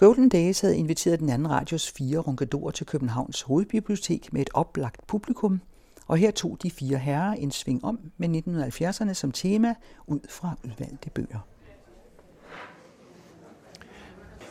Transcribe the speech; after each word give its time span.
Golden 0.00 0.28
Days 0.28 0.60
havde 0.60 0.76
inviteret 0.76 1.20
den 1.20 1.28
anden 1.28 1.50
radios 1.50 1.90
fire 1.90 2.18
ronkedorer 2.18 2.70
til 2.70 2.86
Københavns 2.86 3.42
hovedbibliotek 3.42 4.32
med 4.32 4.42
et 4.42 4.50
oplagt 4.54 5.06
publikum, 5.06 5.60
og 6.06 6.16
her 6.16 6.30
tog 6.30 6.58
de 6.62 6.70
fire 6.70 6.98
herrer 6.98 7.32
en 7.32 7.50
sving 7.50 7.84
om 7.84 7.98
med 8.16 8.28
1970'erne 8.28 9.12
som 9.12 9.32
tema 9.32 9.74
ud 10.06 10.20
fra 10.28 10.54
udvalgte 10.64 11.10
bøger. 11.10 11.38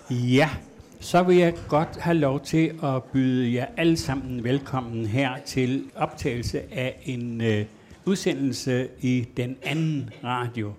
Ja, 0.09 0.49
så 0.99 1.23
vil 1.23 1.37
jeg 1.37 1.53
godt 1.67 1.97
have 1.97 2.17
lov 2.17 2.39
til 2.39 2.79
at 2.83 3.03
byde 3.03 3.53
jer 3.53 3.65
alle 3.77 3.97
sammen 3.97 4.43
velkommen 4.43 5.05
her 5.05 5.31
til 5.45 5.91
optagelse 5.95 6.73
af 6.73 7.01
en 7.03 7.41
øh, 7.41 7.65
udsendelse 8.05 8.89
i 9.01 9.27
den 9.37 9.57
anden 9.63 10.09
radio. 10.23 10.73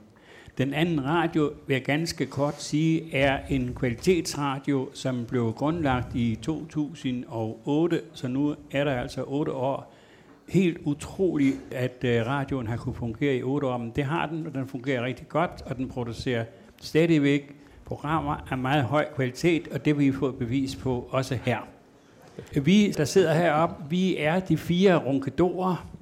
Den 0.59 0.75
anden 0.75 1.05
radio, 1.05 1.53
vil 1.67 1.75
jeg 1.75 1.83
ganske 1.83 2.27
kort 2.27 2.63
sige, 2.63 3.17
er 3.17 3.39
en 3.49 3.75
kvalitetsradio, 3.75 4.89
som 4.93 5.25
blev 5.29 5.53
grundlagt 5.53 6.15
i 6.15 6.39
2008, 6.43 8.01
så 8.13 8.29
nu 8.29 8.55
er 8.71 8.85
der 8.85 9.01
altså 9.01 9.25
otte 9.27 9.53
år. 9.53 9.95
Helt 10.49 10.79
utroligt, 10.85 11.57
at 11.71 12.05
øh, 12.05 12.27
radioen 12.27 12.67
har 12.67 12.77
kunne 12.77 12.95
fungere 12.95 13.37
i 13.37 13.43
otte 13.43 13.67
år, 13.67 13.77
men 13.77 13.93
det 13.97 14.05
har 14.05 14.27
den, 14.27 14.47
og 14.47 14.55
den 14.55 14.67
fungerer 14.67 15.05
rigtig 15.05 15.29
godt, 15.29 15.63
og 15.67 15.77
den 15.77 15.89
producerer 15.89 16.45
stadigvæk 16.81 17.55
programmer 17.85 18.47
af 18.51 18.59
meget 18.59 18.85
høj 18.85 19.07
kvalitet, 19.15 19.69
og 19.69 19.85
det 19.85 19.99
vil 19.99 20.07
I 20.07 20.13
få 20.13 20.31
bevis 20.31 20.77
på 20.77 21.09
også 21.11 21.39
her. 21.45 21.59
Vi, 22.63 22.91
der 22.91 23.05
sidder 23.05 23.35
heroppe, 23.35 23.85
vi 23.91 24.17
er 24.17 24.41
de 24.41 24.57
fire 24.57 24.97
runkedorer, 24.97 25.98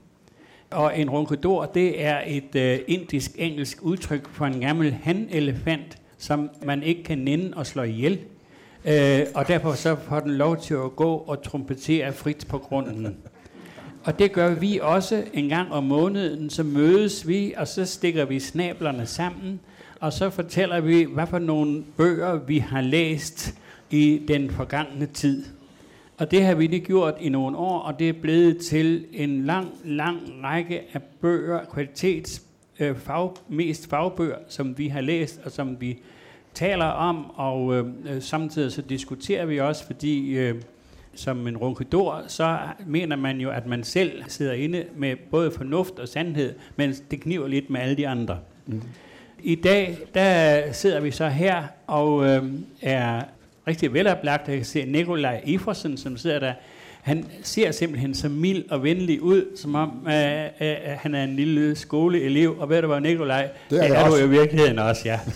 og 0.77 0.99
en 0.99 1.11
ronkedor, 1.11 1.65
det 1.65 2.05
er 2.05 2.21
et 2.27 2.55
øh, 2.57 2.79
indisk-engelsk 2.87 3.79
udtryk 3.83 4.29
for 4.29 4.47
en 4.47 4.61
gammel 4.61 4.93
hanelefant, 5.03 5.99
som 6.19 6.51
man 6.65 6.83
ikke 6.83 7.03
kan 7.03 7.19
nænde 7.19 7.53
og 7.57 7.67
slå 7.67 7.83
ihjel. 7.83 8.19
Øh, 8.85 9.21
og 9.35 9.49
derfor 9.49 9.73
så 9.73 9.97
får 10.09 10.21
den 10.21 10.31
lov 10.31 10.57
til 10.57 10.75
at 10.75 10.97
gå 10.97 11.13
og 11.15 11.43
trompetere 11.43 12.13
frit 12.13 12.47
på 12.49 12.59
grunden. 12.59 13.17
Og 14.05 14.19
det 14.19 14.33
gør 14.33 14.55
vi 14.55 14.79
også 14.83 15.25
en 15.33 15.49
gang 15.49 15.73
om 15.73 15.85
måneden, 15.85 16.51
så 16.51 16.63
mødes 16.63 17.29
vi, 17.29 17.55
og 17.57 17.69
så 17.69 17.85
stikker 17.85 18.25
vi 18.25 18.41
snablerne 18.41 19.07
sammen, 19.07 19.61
og 20.01 20.13
så 20.13 20.31
fortæller 20.31 20.81
vi, 20.81 21.07
hvad 21.15 21.27
for 21.27 21.39
nogle 21.39 21.85
bøger 21.97 22.35
vi 22.35 22.59
har 22.59 22.81
læst 22.81 23.55
i 23.91 24.23
den 24.29 24.51
forgangne 24.51 25.07
tid. 25.07 25.45
Og 26.19 26.31
det 26.31 26.45
har 26.45 26.55
vi 26.55 26.67
lige 26.67 26.85
gjort 26.85 27.15
i 27.21 27.29
nogle 27.29 27.57
år, 27.57 27.79
og 27.79 27.99
det 27.99 28.09
er 28.09 28.13
blevet 28.13 28.59
til 28.59 29.05
en 29.13 29.45
lang, 29.45 29.69
lang 29.85 30.19
række 30.43 30.83
af 30.93 31.03
bøger, 31.03 31.65
kvalitets 31.65 32.43
øh, 32.81 32.97
fag, 32.97 33.31
mest 33.49 33.91
fagbøger, 33.91 34.37
som 34.49 34.79
vi 34.79 34.89
har 34.89 35.01
læst, 35.01 35.41
og 35.45 35.53
som 35.53 35.81
vi 35.81 35.99
taler 36.55 36.85
om, 36.85 37.31
og 37.31 37.75
øh, 37.75 37.87
øh 38.09 38.23
samtidig 38.23 38.73
så 38.73 38.83
diskuterer 38.83 39.47
vi 39.47 39.61
også, 39.61 39.87
fordi 39.87 40.37
øh, 40.37 40.55
som 41.15 41.47
en 41.47 41.57
ronkedor, 41.57 42.23
så 42.27 42.59
mener 42.87 43.17
man 43.17 43.41
jo, 43.41 43.51
at 43.51 43.67
man 43.67 43.85
selv 43.85 44.23
sidder 44.29 44.53
inde 44.53 44.85
med 44.97 45.17
både 45.31 45.51
fornuft 45.51 45.99
og 45.99 46.09
sandhed, 46.09 46.55
mens 46.77 47.03
det 47.11 47.21
kniver 47.21 47.49
lidt 47.49 47.71
med 47.71 47.81
alle 47.81 47.97
de 47.97 48.09
andre. 48.09 48.39
Mm. 48.67 48.83
I 49.43 49.55
dag, 49.55 49.99
der 50.15 50.73
sidder 50.73 51.01
vi 51.01 51.11
så 51.11 51.29
her 51.29 51.65
og 51.87 52.27
øh, 52.27 52.45
er 52.83 53.23
rigtig 53.67 53.93
veloplagt. 53.93 54.49
Jeg 54.49 54.57
kan 54.57 54.65
se 54.65 54.85
Nikolaj 54.85 55.41
Iversen, 55.45 55.97
som 55.97 56.17
sidder 56.17 56.39
der. 56.39 56.53
Han 57.03 57.27
ser 57.43 57.73
simpelthen 57.73 58.15
så 58.15 58.29
mild 58.29 58.71
og 58.71 58.83
venlig 58.83 59.23
ud, 59.23 59.57
som 59.57 59.75
om 59.75 60.07
øh, 60.09 60.45
øh, 60.61 60.77
han 60.99 61.15
er 61.15 61.25
en 61.25 61.37
lille 61.37 61.77
skoleelev. 61.77 62.57
Og 62.59 62.69
ved 62.69 62.83
du 62.83 62.89
hvad, 62.89 63.01
Nikolaj? 63.01 63.49
Det 63.71 63.85
er, 63.85 63.89
det 63.89 63.99
er 63.99 64.09
du 64.09 64.17
i 64.17 64.29
virkeligheden 64.29 64.79
også, 64.79 65.03
ja. 65.05 65.21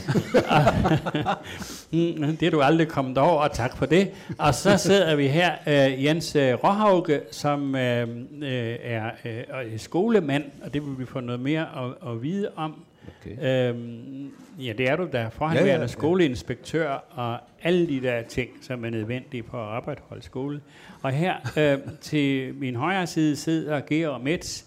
Mm, 1.93 2.37
det 2.37 2.43
er 2.43 2.51
du 2.51 2.61
aldrig 2.61 2.89
kommet 2.89 3.19
over, 3.19 3.43
og 3.43 3.53
tak 3.53 3.77
for 3.77 3.87
det. 3.87 4.11
Og 4.39 4.55
så 4.55 4.77
sidder 4.77 5.15
vi 5.17 5.29
her, 5.29 5.53
øh, 5.67 6.05
Jens 6.05 6.37
øh, 6.37 6.55
Råhauge, 6.55 7.21
som 7.31 7.75
øh, 7.75 8.09
øh, 8.43 8.77
er 8.83 9.11
øh, 9.25 9.79
skolemand, 9.79 10.45
og 10.65 10.75
det 10.75 10.87
vil 10.87 10.99
vi 10.99 11.07
få 11.07 11.21
noget 11.21 11.41
mere 11.41 11.61
at, 11.61 12.11
at 12.11 12.23
vide 12.23 12.49
om. 12.57 12.75
Okay. 13.21 13.71
Øhm, 13.71 14.31
ja, 14.59 14.73
det 14.73 14.89
er 14.89 14.97
du 14.97 15.09
da. 15.13 15.29
Forhenværende 15.29 15.71
ja, 15.71 15.77
ja, 15.77 15.81
ja. 15.81 15.87
skoleinspektør 15.87 16.91
og 17.11 17.39
alle 17.63 17.89
de 17.89 18.01
der 18.01 18.23
ting, 18.23 18.51
som 18.63 18.85
er 18.85 18.91
nødvendige 18.91 19.43
for 19.51 19.59
at 19.59 19.77
opretholde 19.77 20.23
skole. 20.23 20.61
Og 21.03 21.13
her 21.13 21.35
øh, 21.57 21.79
til 22.01 22.55
min 22.55 22.77
højre 22.77 23.07
side 23.07 23.37
sidder 23.37 23.81
Georg 23.81 24.21
Metz, 24.21 24.65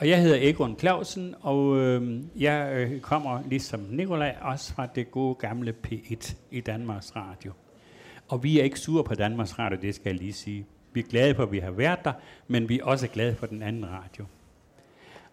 og 0.00 0.08
jeg 0.08 0.22
hedder 0.22 0.38
Egon 0.40 0.78
Clausen, 0.78 1.34
og 1.40 1.76
øh, 1.76 2.20
jeg 2.36 2.72
øh, 2.74 3.00
kommer 3.00 3.42
ligesom 3.48 3.80
Nikolaj 3.90 4.36
også 4.40 4.74
fra 4.74 4.86
det 4.94 5.10
gode 5.10 5.34
gamle 5.34 5.74
P1 5.86 6.34
i 6.50 6.60
Danmarks 6.60 7.16
Radio. 7.16 7.52
Og 8.28 8.42
vi 8.42 8.60
er 8.60 8.64
ikke 8.64 8.80
sure 8.80 9.04
på 9.04 9.14
Danmarks 9.14 9.58
Radio, 9.58 9.78
det 9.82 9.94
skal 9.94 10.10
jeg 10.10 10.18
lige 10.18 10.32
sige. 10.32 10.66
Vi 10.92 11.00
er 11.00 11.04
glade 11.04 11.34
for, 11.34 11.42
at 11.42 11.52
vi 11.52 11.58
har 11.58 11.70
været 11.70 12.04
der, 12.04 12.12
men 12.48 12.68
vi 12.68 12.78
er 12.78 12.84
også 12.84 13.08
glade 13.08 13.34
for 13.34 13.46
den 13.46 13.62
anden 13.62 13.86
radio. 13.86 14.24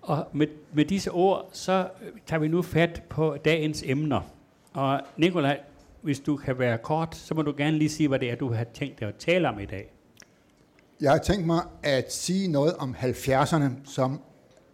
Og 0.06 0.28
med, 0.34 0.48
med 0.74 0.86
disse 0.86 1.12
ord, 1.12 1.50
så 1.52 1.90
øh, 2.02 2.12
tager 2.26 2.40
vi 2.40 2.48
nu 2.48 2.62
fat 2.62 3.04
på 3.10 3.38
dagens 3.46 3.84
emner. 3.86 4.22
Og 4.74 5.02
Nikolaj, 5.18 5.60
hvis 6.02 6.20
du 6.20 6.38
kan 6.38 6.60
være 6.60 6.78
kort, 6.78 7.16
så 7.16 7.34
må 7.34 7.42
du 7.42 7.54
gerne 7.58 7.78
lige 7.78 7.90
sige, 7.90 8.08
hvad 8.08 8.20
det 8.20 8.32
er, 8.32 8.36
du 8.36 8.54
har 8.54 8.64
tænkt 8.74 9.00
dig 9.00 9.08
at 9.08 9.16
tale 9.16 9.50
om 9.50 9.60
i 9.60 9.66
dag. 9.66 9.92
Jeg 11.02 11.12
har 11.12 11.18
tænkt 11.18 11.46
mig 11.46 11.62
at 11.84 12.14
sige 12.14 12.48
noget 12.48 12.76
om 12.76 12.96
70'erne, 13.00 13.70
som 13.86 14.22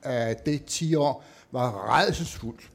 uh, 0.06 0.12
det 0.46 0.66
10 0.66 0.96
år 0.96 1.24
var 1.52 1.98
redselsfuldt, 1.98 2.70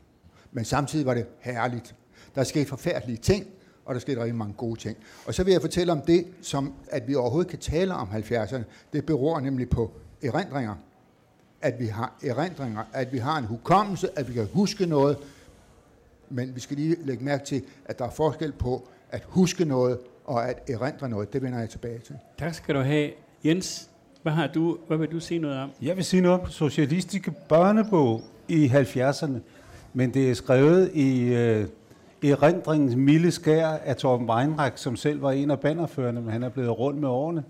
men 0.53 0.65
samtidig 0.65 1.07
var 1.07 1.15
det 1.15 1.27
herligt. 1.41 1.95
Der 2.35 2.45
skete 2.45 2.67
forfærdelige 2.67 3.19
ting, 3.19 3.47
og 3.85 3.95
der 3.95 4.01
skete 4.01 4.21
rigtig 4.21 4.35
mange 4.35 4.55
gode 4.55 4.81
ting. 4.81 4.97
Og 5.27 5.35
så 5.35 5.45
vil 5.45 5.53
jeg 5.53 5.61
fortælle 5.61 5.93
om 5.93 6.01
det, 6.01 6.27
som 6.43 6.75
at 6.89 7.09
vi 7.09 7.15
overhovedet 7.15 7.51
kan 7.51 7.59
tale 7.59 7.95
om 7.95 8.09
70'erne. 8.09 8.63
Det 8.93 9.07
beror 9.07 9.41
nemlig 9.41 9.71
på 9.71 9.93
erindringer 10.23 10.75
at 11.63 11.81
vi 11.81 11.87
har 11.87 12.13
erindringer, 12.23 12.83
at 12.93 13.13
vi 13.13 13.19
har 13.19 13.39
en 13.39 13.45
hukommelse, 13.45 14.19
at 14.19 14.29
vi 14.29 14.33
kan 14.33 14.49
huske 14.53 14.87
noget, 14.87 15.17
men 16.31 16.55
vi 16.55 16.61
skal 16.61 16.77
lige 16.77 16.97
lægge 17.05 17.25
mærke 17.25 17.45
til, 17.45 17.63
at 17.85 17.99
der 17.99 18.05
er 18.05 18.11
forskel 18.11 18.53
på 18.53 18.89
at 19.11 19.23
huske 19.27 19.65
noget 19.65 19.99
og 20.25 20.49
at 20.49 20.71
erindre 20.71 21.09
noget. 21.09 21.33
Det 21.33 21.43
vender 21.43 21.59
jeg 21.59 21.71
tilbage 21.71 21.99
til. 21.99 22.15
Tak 22.39 22.55
skal 22.55 22.75
du 22.75 22.81
have. 22.81 23.11
Jens, 23.45 23.91
hvad, 24.23 24.33
har 24.33 24.47
du, 24.47 24.79
hvad 24.87 24.97
vil 24.97 25.13
du 25.13 25.21
sige 25.21 25.41
noget 25.41 25.59
om? 25.59 25.71
Jeg 25.83 25.97
vil 25.97 26.05
sige 26.05 26.21
noget 26.21 26.41
om 26.41 26.51
socialistiske 26.51 27.31
børnebog 27.49 28.23
i 28.49 28.67
70'erne, 28.67 29.39
men 29.95 30.15
det 30.15 30.31
er 30.31 30.35
skrevet 30.35 30.91
i 30.95 31.35
øh, 31.35 31.67
erindringens 32.25 32.97
milde 32.97 33.31
skær 33.31 33.67
af 33.67 33.97
Torben 33.97 34.31
Weinreich, 34.31 34.77
som 34.77 34.97
selv 34.97 35.23
var 35.23 35.33
en 35.33 35.51
af 35.51 35.61
bannerførerne, 35.61 36.21
men 36.21 36.33
han 36.33 36.43
er 36.43 36.49
blevet 36.49 36.79
rundt 36.79 37.01
med 37.01 37.09
årene. 37.09 37.45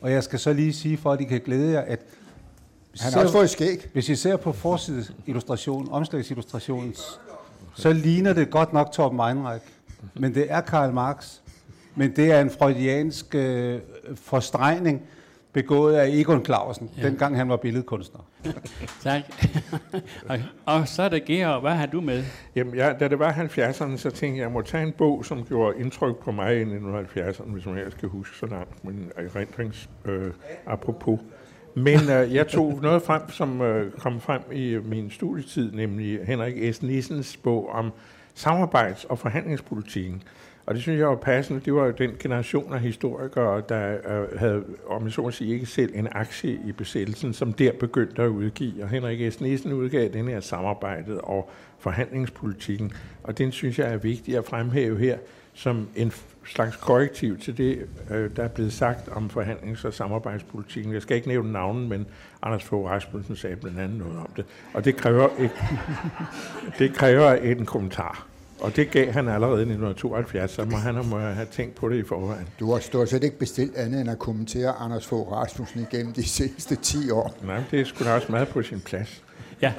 Og 0.00 0.12
jeg 0.12 0.24
skal 0.24 0.38
så 0.38 0.52
lige 0.52 0.72
sige, 0.72 0.96
for 0.96 1.12
at 1.12 1.20
I 1.20 1.24
kan 1.24 1.40
glæde 1.40 1.72
jer, 1.72 1.80
at 1.80 2.00
han 2.98 3.12
har 3.12 3.20
også 3.20 3.32
fået 3.32 3.50
skæg. 3.50 3.88
Hvis 3.92 4.08
I 4.08 4.14
ser 4.16 4.36
på 4.36 4.52
forsidsillustrationen, 4.52 5.88
omslagsillustrationen, 5.90 6.94
så 7.74 7.92
ligner 7.92 8.32
det 8.32 8.50
godt 8.50 8.72
nok 8.72 8.92
Torben 8.92 9.20
Weinreich. 9.20 9.64
Men 10.14 10.34
det 10.34 10.46
er 10.48 10.60
Karl 10.60 10.92
Marx. 10.92 11.38
Men 11.94 12.16
det 12.16 12.32
er 12.32 12.40
en 12.40 12.50
freudiansk 12.50 13.34
øh, 13.34 13.80
forstregning, 14.14 15.02
begået 15.52 15.94
af 15.94 16.08
Egon 16.08 16.44
Clausen, 16.44 16.90
ja. 16.96 17.02
dengang 17.02 17.36
han 17.36 17.48
var 17.48 17.56
billedkunstner. 17.56 18.20
tak. 19.02 19.22
og 20.64 20.88
så 20.88 21.02
er 21.02 21.08
det 21.08 21.24
Georg, 21.24 21.60
hvad 21.60 21.72
har 21.72 21.86
du 21.86 22.00
med? 22.00 22.24
Jamen, 22.56 22.74
ja, 22.74 22.92
da 22.92 23.08
det 23.08 23.18
var 23.18 23.32
70'erne, 23.32 23.96
så 23.96 24.10
tænkte 24.10 24.26
jeg, 24.38 24.42
jeg 24.42 24.50
må 24.50 24.62
tage 24.62 24.82
en 24.82 24.92
bog, 24.92 25.24
som 25.24 25.44
gjorde 25.44 25.78
indtryk 25.78 26.16
på 26.16 26.32
mig 26.32 26.60
i 26.60 26.64
1970'erne, 26.64 27.50
hvis 27.50 27.66
jeg 27.66 27.86
skal 27.88 28.08
huske 28.08 28.36
så 28.36 28.46
langt, 28.46 28.84
men 28.84 29.10
erindrings 29.16 29.88
øh, 30.04 30.32
apropos. 30.66 31.20
Men 31.82 32.00
øh, 32.10 32.34
jeg 32.34 32.48
tog 32.48 32.78
noget 32.82 33.02
frem, 33.02 33.30
som 33.30 33.60
øh, 33.60 33.92
kom 33.92 34.20
frem 34.20 34.42
i 34.52 34.68
øh, 34.68 34.86
min 34.86 35.10
studietid, 35.10 35.72
nemlig 35.72 36.20
Henrik 36.26 36.74
S. 36.74 36.82
Nissens 36.82 37.36
bog 37.36 37.68
om 37.68 37.92
samarbejds- 38.34 39.04
og 39.04 39.18
forhandlingspolitikken. 39.18 40.22
Og 40.66 40.74
det 40.74 40.82
synes 40.82 40.98
jeg 40.98 41.08
var 41.08 41.16
passende. 41.16 41.60
Det 41.60 41.74
var 41.74 41.86
jo 41.86 41.90
den 41.90 42.10
generation 42.18 42.72
af 42.72 42.80
historikere, 42.80 43.62
der 43.68 43.96
øh, 44.08 44.38
havde, 44.38 44.64
om 44.88 45.04
jeg 45.04 45.12
så 45.12 45.22
må 45.22 45.30
sige, 45.30 45.54
ikke 45.54 45.66
selv 45.66 45.92
en 45.94 46.08
aktie 46.12 46.58
i 46.66 46.72
besættelsen, 46.72 47.32
som 47.32 47.52
der 47.52 47.72
begyndte 47.72 48.22
at 48.22 48.28
udgive. 48.28 48.82
Og 48.82 48.88
Henrik 48.88 49.32
S. 49.32 49.40
Nissen 49.40 49.72
udgav 49.72 50.08
den 50.08 50.28
her 50.28 50.40
samarbejdet 50.40 51.20
og 51.20 51.50
forhandlingspolitikken. 51.78 52.92
Og 53.22 53.38
den 53.38 53.52
synes 53.52 53.78
jeg 53.78 53.92
er 53.92 53.96
vigtig 53.96 54.36
at 54.36 54.44
fremhæve 54.44 54.98
her 54.98 55.18
som 55.54 55.88
en 55.96 56.12
slags 56.50 56.76
korrektiv 56.76 57.38
til 57.38 57.58
det, 57.58 57.86
øh, 58.10 58.30
der 58.36 58.42
er 58.42 58.48
blevet 58.48 58.72
sagt 58.72 59.08
om 59.08 59.30
forhandlings- 59.36 59.86
og 59.86 59.94
samarbejdspolitikken. 59.94 60.92
Jeg 60.92 61.02
skal 61.02 61.16
ikke 61.16 61.28
nævne 61.28 61.52
navnen, 61.52 61.88
men 61.88 62.06
Anders 62.42 62.64
Fogh 62.64 62.90
Rasmussen 62.90 63.36
sagde 63.36 63.56
blandt 63.56 63.78
andet 63.78 63.98
noget 63.98 64.18
om 64.18 64.30
det. 64.36 64.44
Og 64.74 64.84
det 64.84 64.96
kræver, 64.96 65.28
et, 65.38 65.50
det 66.78 66.94
kræver 66.94 67.32
en 67.32 67.66
kommentar. 67.66 68.26
Og 68.60 68.76
det 68.76 68.90
gav 68.90 69.12
han 69.12 69.28
allerede 69.28 69.58
i 69.58 69.70
1972, 69.72 70.50
så 70.50 70.64
må 70.64 70.76
han 70.76 70.94
må 70.94 71.18
have 71.18 71.46
tænkt 71.46 71.74
på 71.74 71.88
det 71.88 71.96
i 71.96 72.02
forvejen. 72.02 72.48
Du 72.60 72.72
har 72.72 72.80
stort 72.80 73.08
set 73.08 73.24
ikke 73.24 73.38
bestilt 73.38 73.76
andet 73.76 74.00
end 74.00 74.10
at 74.10 74.18
kommentere 74.18 74.70
Anders 74.70 75.06
Fogh 75.06 75.32
Rasmussen 75.32 75.86
igennem 75.92 76.12
de 76.12 76.28
sidste 76.28 76.76
10 76.76 77.10
år. 77.10 77.34
Nej, 77.44 77.62
det 77.70 77.80
er 77.80 77.84
sgu 77.84 78.04
da 78.04 78.14
også 78.14 78.26
meget 78.32 78.48
på 78.48 78.62
sin 78.62 78.80
plads. 78.80 79.22
Ja. 79.62 79.72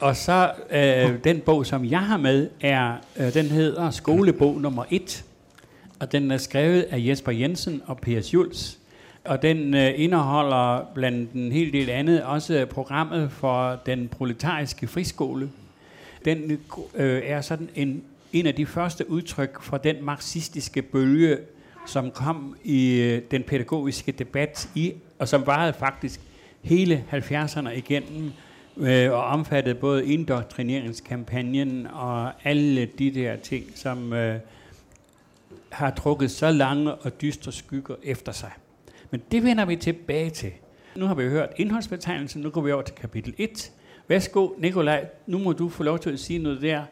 Og 0.00 0.16
så 0.16 0.52
øh, 0.70 1.24
den 1.24 1.40
bog, 1.40 1.66
som 1.66 1.84
jeg 1.84 2.00
har 2.00 2.16
med, 2.16 2.50
er 2.60 2.96
øh, 3.16 3.34
den 3.34 3.46
hedder 3.46 3.90
Skolebog 3.90 4.60
nummer 4.60 4.84
1. 4.90 5.24
Og 6.00 6.12
den 6.12 6.30
er 6.30 6.36
skrevet 6.36 6.82
af 6.82 6.98
Jesper 7.06 7.32
Jensen 7.32 7.82
og 7.86 7.98
Per 7.98 8.20
Schulz. 8.20 8.76
Og 9.24 9.42
den 9.42 9.74
øh, 9.74 9.92
indeholder 9.96 10.90
blandt 10.94 11.32
en 11.32 11.52
hel 11.52 11.72
del 11.72 11.90
andet 11.90 12.22
også 12.22 12.66
programmet 12.70 13.32
for 13.32 13.80
den 13.86 14.08
proletariske 14.08 14.86
friskole. 14.86 15.50
Den 16.24 16.58
øh, 16.94 17.22
er 17.24 17.40
sådan 17.40 17.68
en, 17.74 18.02
en 18.32 18.46
af 18.46 18.54
de 18.54 18.66
første 18.66 19.10
udtryk 19.10 19.62
for 19.62 19.76
den 19.76 19.96
marxistiske 20.04 20.82
bølge, 20.82 21.38
som 21.86 22.10
kom 22.10 22.56
i 22.64 23.00
øh, 23.00 23.22
den 23.30 23.42
pædagogiske 23.42 24.12
debat 24.12 24.68
i, 24.74 24.92
og 25.18 25.28
som 25.28 25.46
varede 25.46 25.72
faktisk 25.72 26.20
hele 26.62 27.04
70'erne 27.12 27.68
igennem, 27.68 28.32
øh, 28.76 29.12
og 29.12 29.24
omfattede 29.24 29.74
både 29.74 30.06
indoktrineringskampagnen 30.06 31.86
og 31.86 32.32
alle 32.44 32.88
de 32.98 33.14
der 33.14 33.36
ting, 33.36 33.64
som 33.74 34.12
øh, 34.12 34.38
har 35.68 35.90
trukket 35.90 36.30
så 36.30 36.50
lange 36.50 36.94
og 36.94 37.20
dystre 37.20 37.52
skygger 37.52 37.94
efter 38.02 38.32
sig. 38.32 38.50
Men 39.10 39.22
det 39.32 39.44
vender 39.44 39.64
vi 39.64 39.76
tilbage 39.76 40.30
til. 40.30 40.50
Nu 40.96 41.06
har 41.06 41.14
vi 41.14 41.28
hørt 41.28 41.48
indholdsbetegnelsen, 41.56 42.42
nu 42.42 42.50
går 42.50 42.60
vi 42.60 42.72
over 42.72 42.82
til 42.82 42.94
kapitel 42.94 43.34
1. 43.38 43.72
Værsgo, 44.08 44.48
Nikolaj, 44.58 45.06
nu 45.26 45.38
må 45.38 45.52
du 45.52 45.68
få 45.68 45.82
lov 45.82 45.98
til 45.98 46.10
at 46.10 46.18
sige 46.20 46.38
noget 46.38 46.62
der. 46.62 46.82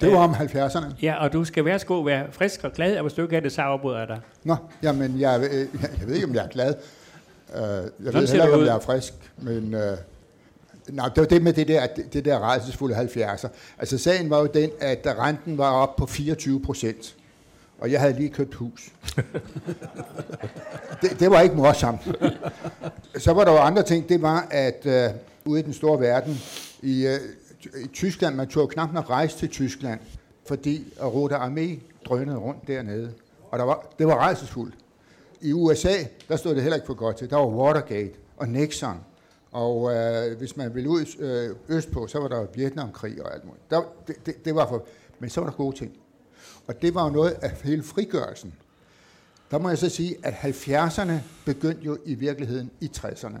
Det 0.00 0.12
var 0.12 0.18
om 0.18 0.34
70'erne. 0.34 0.94
Ja, 1.02 1.24
og 1.24 1.32
du 1.32 1.44
skal 1.44 1.64
værsgo 1.64 2.00
være 2.00 2.26
frisk 2.32 2.64
og 2.64 2.72
glad, 2.72 2.96
og 2.96 3.02
hvis 3.02 3.12
du 3.12 3.22
ikke 3.22 3.36
er 3.36 3.40
det, 3.40 3.52
så 3.52 3.62
afbryder 3.62 3.98
jeg 3.98 4.08
dig. 4.08 4.20
Nå, 4.44 4.56
jamen, 4.82 5.20
jeg, 5.20 5.40
øh, 5.40 5.66
jeg 6.00 6.06
ved 6.06 6.14
ikke, 6.14 6.26
om 6.26 6.34
jeg 6.34 6.44
er 6.44 6.48
glad. 6.48 6.74
Uh, 7.48 7.58
jeg 7.58 7.82
Sådan 7.98 8.20
ved 8.20 8.28
heller 8.28 8.44
ikke, 8.44 8.56
om 8.56 8.64
jeg 8.64 8.76
er 8.76 8.80
frisk, 8.80 9.14
men... 9.38 9.74
Uh, 9.74 9.80
nej, 10.88 11.08
det 11.08 11.20
var 11.20 11.26
det 11.26 11.42
med 11.42 11.52
det 11.52 11.68
der, 11.68 11.86
det, 12.12 12.24
der 12.24 12.38
rejsesfulde 12.38 12.96
70'er. 12.96 13.48
Altså, 13.78 13.98
sagen 13.98 14.30
var 14.30 14.38
jo 14.38 14.46
den, 14.46 14.70
at 14.80 15.06
renten 15.18 15.58
var 15.58 15.70
op 15.70 15.96
på 15.96 16.06
24 16.06 16.62
procent, 16.62 17.16
og 17.78 17.92
jeg 17.92 18.00
havde 18.00 18.12
lige 18.12 18.28
købt 18.28 18.54
hus. 18.54 18.92
det, 21.02 21.20
det 21.20 21.30
var 21.30 21.40
ikke 21.40 21.54
morsomt. 21.54 22.00
Så 23.18 23.32
var 23.32 23.44
der 23.44 23.52
jo 23.52 23.58
andre 23.58 23.82
ting. 23.82 24.08
Det 24.08 24.22
var, 24.22 24.48
at 24.50 24.86
uh, 24.86 25.52
ude 25.52 25.60
i 25.60 25.62
den 25.62 25.72
store 25.72 26.00
verden, 26.00 26.40
i, 26.82 27.06
uh, 27.06 27.82
i 27.82 27.86
Tyskland, 27.86 28.34
man 28.34 28.48
tog 28.48 28.70
knap 28.70 28.92
nok 28.92 29.10
rejse 29.10 29.38
til 29.38 29.48
Tyskland, 29.48 30.00
fordi 30.46 30.84
Rote 31.02 31.36
Armé 31.36 31.78
drønede 32.08 32.36
rundt 32.36 32.66
dernede. 32.66 33.12
Og 33.50 33.58
der 33.58 33.64
var, 33.64 33.86
det 33.98 34.06
var 34.06 34.16
rejsesfuldt. 34.16 34.74
I 35.40 35.52
USA, 35.52 35.94
der 36.28 36.36
stod 36.36 36.54
det 36.54 36.62
heller 36.62 36.76
ikke 36.76 36.86
for 36.86 36.94
godt 36.94 37.16
til. 37.16 37.30
Der 37.30 37.36
var 37.36 37.46
Watergate 37.46 38.12
og 38.36 38.48
Nixon. 38.48 38.96
Og 39.52 39.94
øh, 39.94 40.38
hvis 40.38 40.56
man 40.56 40.74
ville 40.74 40.90
ud 40.90 41.06
øh, 41.18 41.76
østpå, 41.76 42.06
så 42.06 42.18
var 42.18 42.28
der 42.28 42.46
Vietnamkrig 42.54 43.24
og 43.24 43.34
alt 43.34 43.44
muligt. 43.44 43.70
Der, 43.70 43.82
det, 44.06 44.26
det, 44.26 44.44
det 44.44 44.54
var 44.54 44.68
for, 44.68 44.86
men 45.18 45.30
så 45.30 45.40
var 45.40 45.48
der 45.48 45.56
gode 45.56 45.76
ting. 45.76 45.98
Og 46.66 46.82
det 46.82 46.94
var 46.94 47.04
jo 47.04 47.10
noget 47.10 47.30
af 47.30 47.50
hele 47.50 47.82
frigørelsen. 47.82 48.54
Der 49.50 49.58
må 49.58 49.68
jeg 49.68 49.78
så 49.78 49.88
sige, 49.88 50.16
at 50.22 50.34
70'erne 50.34 51.12
begyndte 51.44 51.82
jo 51.84 51.98
i 52.04 52.14
virkeligheden 52.14 52.70
i 52.80 52.90
60'erne. 52.96 53.38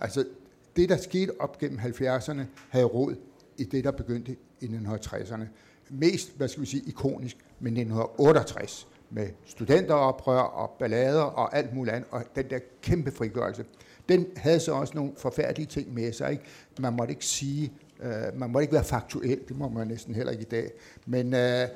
Altså, 0.00 0.24
det 0.76 0.88
der 0.88 0.96
skete 0.96 1.40
op 1.40 1.58
gennem 1.58 1.78
70'erne, 1.78 2.40
havde 2.68 2.84
rod 2.84 3.14
i 3.56 3.64
det, 3.64 3.84
der 3.84 3.90
begyndte 3.90 4.36
i 4.60 4.66
1960'erne. 4.66 5.44
Mest, 5.90 6.36
hvad 6.36 6.48
skal 6.48 6.60
vi 6.60 6.66
sige, 6.66 6.82
ikonisk 6.86 7.36
med 7.36 7.70
1968, 7.70 8.88
med 9.10 9.28
studenteroprør 9.44 10.40
og 10.40 10.70
ballader 10.78 11.22
og 11.22 11.56
alt 11.56 11.74
muligt 11.74 11.96
andet, 11.96 12.10
og 12.10 12.24
den 12.36 12.50
der 12.50 12.58
kæmpe 12.82 13.10
frigørelse. 13.10 13.64
Den 14.08 14.26
havde 14.36 14.60
så 14.60 14.72
også 14.72 14.92
nogle 14.96 15.12
forfærdelige 15.16 15.66
ting 15.66 15.94
med 15.94 16.12
sig. 16.12 16.30
Ikke? 16.32 16.44
Man 16.80 16.92
måtte 16.92 17.12
ikke 17.12 17.24
sige, 17.24 17.72
øh, 18.02 18.10
man 18.34 18.50
måtte 18.50 18.62
ikke 18.64 18.74
være 18.74 18.84
faktuel, 18.84 19.38
det 19.48 19.58
må 19.58 19.68
man 19.68 19.86
næsten 19.86 20.14
heller 20.14 20.32
ikke 20.32 20.42
i 20.42 20.48
dag, 20.50 20.70
men 21.06 21.34
øh, 21.34 21.68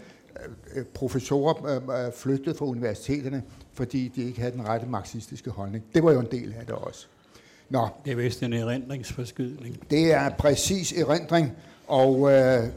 øh, 0.74 0.84
professorer 0.94 1.66
øh, 1.66 2.06
øh, 2.06 2.12
flygtede 2.12 2.54
fra 2.54 2.66
universiteterne, 2.66 3.42
fordi 3.72 4.12
de 4.16 4.22
ikke 4.24 4.40
havde 4.40 4.52
den 4.52 4.68
rette 4.68 4.86
marxistiske 4.86 5.50
holdning. 5.50 5.84
Det 5.94 6.04
var 6.04 6.12
jo 6.12 6.20
en 6.20 6.28
del 6.30 6.54
af 6.60 6.66
det 6.66 6.74
også. 6.74 7.06
Nå, 7.70 7.88
Det 8.04 8.10
er 8.12 8.16
vist 8.16 8.42
en 8.42 8.52
erindringsforskydning. 8.52 9.90
det 9.90 10.12
er 10.12 10.30
præcis 10.30 10.92
erindring, 10.92 11.52
og 11.86 12.32
øh, 12.32 12.64
øh, 12.64 12.70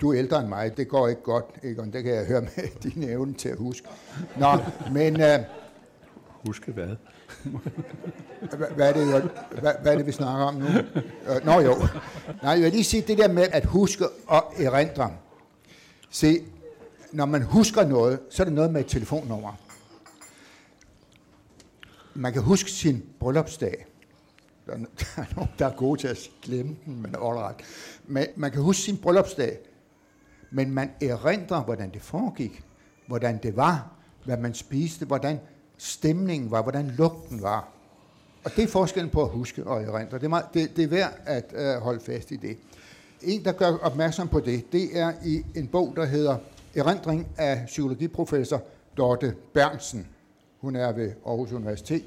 du 0.00 0.12
er 0.12 0.18
ældre 0.18 0.40
end 0.40 0.48
mig, 0.48 0.76
det 0.76 0.88
går 0.88 1.08
ikke 1.08 1.22
godt, 1.22 1.44
Egon, 1.62 1.92
det 1.92 2.04
kan 2.04 2.14
jeg 2.14 2.26
høre 2.26 2.40
med 2.40 2.68
din 2.92 3.02
evne 3.02 3.34
til 3.34 3.48
at 3.48 3.56
huske. 3.58 3.86
Nå, 4.38 4.48
men 4.92 5.20
øh, 5.20 5.38
Huske 6.46 6.72
hvad? 6.72 6.96
hvad, 8.76 8.88
er 8.88 8.92
det, 8.92 9.08
jeg- 9.12 9.28
hvad, 9.60 9.72
hvad 9.82 9.92
er 9.92 9.96
det, 9.96 10.06
vi 10.06 10.12
snakker 10.12 10.44
om 10.44 10.54
nu? 10.54 10.66
Øh, 10.66 11.44
nå 11.44 11.60
jo. 11.60 11.74
Nej, 12.42 12.52
jeg 12.52 12.62
vil 12.62 12.72
lige 12.72 12.84
sige 12.84 13.02
det 13.06 13.18
der 13.18 13.28
med 13.28 13.46
at 13.52 13.64
huske 13.64 14.04
og 14.26 14.52
erindre. 14.58 15.10
Se, 16.10 16.38
når 17.12 17.26
man 17.26 17.42
husker 17.42 17.84
noget, 17.86 18.20
så 18.30 18.42
er 18.42 18.44
det 18.44 18.54
noget 18.54 18.72
med 18.72 18.80
et 18.80 18.86
telefonnummer. 18.86 19.52
Man 22.14 22.32
kan 22.32 22.42
huske 22.42 22.70
sin 22.70 23.02
bryllupsdag. 23.20 23.86
Der 24.66 24.72
er, 24.72 24.76
der 25.16 25.22
er 25.22 25.24
nogen, 25.36 25.50
der 25.58 25.66
er 25.66 25.76
gode 25.76 26.00
til 26.00 26.08
at 26.08 26.18
glemme 26.42 26.76
den, 26.86 27.02
men 27.02 27.14
all 27.14 27.36
right. 27.38 27.60
Men 28.06 28.26
man 28.36 28.50
kan 28.50 28.62
huske 28.62 28.82
sin 28.82 28.96
bryllupsdag, 28.96 29.58
men 30.50 30.70
man 30.70 30.90
erindrer, 31.02 31.62
hvordan 31.64 31.90
det 31.90 32.02
foregik, 32.02 32.62
hvordan 33.06 33.38
det 33.42 33.56
var, 33.56 33.90
hvad 34.24 34.36
man 34.36 34.54
spiste, 34.54 35.06
hvordan 35.06 35.40
stemningen 35.78 36.50
var, 36.50 36.62
hvordan 36.62 36.90
lugten 36.90 37.42
var. 37.42 37.68
Og 38.44 38.50
det 38.56 38.64
er 38.64 38.68
forskellen 38.68 39.10
på 39.10 39.22
at 39.22 39.28
huske 39.28 39.64
og 39.64 39.82
erindre. 39.82 40.18
Det 40.18 40.24
er, 40.24 40.28
meget, 40.28 40.46
det, 40.54 40.76
det 40.76 40.84
er 40.84 40.88
værd 40.88 41.12
at 41.26 41.44
øh, 41.54 41.82
holde 41.82 42.00
fast 42.00 42.30
i 42.30 42.36
det. 42.36 42.56
En, 43.22 43.44
der 43.44 43.52
gør 43.52 43.76
opmærksom 43.76 44.28
på 44.28 44.40
det, 44.40 44.72
det 44.72 44.98
er 44.98 45.12
i 45.24 45.44
en 45.54 45.66
bog, 45.66 45.92
der 45.96 46.04
hedder 46.04 46.36
Erindring 46.74 47.28
af 47.36 47.62
psykologiprofessor 47.66 48.62
Dorte 48.96 49.34
Bernsen. 49.52 50.06
Hun 50.60 50.76
er 50.76 50.92
ved 50.92 51.12
Aarhus 51.26 51.52
Universitet. 51.52 52.04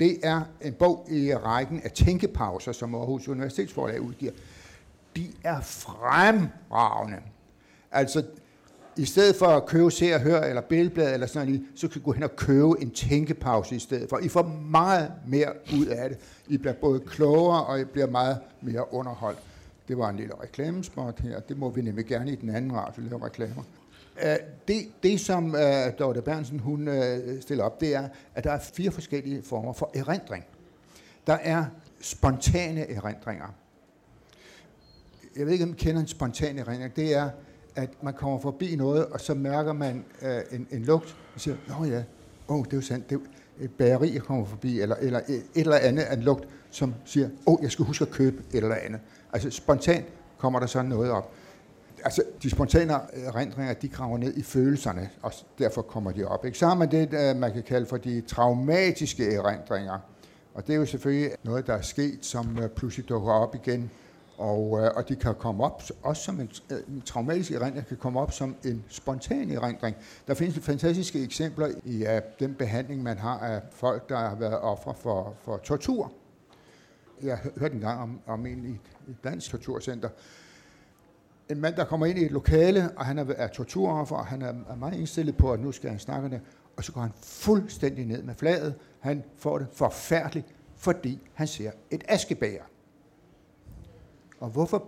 Det 0.00 0.18
er 0.22 0.42
en 0.60 0.72
bog 0.72 1.06
i 1.10 1.34
rækken 1.34 1.80
af 1.84 1.90
tænkepauser, 1.90 2.72
som 2.72 2.94
Aarhus 2.94 3.28
Universitetsforlag 3.28 4.00
udgiver. 4.00 4.32
De 5.16 5.32
er 5.44 5.60
fremragende. 5.60 7.18
Altså, 7.92 8.24
i 9.00 9.04
stedet 9.04 9.36
for 9.36 9.46
at 9.46 9.66
købe 9.66 9.90
Se 9.90 10.14
og 10.14 10.20
Hør 10.20 10.40
eller 10.40 10.62
Billedblad 10.62 11.14
eller 11.14 11.26
sådan 11.26 11.48
noget, 11.48 11.62
så 11.74 11.88
kan 11.88 12.00
I 12.00 12.04
gå 12.04 12.12
hen 12.12 12.22
og 12.22 12.36
købe 12.36 12.82
en 12.82 12.90
tænkepause 12.90 13.76
i 13.76 13.78
stedet 13.78 14.08
for. 14.08 14.18
I 14.18 14.28
får 14.28 14.42
meget 14.70 15.12
mere 15.26 15.52
ud 15.78 15.86
af 15.86 16.08
det. 16.08 16.18
I 16.48 16.56
bliver 16.56 16.72
både 16.72 17.00
klogere, 17.00 17.64
og 17.64 17.80
I 17.80 17.84
bliver 17.84 18.06
meget 18.06 18.38
mere 18.60 18.94
underholdt. 18.94 19.38
Det 19.88 19.98
var 19.98 20.08
en 20.08 20.16
lille 20.16 20.34
reklamespot 20.42 21.20
her. 21.20 21.40
Det 21.40 21.58
må 21.58 21.70
vi 21.70 21.82
nemlig 21.82 22.06
gerne 22.06 22.32
i 22.32 22.34
den 22.34 22.50
anden 22.50 22.72
radio 22.72 23.02
lave 23.02 23.24
reklamer. 23.24 23.62
Øh, 24.22 24.36
det, 24.68 24.88
det, 25.02 25.20
som 25.20 25.54
uh, 25.54 25.60
Dorte 25.98 26.22
Bernsen 26.22 26.58
hun, 26.58 26.88
uh, 26.88 26.94
stiller 27.40 27.64
op, 27.64 27.80
det 27.80 27.94
er, 27.94 28.08
at 28.34 28.44
der 28.44 28.52
er 28.52 28.58
fire 28.58 28.90
forskellige 28.90 29.42
former 29.42 29.72
for 29.72 29.90
erindring. 29.94 30.44
Der 31.26 31.38
er 31.42 31.64
spontane 32.00 32.90
erindringer. 32.90 33.54
Jeg 35.36 35.46
ved 35.46 35.52
ikke, 35.52 35.64
om 35.64 35.70
I 35.70 35.74
kender 35.76 36.00
en 36.00 36.06
spontan 36.06 36.58
erindring. 36.58 36.96
Det 36.96 37.14
er, 37.14 37.30
at 37.76 37.90
man 38.02 38.14
kommer 38.14 38.38
forbi 38.40 38.76
noget, 38.76 39.06
og 39.06 39.20
så 39.20 39.34
mærker 39.34 39.72
man 39.72 40.04
øh, 40.22 40.40
en, 40.52 40.66
en 40.70 40.82
lugt, 40.84 41.16
og 41.34 41.40
siger, 41.40 41.56
nå 41.68 41.84
ja, 41.84 42.02
åh, 42.48 42.64
det 42.64 42.72
er 42.72 42.76
jo 42.76 42.80
sandt, 42.80 43.10
det 43.10 43.16
er 43.16 43.20
et 43.64 43.70
bageri, 43.70 44.14
jeg 44.14 44.22
kommer 44.22 44.46
forbi, 44.46 44.80
eller, 44.80 44.96
eller 44.96 45.20
et, 45.28 45.34
et 45.34 45.44
eller 45.54 45.76
andet 45.76 46.12
en 46.12 46.20
lugt, 46.20 46.48
som 46.70 46.94
siger, 47.04 47.28
åh, 47.46 47.58
jeg 47.62 47.70
skal 47.70 47.84
huske 47.84 48.02
at 48.02 48.10
købe 48.10 48.42
et 48.52 48.62
eller 48.62 48.74
andet. 48.74 49.00
Altså 49.32 49.50
spontant 49.50 50.06
kommer 50.38 50.60
der 50.60 50.66
sådan 50.66 50.88
noget 50.88 51.10
op. 51.10 51.32
Altså, 52.04 52.22
de 52.42 52.50
spontane 52.50 52.92
erindringer, 53.12 53.74
de 53.74 53.88
graver 53.88 54.18
ned 54.18 54.36
i 54.36 54.42
følelserne, 54.42 55.10
og 55.22 55.32
derfor 55.58 55.82
kommer 55.82 56.12
de 56.12 56.24
op. 56.24 56.44
Ikke? 56.44 56.58
Så 56.58 56.66
har 56.66 56.74
man 56.74 56.90
det, 56.90 57.14
øh, 57.14 57.36
man 57.36 57.52
kan 57.52 57.62
kalde 57.62 57.86
for 57.86 57.96
de 57.96 58.20
traumatiske 58.20 59.34
erindringer. 59.34 59.98
Og 60.54 60.66
det 60.66 60.72
er 60.72 60.76
jo 60.76 60.86
selvfølgelig 60.86 61.30
noget, 61.42 61.66
der 61.66 61.74
er 61.74 61.82
sket, 61.82 62.18
som 62.20 62.58
øh, 62.62 62.68
pludselig 62.68 63.08
dukker 63.08 63.32
op 63.32 63.54
igen, 63.54 63.90
og, 64.40 64.80
øh, 64.80 64.90
og 64.96 65.08
de 65.08 65.16
kan 65.16 65.34
komme 65.34 65.64
op, 65.64 65.82
også 66.02 66.22
som 66.22 66.40
en, 66.40 66.50
øh, 66.72 66.78
en 66.88 67.02
traumatisk 67.02 67.50
erindring, 67.50 67.86
kan 67.86 67.96
komme 67.96 68.20
op 68.20 68.32
som 68.32 68.56
en 68.64 68.84
spontan 68.88 69.50
erindring. 69.50 69.96
Der 70.26 70.34
findes 70.34 70.58
fantastiske 70.58 71.22
eksempler 71.22 71.68
i 71.84 72.02
uh, 72.02 72.08
den 72.38 72.54
behandling, 72.54 73.02
man 73.02 73.18
har 73.18 73.38
af 73.38 73.62
folk, 73.70 74.08
der 74.08 74.16
har 74.16 74.34
været 74.34 74.58
ofre 74.58 74.94
for, 74.94 75.34
for 75.42 75.56
tortur. 75.56 76.12
Jeg 77.22 77.38
hørte 77.56 77.74
en 77.74 77.80
gang 77.80 78.00
om, 78.00 78.20
om 78.26 78.46
en 78.46 78.64
i 78.64 79.10
et 79.10 79.16
dansk 79.24 79.50
torturcenter. 79.50 80.08
En 81.48 81.60
mand, 81.60 81.74
der 81.74 81.84
kommer 81.84 82.06
ind 82.06 82.18
i 82.18 82.24
et 82.24 82.30
lokale, 82.30 82.90
og 82.96 83.06
han 83.06 83.18
er, 83.18 83.24
er 83.36 83.48
torturoffer, 83.48 84.16
og 84.16 84.26
han 84.26 84.42
er, 84.42 84.54
er 84.70 84.76
meget 84.76 84.94
indstillet 84.94 85.36
på, 85.36 85.52
at 85.52 85.60
nu 85.60 85.72
skal 85.72 85.90
han 85.90 85.98
snakke 85.98 86.28
det, 86.28 86.40
og 86.76 86.84
så 86.84 86.92
går 86.92 87.00
han 87.00 87.12
fuldstændig 87.22 88.06
ned 88.06 88.22
med 88.22 88.34
fladet. 88.34 88.74
Han 89.00 89.24
får 89.36 89.58
det 89.58 89.66
forfærdeligt, 89.72 90.54
fordi 90.76 91.18
han 91.34 91.46
ser 91.46 91.70
et 91.90 92.04
askebæger. 92.08 92.64
Og 94.40 94.50
hvorfor 94.50 94.84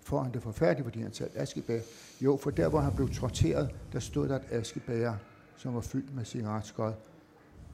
får 0.00 0.22
han 0.22 0.32
det 0.32 0.42
forfærdeligt, 0.42 0.84
fordi 0.86 1.00
han 1.02 1.10
tager 1.10 1.30
et 1.36 1.40
askebager? 1.42 1.82
Jo, 2.20 2.36
for 2.36 2.50
der, 2.50 2.68
hvor 2.68 2.80
han 2.80 2.94
blev 2.96 3.08
torteret, 3.10 3.70
der 3.92 3.98
stod 4.00 4.28
der 4.28 4.36
et 4.36 4.44
askebager, 4.50 5.14
som 5.56 5.74
var 5.74 5.80
fyldt 5.80 6.14
med 6.14 6.24
cigaretskod. 6.24 6.92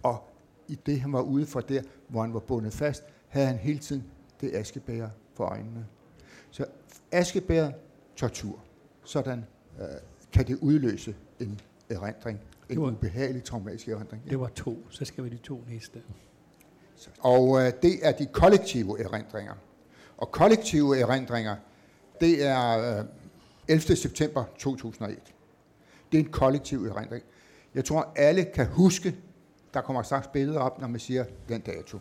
Og 0.03 0.25
i 0.69 0.75
det, 0.87 1.01
han 1.01 1.13
var 1.13 1.21
ude 1.21 1.47
fra 1.47 1.61
der, 1.61 1.83
hvor 2.09 2.21
han 2.23 2.35
var 2.35 2.41
bundet 2.41 2.73
fast, 2.73 3.03
havde 3.29 3.47
han 3.47 3.57
hele 3.57 3.79
tiden 3.79 4.05
det 4.41 4.55
askebager 4.55 5.11
for 5.35 5.45
øjnene. 5.45 5.87
Så 6.51 6.65
askebær, 7.13 7.71
tortur. 8.17 8.59
Sådan 9.05 9.45
øh, 9.81 9.85
kan 10.33 10.47
det 10.47 10.59
udløse 10.61 11.17
en 11.41 11.61
erindring. 11.91 12.39
En 12.39 12.75
Det 12.75 12.81
var- 12.81 12.91
ubehagelig 12.91 13.45
traumatisk 13.45 13.89
erindring. 13.89 14.23
Det 14.31 14.41
var 14.41 14.49
to. 14.49 14.79
Så 14.91 15.05
skal 15.05 15.25
vi 15.25 15.29
de 15.29 15.37
to 15.37 15.63
næste. 15.69 16.03
Og 17.21 17.61
øh, 17.61 17.73
det 17.83 18.07
er 18.07 18.13
de 18.13 18.27
kollektive 18.27 19.01
erindringer. 19.05 19.55
Og 20.19 20.31
kollektive 20.31 20.99
erindringer, 20.99 21.57
det 22.21 22.47
er 22.47 22.99
øh, 22.99 23.05
11. 23.69 23.97
september 23.97 24.45
2001. 24.59 25.19
Det 26.13 26.21
er 26.21 26.25
en 26.25 26.31
kollektiv 26.31 26.87
erindring. 26.87 27.25
Jeg 27.75 27.85
tror, 27.85 28.13
alle 28.17 28.45
kan 28.45 28.67
huske, 28.67 29.17
der 29.75 29.81
kommer 29.81 30.03
straks 30.03 30.27
billeder 30.27 30.61
op, 30.61 30.81
når 30.81 30.89
man 30.89 31.01
siger 31.01 31.25
den 31.49 31.61
dato. 31.61 31.99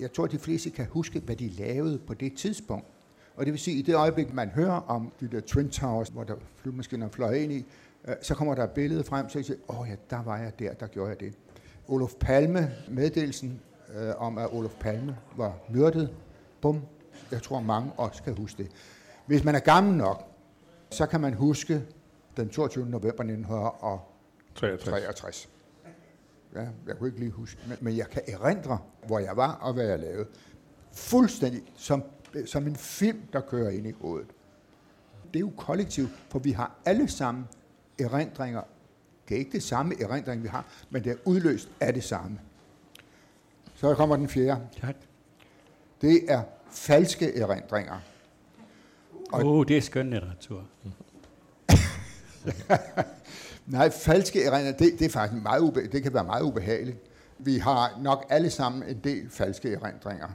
Jeg 0.00 0.12
tror, 0.12 0.26
de 0.26 0.38
fleste 0.38 0.70
kan 0.70 0.86
huske, 0.86 1.20
hvad 1.20 1.36
de 1.36 1.48
lavede 1.48 1.98
på 1.98 2.14
det 2.14 2.36
tidspunkt. 2.36 2.86
Og 3.36 3.44
det 3.44 3.52
vil 3.52 3.60
sige, 3.60 3.74
at 3.74 3.78
i 3.78 3.82
det 3.82 3.94
øjeblik, 3.94 4.34
man 4.34 4.48
hører 4.48 4.80
om 4.80 5.12
de 5.20 5.28
der 5.28 5.40
Twin 5.40 5.70
Towers, 5.70 6.08
hvor 6.08 6.24
der 6.24 6.34
flymaskiner 6.56 7.08
fløj 7.08 7.34
ind 7.34 7.52
i, 7.52 7.66
øh, 8.08 8.14
så 8.22 8.34
kommer 8.34 8.54
der 8.54 8.64
et 8.64 8.70
billede 8.70 9.04
frem, 9.04 9.28
så 9.28 9.38
jeg 9.38 9.44
siger, 9.44 9.58
åh 9.68 9.88
ja, 9.88 9.94
der 10.10 10.22
var 10.22 10.38
jeg 10.38 10.58
der, 10.58 10.72
der 10.72 10.86
gjorde 10.86 11.10
jeg 11.10 11.20
det. 11.20 11.34
Olof 11.88 12.14
Palme, 12.20 12.72
meddelelsen 12.88 13.60
øh, 13.96 14.12
om, 14.18 14.38
at 14.38 14.48
Olof 14.52 14.74
Palme 14.80 15.16
var 15.36 15.58
myrdet, 15.70 16.14
bum, 16.60 16.80
jeg 17.30 17.42
tror 17.42 17.60
mange 17.60 17.92
også 17.96 18.22
kan 18.22 18.36
huske 18.36 18.62
det. 18.62 18.72
Hvis 19.26 19.44
man 19.44 19.54
er 19.54 19.60
gammel 19.60 19.94
nok, 19.94 20.28
så 20.90 21.06
kan 21.06 21.20
man 21.20 21.34
huske 21.34 21.82
den 22.36 22.48
22. 22.48 22.86
november 22.86 23.08
1963. 23.08 24.84
63. 24.84 25.48
Ja, 26.54 26.66
jeg 26.86 26.96
kunne 26.98 27.08
ikke 27.08 27.20
lige 27.20 27.30
huske, 27.30 27.60
men, 27.68 27.76
men 27.80 27.96
jeg 27.96 28.08
kan 28.08 28.22
erindre, 28.26 28.78
hvor 29.06 29.18
jeg 29.18 29.36
var 29.36 29.52
og 29.52 29.72
hvad 29.72 29.86
jeg 29.86 29.98
lavede. 29.98 30.26
Fuldstændig 30.92 31.62
som, 31.76 32.02
som 32.46 32.66
en 32.66 32.76
film, 32.76 33.22
der 33.32 33.40
kører 33.40 33.70
ind 33.70 33.86
i 33.86 33.92
hovedet. 34.00 34.28
Det 35.24 35.36
er 35.36 35.40
jo 35.40 35.52
kollektivt, 35.56 36.10
for 36.28 36.38
vi 36.38 36.50
har 36.50 36.74
alle 36.84 37.08
sammen 37.08 37.48
erindringer. 37.98 38.62
Det 39.28 39.34
er 39.34 39.38
ikke 39.38 39.52
det 39.52 39.62
samme 39.62 40.02
erindring, 40.02 40.42
vi 40.42 40.48
har, 40.48 40.64
men 40.90 41.04
det 41.04 41.12
er 41.12 41.16
udløst 41.24 41.68
af 41.80 41.94
det 41.94 42.04
samme. 42.04 42.40
Så 43.74 43.94
kommer 43.94 44.16
den 44.16 44.28
fjerde. 44.28 44.68
Tak. 44.80 44.96
Det 46.00 46.32
er 46.32 46.42
falske 46.72 47.38
erindringer. 47.38 48.00
Åh, 49.32 49.46
oh, 49.46 49.66
det 49.68 49.76
er 49.76 49.80
skønlitteratur. 49.80 50.64
Nej, 53.66 53.90
falske 53.90 54.44
erindringer, 54.44 54.78
det, 54.78 54.98
det 54.98 55.04
er 55.04 55.10
faktisk 55.10 55.42
meget 55.42 55.60
ube, 55.60 55.88
det 55.92 56.02
kan 56.02 56.14
være 56.14 56.24
meget 56.24 56.42
ubehageligt. 56.42 56.98
Vi 57.38 57.58
har 57.58 57.98
nok 58.02 58.26
alle 58.28 58.50
sammen 58.50 58.82
en 58.82 59.00
del 59.04 59.30
falske 59.30 59.72
erindringer. 59.72 60.28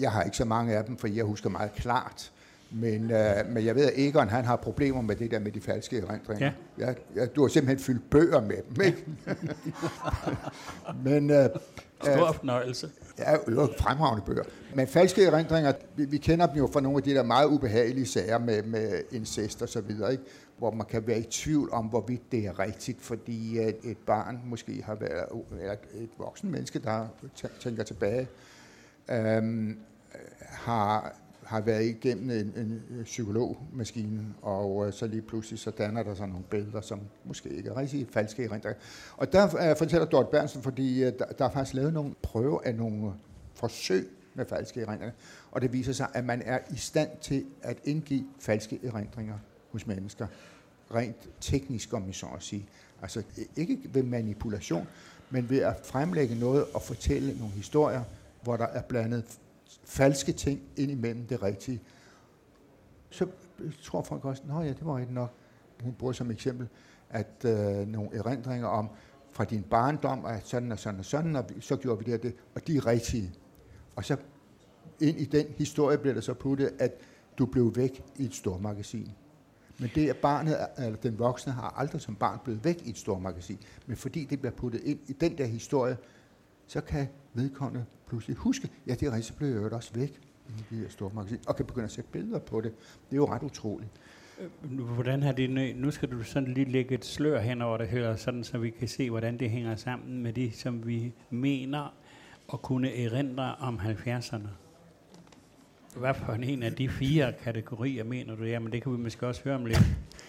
Jeg 0.00 0.12
har 0.12 0.22
ikke 0.22 0.36
så 0.36 0.44
mange 0.44 0.76
af 0.76 0.84
dem, 0.84 0.96
for 0.96 1.08
jeg 1.08 1.24
husker 1.24 1.50
meget 1.50 1.72
klart. 1.72 2.32
Men, 2.70 3.10
øh, 3.10 3.48
men 3.48 3.64
jeg 3.64 3.74
ved, 3.74 3.84
at 3.86 3.92
Egon 3.96 4.28
han 4.28 4.44
har 4.44 4.56
problemer 4.56 5.02
med 5.02 5.16
det 5.16 5.30
der 5.30 5.38
med 5.38 5.52
de 5.52 5.60
falske 5.60 5.98
erindringer. 5.98 6.46
Ja. 6.78 6.86
Jeg, 6.86 6.96
jeg, 7.14 7.36
du 7.36 7.42
har 7.42 7.48
simpelthen 7.48 7.78
fyldt 7.78 8.10
bøger 8.10 8.40
med 8.40 8.56
dem, 8.68 8.84
ikke? 8.84 9.04
men 11.04 11.30
øh, 11.30 11.48
Stor 12.02 12.32
fornøjelse. 12.32 12.90
Ja, 13.18 13.36
øvrigt 13.48 13.78
fremragende 13.78 14.24
bøger. 14.26 14.42
Men 14.74 14.86
falske 14.86 15.24
erindringer, 15.24 15.72
vi, 15.96 16.04
vi 16.04 16.16
kender 16.18 16.46
dem 16.46 16.56
jo 16.56 16.68
fra 16.72 16.80
nogle 16.80 16.96
af 16.98 17.02
de 17.02 17.14
der 17.14 17.22
meget 17.22 17.46
ubehagelige 17.46 18.06
sager 18.06 18.38
med, 18.38 18.62
med 18.62 19.02
incest 19.12 19.62
og 19.62 19.68
så 19.68 19.80
videre, 19.80 20.12
ikke? 20.12 20.24
hvor 20.58 20.70
man 20.70 20.86
kan 20.86 21.06
være 21.06 21.18
i 21.18 21.26
tvivl 21.30 21.70
om, 21.72 21.86
hvorvidt 21.86 22.32
det 22.32 22.46
er 22.46 22.58
rigtigt, 22.58 23.02
fordi 23.02 23.58
et, 23.58 23.76
et 23.84 23.98
barn 24.06 24.40
måske 24.44 24.82
har 24.82 24.94
været, 24.94 25.24
eller 25.60 25.72
et 25.72 26.08
voksen 26.18 26.50
menneske, 26.50 26.78
der 26.78 27.06
tæ- 27.38 27.60
tænker 27.60 27.82
tilbage, 27.82 28.28
øhm, 29.10 29.78
har, 30.40 31.16
har 31.46 31.60
været 31.60 31.84
igennem 31.84 32.30
en, 32.30 32.52
en 32.56 32.82
psykologmaskine, 33.04 34.34
og 34.42 34.86
øh, 34.86 34.92
så 34.92 35.06
lige 35.06 35.22
pludselig 35.22 35.58
så 35.58 35.70
danner 35.70 36.02
der 36.02 36.14
sig 36.14 36.28
nogle 36.28 36.44
billeder, 36.50 36.80
som 36.80 37.00
måske 37.24 37.48
ikke 37.48 37.68
er 37.68 37.76
rigtig 37.76 38.06
falske 38.10 38.44
erindringer. 38.44 38.78
Og 39.16 39.32
der 39.32 39.70
øh, 39.70 39.76
fortæller 39.76 40.06
Dorte 40.06 40.28
Bernsen, 40.30 40.62
fordi 40.62 41.04
øh, 41.04 41.12
der, 41.18 41.24
der 41.24 41.44
er 41.44 41.50
faktisk 41.50 41.74
lavet 41.74 41.92
nogle 41.92 42.14
prøver 42.22 42.60
af 42.64 42.74
nogle 42.74 43.12
forsøg 43.54 44.08
med 44.34 44.46
falske 44.46 44.80
erindringer, 44.80 45.14
og 45.50 45.62
det 45.62 45.72
viser 45.72 45.92
sig, 45.92 46.08
at 46.14 46.24
man 46.24 46.42
er 46.42 46.58
i 46.70 46.76
stand 46.76 47.10
til 47.20 47.44
at 47.62 47.78
indgive 47.84 48.24
falske 48.38 48.80
erindringer 48.82 49.38
hos 49.72 49.86
mennesker, 49.86 50.26
rent 50.94 51.28
teknisk, 51.40 51.92
om 51.92 52.06
jeg 52.06 52.14
så 52.14 52.26
at 52.36 52.42
sige. 52.42 52.68
Altså 53.02 53.22
ikke 53.56 53.78
ved 53.92 54.02
manipulation, 54.02 54.86
men 55.30 55.50
ved 55.50 55.58
at 55.58 55.74
fremlægge 55.84 56.34
noget 56.34 56.64
og 56.74 56.82
fortælle 56.82 57.38
nogle 57.38 57.54
historier, 57.54 58.02
hvor 58.42 58.56
der 58.56 58.66
er 58.66 58.82
blandet 58.82 59.24
falske 59.84 60.32
ting 60.32 60.62
ind 60.76 60.90
imellem 60.90 61.26
det 61.26 61.42
rigtige. 61.42 61.82
Så 63.10 63.26
tror 63.82 64.02
folk 64.02 64.24
også, 64.24 64.42
at 64.42 64.66
ja, 64.66 64.68
det 64.68 64.86
var 64.86 64.98
ikke 64.98 65.14
nok. 65.14 65.32
Hun 65.82 65.92
bruger 65.92 66.12
som 66.12 66.30
eksempel, 66.30 66.68
at 67.10 67.44
øh, 67.44 67.86
nogle 67.88 68.10
erindringer 68.12 68.68
om 68.68 68.88
fra 69.30 69.44
din 69.44 69.62
barndom, 69.62 70.24
at 70.24 70.46
sådan 70.46 70.72
og 70.72 70.78
sådan 70.78 71.00
og 71.00 71.04
sådan, 71.04 71.36
og 71.36 71.44
så 71.60 71.76
gjorde 71.76 71.98
vi 71.98 72.04
det 72.04 72.14
og 72.14 72.22
det, 72.22 72.34
og 72.54 72.66
de 72.66 72.76
er 72.76 72.86
rigtige. 72.86 73.32
Og 73.96 74.04
så 74.04 74.16
ind 75.00 75.20
i 75.20 75.24
den 75.24 75.46
historie 75.56 75.98
bliver 75.98 76.14
der 76.14 76.20
så 76.20 76.34
puttet, 76.34 76.72
at 76.78 76.92
du 77.38 77.46
blev 77.46 77.76
væk 77.76 78.04
i 78.16 78.24
et 78.24 78.34
stormagasin. 78.34 79.12
Men 79.78 79.90
det 79.94 80.04
er 80.04 80.14
barnet, 80.22 80.56
eller 80.78 80.96
den 80.96 81.18
voksne, 81.18 81.52
har 81.52 81.74
aldrig 81.76 82.00
som 82.00 82.16
barn 82.16 82.38
blevet 82.44 82.64
væk 82.64 82.82
i 82.84 82.90
et 82.90 82.98
stormagasin. 82.98 83.58
Men 83.86 83.96
fordi 83.96 84.24
det 84.24 84.38
bliver 84.40 84.52
puttet 84.52 84.82
ind 84.84 84.98
i 85.06 85.12
den 85.12 85.38
der 85.38 85.44
historie, 85.44 85.96
så 86.66 86.80
kan 86.80 87.08
vedkommende 87.34 87.84
pludselig 88.08 88.36
huske, 88.36 88.68
ja, 88.86 88.94
det 88.94 89.02
er 89.02 89.06
rigtigt, 89.10 89.26
så 89.26 89.34
blev 89.34 89.48
jeg 89.48 89.72
også 89.72 89.90
væk 89.94 90.20
i 90.48 90.52
det 90.70 90.78
her 90.78 90.88
stormagasin, 90.88 91.38
og 91.48 91.56
kan 91.56 91.66
begynde 91.66 91.84
at 91.84 91.90
sætte 91.90 92.10
billeder 92.12 92.38
på 92.38 92.60
det. 92.60 92.72
Det 93.10 93.12
er 93.12 93.16
jo 93.16 93.26
ret 93.32 93.42
utroligt. 93.42 93.90
Nu- 94.70 94.84
Hvordan 94.84 95.22
har 95.22 95.32
det, 95.32 95.50
nu- 95.50 95.80
nu 95.86 95.90
skal 95.90 96.10
du 96.10 96.22
sådan 96.22 96.54
lige 96.54 96.72
lægge 96.72 96.94
et 96.94 97.04
slør 97.04 97.40
hen 97.40 97.62
over 97.62 97.76
det 97.78 97.88
her, 97.88 98.16
sådan 98.16 98.44
så 98.44 98.58
vi 98.58 98.70
kan 98.70 98.88
se, 98.88 99.10
hvordan 99.10 99.38
det 99.38 99.50
hænger 99.50 99.76
sammen 99.76 100.22
med 100.22 100.32
det, 100.32 100.54
som 100.54 100.86
vi 100.86 101.12
mener 101.30 101.94
at 102.52 102.62
kunne 102.62 102.94
erindre 102.96 103.54
om 103.54 103.78
70'erne. 103.78 104.48
Hvad 105.96 106.14
for 106.14 106.32
en 106.32 106.62
af 106.62 106.72
de 106.72 106.88
fire 106.88 107.32
kategorier 107.32 108.04
mener 108.04 108.34
du? 108.36 108.44
Jamen 108.44 108.72
det 108.72 108.82
kan 108.82 108.92
vi 108.92 108.96
måske 108.98 109.26
også 109.26 109.40
høre 109.44 109.54
om 109.54 109.66
lidt. 109.66 109.82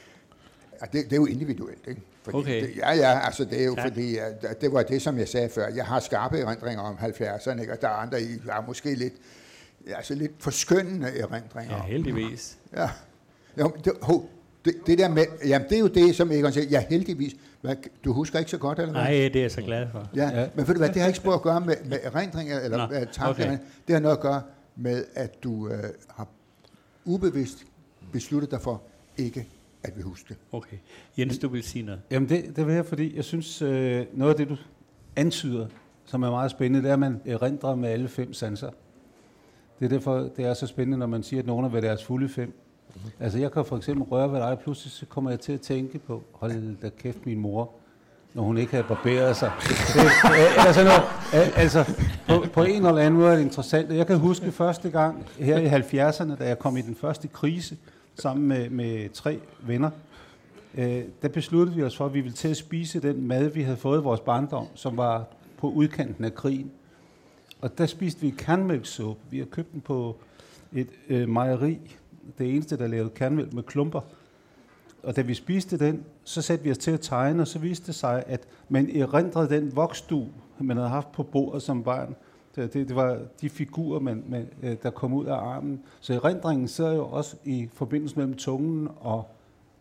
Ja, 0.81 0.86
det, 0.86 1.05
det 1.05 1.12
er 1.13 1.15
jo 1.17 1.25
individuelt, 1.25 1.88
ikke? 1.88 2.01
Fordi 2.24 2.38
Okay. 2.38 2.62
Det, 2.62 2.75
ja, 2.77 2.93
ja, 2.96 3.19
altså 3.25 3.46
det 3.46 3.62
er 3.62 3.65
jo 3.65 3.75
Tak. 3.75 3.88
fordi, 3.88 4.17
at 4.17 4.62
det 4.62 4.72
var 4.74 4.84
det, 4.84 5.01
som 5.01 5.17
jeg 5.17 5.27
sagde 5.27 5.50
før. 5.50 5.67
Jeg 5.75 5.86
har 5.86 6.00
skarpe 6.00 6.39
erindringer 6.39 6.81
om 6.84 6.96
70'erne, 6.96 7.60
ikke? 7.62 7.74
og 7.74 7.81
der 7.81 7.88
er 7.88 7.91
andre, 7.93 8.22
I 8.22 8.27
har 8.50 8.63
måske 8.67 8.96
lidt, 8.96 9.13
ja, 9.88 9.96
altså 9.98 10.15
lidt 10.15 10.31
forskyndende 10.39 11.07
erindringer. 11.19 11.75
Ja, 11.75 11.81
heldigvis. 11.84 12.57
Ja. 12.75 12.89
Jo, 13.60 13.72
det, 13.86 13.93
ho, 14.01 14.22
det, 14.65 14.74
det 14.88 14.98
der 14.98 15.10
med, 15.10 15.25
jamen 15.46 15.69
det 15.69 15.75
er 15.75 15.79
jo 15.79 15.88
det, 15.88 16.15
som 16.15 16.31
Egon 16.31 16.53
siger, 16.53 16.65
ja 16.67 16.84
heldigvis, 16.89 17.34
hvad, 17.62 17.75
du 18.03 18.13
husker 18.13 18.39
ikke 18.39 18.51
så 18.51 18.57
godt, 18.57 18.79
eller 18.79 18.91
hvad? 18.91 19.01
Nej, 19.01 19.12
det 19.12 19.36
er 19.36 19.41
jeg 19.41 19.51
så 19.51 19.62
glad 19.62 19.88
for. 19.91 20.10
Ja, 20.15 20.29
Ja. 20.29 20.39
ja. 20.41 20.48
men 20.55 20.67
ved 20.67 20.74
du 20.74 20.79
hvad, 20.79 20.89
det 20.89 21.01
har 21.01 21.07
ikke 21.07 21.17
spor 21.17 21.34
at 21.34 21.41
gøre 21.41 21.62
med, 21.62 21.75
med 21.86 21.98
erindringer 22.03 22.60
eller 22.60 22.77
Nå, 22.77 23.00
Nå, 23.00 23.05
tanker. 23.12 23.46
Okay. 23.46 23.57
Det 23.88 23.93
har 23.96 24.00
noget 24.00 24.15
at 24.15 24.22
gøre 24.22 24.41
med, 24.75 25.05
at 25.15 25.43
du 25.43 25.69
øh, 25.69 25.84
har 26.15 26.27
ubevidst 27.05 27.57
besluttet 28.12 28.51
dig 28.51 28.62
for 28.62 28.81
ikke 29.17 29.48
at 29.88 29.96
vil 29.96 30.03
huske 30.03 30.29
det. 30.29 30.38
Okay. 30.51 30.77
Jens, 31.17 31.38
du 31.38 31.48
vil 31.48 31.63
sige 31.63 31.86
noget. 31.86 32.01
Jamen 32.12 32.29
det, 32.29 32.56
det 32.56 32.67
vil 32.67 32.75
jeg, 32.75 32.86
fordi 32.86 33.15
jeg 33.15 33.24
synes, 33.24 33.62
øh, 33.62 34.06
noget 34.13 34.32
af 34.32 34.38
det, 34.38 34.50
du 34.50 34.58
antyder, 35.15 35.67
som 36.06 36.24
er 36.24 36.29
meget 36.29 36.51
spændende, 36.51 36.82
det 36.82 36.89
er, 36.89 36.94
at 36.94 37.00
man 37.00 37.22
erindrer 37.25 37.75
med 37.75 37.89
alle 37.89 38.08
fem 38.08 38.34
sanser. 38.34 38.70
Det 39.79 39.86
er 39.86 39.89
derfor, 39.89 40.17
det 40.38 40.46
er 40.46 40.53
så 40.53 40.67
spændende, 40.67 40.98
når 40.98 41.08
man 41.08 41.24
siger, 41.24 41.39
at 41.41 41.48
nogen 41.48 41.65
er 41.65 41.70
ved 41.70 41.82
deres 41.82 42.03
fulde 42.03 42.29
fem. 42.29 42.48
Mm-hmm. 42.48 43.12
Altså 43.20 43.39
jeg 43.39 43.51
kan 43.51 43.65
for 43.65 43.77
eksempel 43.77 44.03
røre 44.03 44.32
ved 44.32 44.39
dig, 44.39 44.48
og 44.48 44.60
pludselig 44.60 44.91
så 44.91 45.06
kommer 45.06 45.29
jeg 45.29 45.39
til 45.39 45.53
at 45.53 45.62
tænke 45.62 46.00
på, 46.00 46.24
hold 46.32 46.75
da 46.82 46.89
kæft 46.89 47.25
min 47.25 47.39
mor, 47.39 47.72
når 48.34 48.44
hun 48.44 48.58
ikke 48.58 48.72
havde 48.72 48.88
barberet 48.88 49.36
sig. 49.36 49.51
Det, 49.94 50.01
øh, 50.01 50.67
altså, 50.67 50.84
noget, 50.84 51.01
altså 51.56 51.84
på, 52.27 52.46
på 52.53 52.63
en 52.63 52.86
eller 52.86 52.98
anden 52.98 53.20
måde 53.20 53.32
er 53.32 53.36
det 53.36 53.44
interessant. 53.44 53.91
Jeg 53.91 54.08
kan 54.08 54.17
huske 54.17 54.51
første 54.51 54.89
gang 54.89 55.25
her 55.39 55.58
i 55.58 55.67
70'erne, 55.67 56.36
da 56.36 56.48
jeg 56.48 56.60
kom 56.60 56.77
i 56.77 56.82
den 56.82 56.96
første 56.96 57.27
krise, 57.27 57.77
sammen 58.17 58.47
med, 58.47 58.69
med 58.69 59.09
tre 59.09 59.39
venner, 59.62 59.89
øh, 60.77 61.03
der 61.21 61.27
besluttede 61.29 61.75
vi 61.75 61.83
os 61.83 61.97
for, 61.97 62.05
at 62.05 62.13
vi 62.13 62.21
ville 62.21 62.36
til 62.36 62.47
at 62.47 62.57
spise 62.57 63.00
den 63.00 63.27
mad, 63.27 63.50
vi 63.50 63.62
havde 63.62 63.77
fået 63.77 64.00
i 64.00 64.03
vores 64.03 64.19
barndom, 64.19 64.67
som 64.75 64.97
var 64.97 65.25
på 65.57 65.69
udkanten 65.69 66.25
af 66.25 66.36
krigen. 66.36 66.71
Og 67.62 67.77
der 67.77 67.86
spiste 67.86 68.21
vi 68.21 68.29
kernmælksuppe. 68.29 69.21
Vi 69.29 69.38
har 69.38 69.45
købt 69.45 69.74
den 69.74 69.81
på 69.81 70.15
et 70.74 70.88
øh, 71.09 71.29
mejeri. 71.29 71.79
Det 72.38 72.55
eneste, 72.55 72.77
der 72.77 72.88
lavede 72.88 73.09
kernmælk 73.09 73.53
med 73.53 73.63
klumper. 73.63 74.01
Og 75.03 75.15
da 75.15 75.21
vi 75.21 75.33
spiste 75.33 75.79
den, 75.79 76.03
så 76.24 76.41
satte 76.41 76.63
vi 76.63 76.71
os 76.71 76.77
til 76.77 76.91
at 76.91 77.01
tegne, 77.01 77.41
og 77.41 77.47
så 77.47 77.59
viste 77.59 77.88
det 77.88 77.95
sig, 77.95 78.24
at 78.27 78.47
man 78.69 78.95
erindrede 78.95 79.50
den 79.50 79.75
voksdu, 79.75 80.27
man 80.59 80.77
havde 80.77 80.89
haft 80.89 81.12
på 81.12 81.24
bordet 81.24 81.62
som 81.62 81.83
barn. 81.83 82.15
Det, 82.57 82.73
det, 82.73 82.87
det 82.87 82.95
var 82.95 83.19
de 83.41 83.49
figurer, 83.49 83.99
man, 83.99 84.23
man, 84.27 84.47
øh, 84.63 84.75
der 84.83 84.89
kom 84.89 85.13
ud 85.13 85.25
af 85.25 85.35
armen. 85.35 85.83
Så 85.99 86.13
erindringen 86.13 86.67
sidder 86.67 86.93
jo 86.93 87.05
også 87.05 87.35
i 87.45 87.69
forbindelse 87.73 88.15
mellem 88.15 88.35
tungen 88.35 88.89
og, 88.99 89.27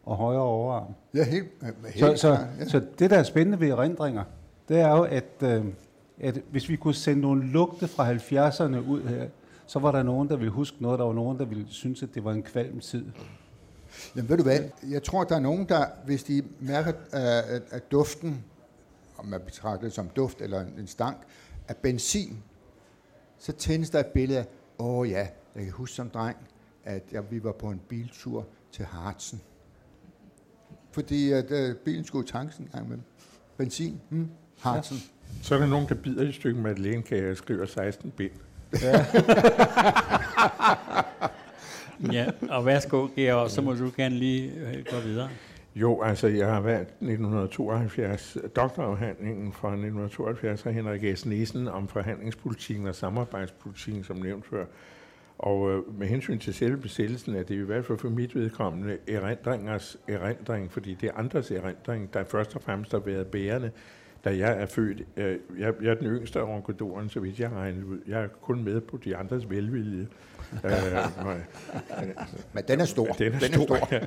og 0.04 0.16
højre 0.16 0.40
overarm. 0.40 0.94
Ja, 1.14 1.24
helt, 1.24 1.48
øh, 1.62 1.68
helt 1.94 1.98
Så, 1.98 2.16
så, 2.16 2.38
ja. 2.58 2.68
så 2.68 2.82
det, 2.98 3.10
der 3.10 3.18
er 3.18 3.22
spændende 3.22 3.60
ved 3.60 3.68
erindringer, 3.68 4.24
det 4.68 4.80
er 4.80 4.90
jo, 4.90 5.02
at, 5.02 5.42
øh, 5.42 5.64
at 6.20 6.40
hvis 6.50 6.68
vi 6.68 6.76
kunne 6.76 6.94
sende 6.94 7.20
nogle 7.20 7.46
lugte 7.46 7.88
fra 7.88 8.12
70'erne 8.12 8.76
ud 8.76 9.02
her, 9.02 9.26
så 9.66 9.78
var 9.78 9.92
der 9.92 10.02
nogen, 10.02 10.28
der 10.28 10.36
ville 10.36 10.50
huske 10.50 10.76
noget, 10.80 10.98
der 10.98 11.04
var 11.04 11.12
nogen, 11.12 11.38
der 11.38 11.44
ville 11.44 11.64
synes, 11.68 12.02
at 12.02 12.08
det 12.14 12.24
var 12.24 12.32
en 12.32 12.42
kvalm 12.42 12.80
tid. 12.80 13.04
Jamen 14.16 14.28
ved 14.28 14.36
du 14.36 14.42
hvad, 14.42 14.58
jeg 14.90 15.02
tror, 15.02 15.24
der 15.24 15.36
er 15.36 15.40
nogen, 15.40 15.68
der, 15.68 15.84
hvis 16.04 16.24
de 16.24 16.42
mærker, 16.60 16.92
at, 17.12 17.62
at 17.70 17.92
duften, 17.92 18.44
om 19.18 19.26
man 19.26 19.40
betragter 19.46 19.86
det 19.86 19.92
som 19.92 20.08
duft 20.16 20.40
eller 20.40 20.64
en 20.78 20.86
stank, 20.86 21.16
af 21.68 21.76
benzin, 21.76 22.42
så 23.38 23.52
tændes 23.52 23.90
der 23.90 24.00
et 24.00 24.06
billede 24.06 24.38
af, 24.38 24.46
åh 24.78 24.86
oh 24.86 25.10
ja, 25.10 25.26
jeg 25.54 25.64
kan 25.64 25.72
huske 25.72 25.94
som 25.94 26.10
dreng, 26.10 26.36
at 26.84 27.02
jeg, 27.12 27.30
vi 27.30 27.44
var 27.44 27.52
på 27.52 27.70
en 27.70 27.80
biltur 27.88 28.46
til 28.72 28.84
Hartsen. 28.84 29.40
Fordi 30.92 31.32
at, 31.32 31.50
uh, 31.50 31.76
bilen 31.76 32.04
skulle 32.04 32.28
tankes 32.28 32.56
en 32.56 32.68
gang 32.72 32.88
med 32.88 32.98
benzin, 33.56 34.00
hmm, 34.08 34.28
Hartsen. 34.60 34.96
Ja. 34.96 35.02
Så 35.42 35.54
er 35.54 35.58
der 35.58 35.66
nogen, 35.66 35.88
der 35.88 35.94
bider 35.94 36.28
et 36.28 36.34
stykke 36.34 36.60
madeleine 36.60 37.30
og 37.30 37.36
skriver 37.36 37.66
16 37.66 38.10
bind. 38.10 38.32
Ja. 38.82 39.06
ja, 42.18 42.26
og 42.50 42.66
værsgo, 42.66 43.08
Georg, 43.16 43.50
så 43.50 43.62
må 43.62 43.74
du 43.74 43.90
gerne 43.96 44.14
lige 44.14 44.52
øh, 44.52 44.84
gå 44.90 45.00
videre. 45.00 45.28
Jo, 45.80 46.02
altså 46.02 46.26
jeg 46.26 46.46
har 46.46 46.60
valgt 46.60 46.88
1972, 46.88 48.36
øh, 48.36 48.50
doktorafhandlingen 48.56 49.52
fra 49.52 49.68
1972 49.68 50.66
af 50.66 50.74
Henrik 50.74 51.16
S. 51.16 51.26
Nielsen 51.26 51.68
om 51.68 51.88
forhandlingspolitikken 51.88 52.86
og 52.86 52.94
samarbejdspolitikken, 52.94 54.04
som 54.04 54.16
nævnt 54.16 54.46
før. 54.46 54.64
Og 55.38 55.70
øh, 55.70 55.98
med 55.98 56.06
hensyn 56.06 56.38
til 56.38 56.54
selve 56.54 56.76
besættelsen 56.76 57.34
er 57.34 57.42
det 57.42 57.54
i 57.54 57.58
hvert 57.58 57.84
fald 57.84 57.98
for 57.98 58.08
mit 58.08 58.34
vedkommende 58.34 58.98
erindringers 59.08 59.96
erindring, 60.08 60.72
fordi 60.72 60.94
det 60.94 61.08
er 61.08 61.18
andres 61.18 61.50
erindring, 61.50 62.14
der 62.14 62.24
først 62.24 62.56
og 62.56 62.62
fremmest 62.62 62.92
har 62.92 62.98
været 62.98 63.26
bærende, 63.26 63.70
da 64.26 64.36
jeg 64.36 64.60
er 64.62 64.66
født. 64.66 65.02
Øh, 65.16 65.38
jeg, 65.58 65.74
jeg 65.82 65.90
er 65.90 65.94
den 65.94 66.06
yngste 66.06 66.38
af 66.38 66.44
ronkodoren, 66.44 67.08
så 67.08 67.20
vidt 67.20 67.40
jeg 67.40 67.50
regnet 67.52 67.84
ud. 67.84 67.98
Jeg 68.08 68.22
er 68.22 68.28
kun 68.28 68.64
med 68.64 68.80
på 68.80 68.96
de 68.96 69.16
andres 69.16 69.50
velvilje. 69.50 70.06
øh, 70.64 70.70
Men 72.52 72.64
den 72.68 72.80
er 72.80 72.84
stor. 72.84 73.06
Den 73.06 73.32
er, 73.32 73.38
den 73.38 73.54
er 73.54 73.64
stor, 73.64 73.88
ja. 73.92 74.00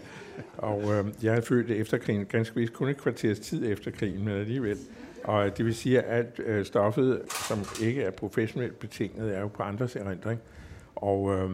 Og 0.58 0.84
øh, 0.84 1.06
jeg 1.24 1.38
er 1.38 1.42
født 1.42 1.72
efter 1.72 1.98
krigen, 1.98 2.26
ganske 2.26 2.56
vist 2.56 2.74
kun 2.74 2.90
et 2.90 2.98
kvarters 2.98 3.40
tid 3.40 3.72
efter 3.72 3.92
krigen, 3.92 4.26
men 4.26 4.34
alligevel. 4.34 4.78
Og 5.24 5.58
det 5.58 5.66
vil 5.66 5.76
sige, 5.76 6.02
at 6.02 6.18
alt 6.18 6.40
øh, 6.46 6.66
stoffet, 6.66 7.22
som 7.48 7.58
ikke 7.82 8.04
er 8.04 8.12
professionelt 8.12 8.80
betinget, 8.80 9.36
er 9.36 9.40
jo 9.40 9.48
på 9.48 9.64
andres 9.64 9.96
erindring. 9.96 10.40
Og 10.96 11.36
øh, 11.36 11.50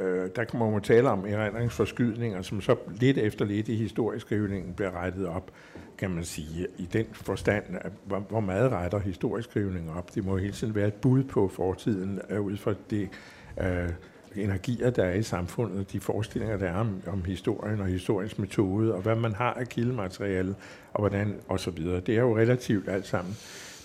øh, 0.00 0.30
der 0.36 0.44
kan 0.44 0.58
man 0.58 0.72
jo 0.74 0.78
tale 0.78 1.10
om 1.10 1.26
erindringsforskydninger, 1.26 2.42
som 2.42 2.60
så 2.60 2.76
lidt 3.00 3.18
efter 3.18 3.44
lidt 3.44 3.68
i 3.68 3.76
historieskrivningen 3.76 4.74
bliver 4.74 5.02
rettet 5.02 5.26
op, 5.26 5.50
kan 5.98 6.10
man 6.10 6.24
sige, 6.24 6.66
i 6.78 6.88
den 6.92 7.06
forstand, 7.12 7.64
at 7.80 7.92
hvor, 8.04 8.18
hvor 8.18 8.40
meget 8.40 8.72
retter 8.72 8.98
historieskrivningen 8.98 9.90
op. 9.96 10.14
Det 10.14 10.24
må 10.24 10.36
hele 10.36 10.52
tiden 10.52 10.74
være 10.74 10.88
et 10.88 10.94
bud 10.94 11.24
på 11.24 11.48
fortiden, 11.48 12.20
øh, 12.30 12.40
ud 12.40 12.56
fra 12.56 12.74
det 12.90 13.08
øh, 13.60 13.88
energier, 14.36 14.90
der 14.90 15.04
er 15.04 15.14
i 15.14 15.22
samfundet, 15.22 15.92
de 15.92 16.00
forestillinger, 16.00 16.56
der 16.56 16.66
er 16.66 16.76
om, 16.76 17.02
om 17.06 17.24
historien 17.24 17.80
og 17.80 17.86
historiens 17.86 18.38
metode, 18.38 18.94
og 18.94 19.02
hvad 19.02 19.16
man 19.16 19.32
har 19.32 19.54
af 19.54 19.68
kildemateriale, 19.68 20.54
og 20.92 21.00
hvordan, 21.00 21.34
og 21.48 21.60
så 21.60 21.70
videre. 21.70 22.00
Det 22.00 22.16
er 22.16 22.20
jo 22.20 22.36
relativt 22.36 22.88
alt 22.88 23.06
sammen. 23.06 23.36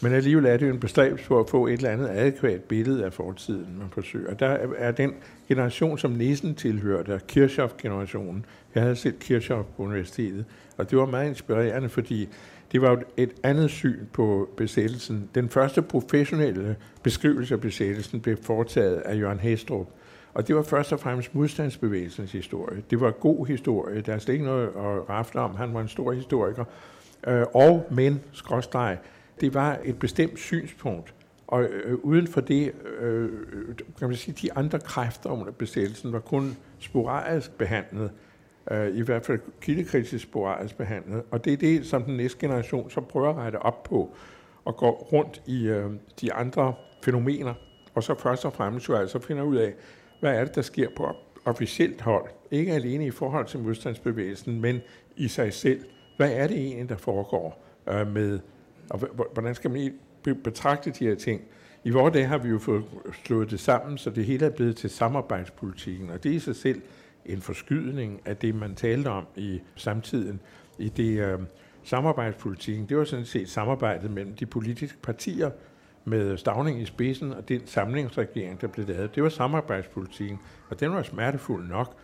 Men 0.04 0.14
alligevel 0.14 0.46
er 0.46 0.58
det 0.58 0.68
jo 0.68 0.74
en 0.74 0.80
bestræbelse 0.80 1.28
på 1.28 1.40
at 1.40 1.50
få 1.50 1.68
et 1.68 1.74
eller 1.74 1.90
andet 1.90 2.10
adekvat 2.10 2.64
billede 2.64 3.06
af 3.06 3.14
fortiden, 3.14 3.76
man 3.80 3.88
forsøger. 3.92 4.34
Der 4.34 4.58
er 4.78 4.92
den 4.92 5.14
generation, 5.48 5.98
som 5.98 6.12
Nissen 6.12 6.56
tilhørte, 6.56 7.20
Kirchhoff-generationen. 7.28 8.46
Jeg 8.76 8.84
havde 8.84 8.96
set 8.96 9.20
Kirchhoff 9.20 9.68
på 9.78 9.84
universitetet, 9.84 10.46
og 10.78 10.92
det 10.92 10.98
var 10.98 11.06
meget 11.06 11.30
inspirerende, 11.30 11.90
fordi 11.90 12.30
det 12.72 12.82
var 12.82 13.02
et 13.18 13.32
andet 13.44 13.70
syn 13.70 14.00
på 14.14 14.50
besættelsen. 14.58 15.30
Den 15.36 15.50
første 15.50 15.82
professionelle 15.82 16.76
beskrivelse 17.04 17.54
af 17.54 17.62
besættelsen 17.62 18.20
blev 18.20 18.38
foretaget 18.44 18.96
af 18.96 19.20
Jørgen 19.20 19.40
Hestrup, 19.40 19.88
og 20.34 20.48
det 20.48 20.56
var 20.56 20.64
først 20.64 20.94
og 20.94 21.00
fremmest 21.00 21.36
modstandsbevægelsens 21.36 22.32
historie. 22.32 22.84
Det 22.90 23.02
var 23.02 23.12
god 23.12 23.48
historie, 23.48 24.02
der 24.02 24.14
er 24.14 24.20
slet 24.20 24.34
ikke 24.34 24.46
noget 24.46 24.68
at 24.68 25.10
rafte 25.10 25.36
om. 25.36 25.56
Han 25.56 25.74
var 25.74 25.82
en 25.82 25.88
stor 25.88 26.12
historiker. 26.12 26.64
Øh, 27.28 27.44
og 27.54 27.88
men, 27.92 28.22
skråstreg, 28.32 28.98
det 29.42 29.54
var 29.54 29.80
et 29.84 30.00
bestemt 30.00 30.40
synspunkt. 30.40 31.14
Og 31.48 31.64
øh, 31.64 31.98
uden 32.04 32.28
for 32.28 32.42
det, 32.42 32.74
øh, 33.00 33.30
kan 34.00 34.08
man 34.08 34.16
sige, 34.16 34.36
de 34.42 34.54
andre 34.54 34.80
kræfter 34.80 35.30
under 35.30 35.52
besættelsen 35.52 36.14
var 36.14 36.20
kun 36.20 36.58
sporadisk 36.80 37.58
behandlet. 37.58 38.12
Øh, 38.72 38.98
I 38.98 39.02
hvert 39.02 39.26
fald 39.26 39.40
kildekritisk 39.62 40.24
sporadisk 40.24 40.78
behandlet. 40.78 41.24
Og 41.32 41.46
det 41.46 41.54
er 41.54 41.58
det, 41.58 41.86
som 41.86 42.04
den 42.04 42.18
næste 42.18 42.40
generation 42.40 42.90
så 42.90 43.02
prøver 43.02 43.30
at 43.30 43.36
rette 43.36 43.60
op 43.60 43.84
på 43.84 44.16
og 44.66 44.78
gå 44.78 44.90
rundt 44.90 45.42
i 45.46 45.68
øh, 45.68 45.92
de 46.22 46.34
andre 46.34 46.74
fænomener. 47.04 47.54
Og 47.96 48.04
så 48.04 48.16
først 48.20 48.46
og 48.46 48.54
fremmest 48.54 48.90
jo 48.90 48.96
altså 48.96 49.20
finder 49.20 49.44
ud 49.44 49.56
af, 49.56 49.74
hvad 50.20 50.36
er 50.36 50.46
det, 50.46 50.56
der 50.56 50.62
sker 50.62 50.88
på 50.96 51.16
officielt 51.46 52.02
hold. 52.02 52.26
Ikke 52.52 52.74
alene 52.74 53.06
i 53.06 53.12
forhold 53.12 53.46
til 53.46 53.60
modstandsbevægelsen, 53.60 54.62
men 54.62 54.82
i 55.16 55.28
sig 55.28 55.54
selv. 55.54 55.86
Hvad 56.18 56.32
er 56.32 56.48
det 56.48 56.58
egentlig, 56.58 56.90
der 56.90 56.98
foregår 56.98 57.66
øh, 57.90 58.08
med 58.08 58.40
og 58.92 59.00
hvordan 59.34 59.56
skal 59.56 59.72
man 59.72 59.94
betragte 60.44 60.92
de 60.92 61.06
her 61.06 61.16
ting? 61.16 61.42
I 61.84 61.90
vores 61.90 62.14
dage 62.14 62.26
har 62.26 62.38
vi 62.38 62.50
jo 62.50 62.60
fået 62.60 62.84
slået 63.26 63.52
det 63.52 63.60
sammen, 63.60 63.98
så 63.98 64.10
det 64.10 64.26
hele 64.26 64.46
er 64.46 64.50
blevet 64.50 64.76
til 64.76 64.90
samarbejdspolitikken, 64.90 66.10
og 66.10 66.24
det 66.24 66.32
er 66.32 66.36
i 66.36 66.40
sig 66.40 66.56
selv 66.56 66.82
en 67.26 67.42
forskydning 67.42 68.22
af 68.26 68.38
det, 68.38 68.56
man 68.56 68.76
talte 68.76 69.08
om 69.08 69.26
i 69.36 69.62
samtiden. 69.76 70.40
I 70.78 70.90
det 70.90 71.20
øh, 71.20 71.40
samarbejdspolitikken, 71.84 72.86
det 72.86 72.98
var 72.98 73.04
sådan 73.04 73.26
set 73.26 73.50
samarbejdet 73.50 74.12
mellem 74.12 74.36
de 74.36 74.46
politiske 74.46 74.98
partier 75.04 75.52
med 76.06 76.38
Stavning 76.38 76.82
i 76.82 76.86
spidsen 76.86 77.34
og 77.34 77.50
den 77.50 77.68
samlingsregering, 77.68 78.62
der 78.62 78.68
blev 78.68 78.88
lavet. 78.88 79.16
Det 79.16 79.24
var 79.24 79.30
samarbejdspolitikken, 79.30 80.40
og 80.70 80.80
den 80.80 80.92
var 80.92 81.04
smertefuld 81.04 81.68
nok. 81.68 81.96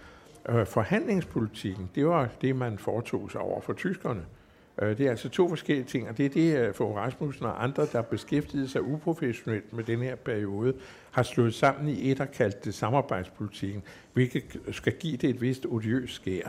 Øh, 0.50 0.66
forhandlingspolitikken, 0.66 1.90
det 1.96 2.08
var 2.08 2.30
det, 2.42 2.56
man 2.56 2.78
foretog 2.78 3.32
sig 3.32 3.42
over 3.42 3.62
for 3.62 3.74
tyskerne. 3.74 4.22
Øh, 4.82 4.98
det 4.98 5.06
er 5.06 5.10
altså 5.10 5.30
to 5.30 5.50
forskellige 5.50 5.86
ting, 5.86 6.10
og 6.10 6.18
det 6.18 6.26
er 6.26 6.30
det, 6.30 6.58
øh, 6.58 6.74
for 6.74 6.98
Rasmussen 6.98 7.46
og 7.46 7.64
andre, 7.64 7.88
der 7.92 8.02
beskæftigede 8.02 8.68
sig 8.68 8.82
uprofessionelt 8.82 9.74
med 9.74 9.84
den 9.84 10.00
her 10.00 10.16
periode, 10.16 10.74
har 11.12 11.24
slået 11.24 11.54
sammen 11.54 11.88
i 11.88 12.12
et 12.12 12.22
og 12.22 12.32
kaldt 12.32 12.66
det 12.66 12.74
samarbejdspolitikken, 12.74 13.84
hvilket 14.14 14.44
skal 14.72 14.94
give 14.94 15.18
det 15.18 15.30
et 15.30 15.42
vist 15.42 15.66
odiøst 15.66 16.14
skær. 16.14 16.48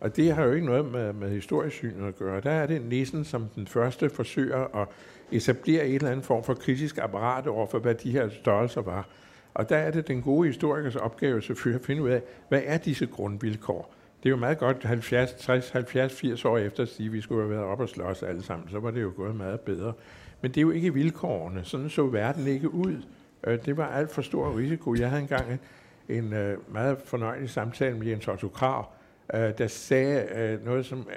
Og 0.00 0.16
det 0.16 0.34
har 0.34 0.44
jo 0.44 0.52
ikke 0.52 0.66
noget 0.66 0.84
med, 0.84 1.12
med 1.12 1.30
historiesynet 1.30 2.08
at 2.08 2.16
gøre. 2.16 2.40
Der 2.40 2.50
er 2.50 2.66
det 2.66 2.82
næsten 2.82 3.24
som 3.24 3.46
den 3.54 3.66
første 3.66 4.10
forsøger 4.10 4.80
at 4.82 4.88
etablere 5.32 5.86
et 5.86 5.94
eller 5.94 6.10
andet 6.10 6.24
form 6.24 6.44
for 6.44 6.54
kritisk 6.54 6.98
apparat 6.98 7.46
over 7.46 7.66
for, 7.66 7.78
hvad 7.78 7.94
de 7.94 8.10
her 8.10 8.28
størrelser 8.28 8.80
var. 8.80 9.08
Og 9.54 9.68
der 9.68 9.76
er 9.76 9.90
det 9.90 10.08
den 10.08 10.22
gode 10.22 10.46
historikers 10.46 10.96
opgave 10.96 11.42
selvfølgelig 11.42 11.80
at 11.80 11.86
finde 11.86 12.02
ud 12.02 12.08
af, 12.08 12.22
hvad 12.48 12.62
er 12.64 12.78
disse 12.78 13.06
grundvilkår? 13.06 13.94
Det 14.22 14.28
er 14.28 14.30
jo 14.30 14.36
meget 14.36 14.58
godt 14.58 14.84
70, 14.84 15.32
60, 15.32 15.70
70, 15.70 16.12
80 16.12 16.44
år 16.44 16.58
efter 16.58 16.82
at 16.82 16.88
sige, 16.88 17.06
at 17.06 17.12
vi 17.12 17.20
skulle 17.20 17.42
have 17.42 17.50
været 17.50 17.64
op 17.64 17.80
og 17.80 17.88
slås 17.88 18.22
alle 18.22 18.42
sammen, 18.42 18.68
så 18.68 18.78
var 18.78 18.90
det 18.90 19.02
jo 19.02 19.12
gået 19.16 19.36
meget 19.36 19.60
bedre. 19.60 19.92
Men 20.40 20.50
det 20.50 20.56
er 20.56 20.62
jo 20.62 20.70
ikke 20.70 20.94
vilkårene. 20.94 21.64
Sådan 21.64 21.90
så 21.90 22.06
verden 22.06 22.46
ikke 22.46 22.74
ud. 22.74 23.02
Øh, 23.46 23.64
det 23.64 23.76
var 23.76 23.86
alt 23.86 24.10
for 24.10 24.22
stor 24.22 24.58
risiko. 24.58 24.94
Jeg 24.94 25.08
havde 25.08 25.22
engang 25.22 25.60
en 26.08 26.32
øh, 26.32 26.72
meget 26.72 26.98
fornøjelig 27.04 27.50
samtale 27.50 27.98
med 27.98 28.06
Jens 28.06 28.28
Otto 28.28 28.48
Krav, 28.48 28.86
øh, 29.34 29.58
der 29.58 29.66
sagde 29.66 30.58
noget, 30.64 30.86
som 30.86 31.08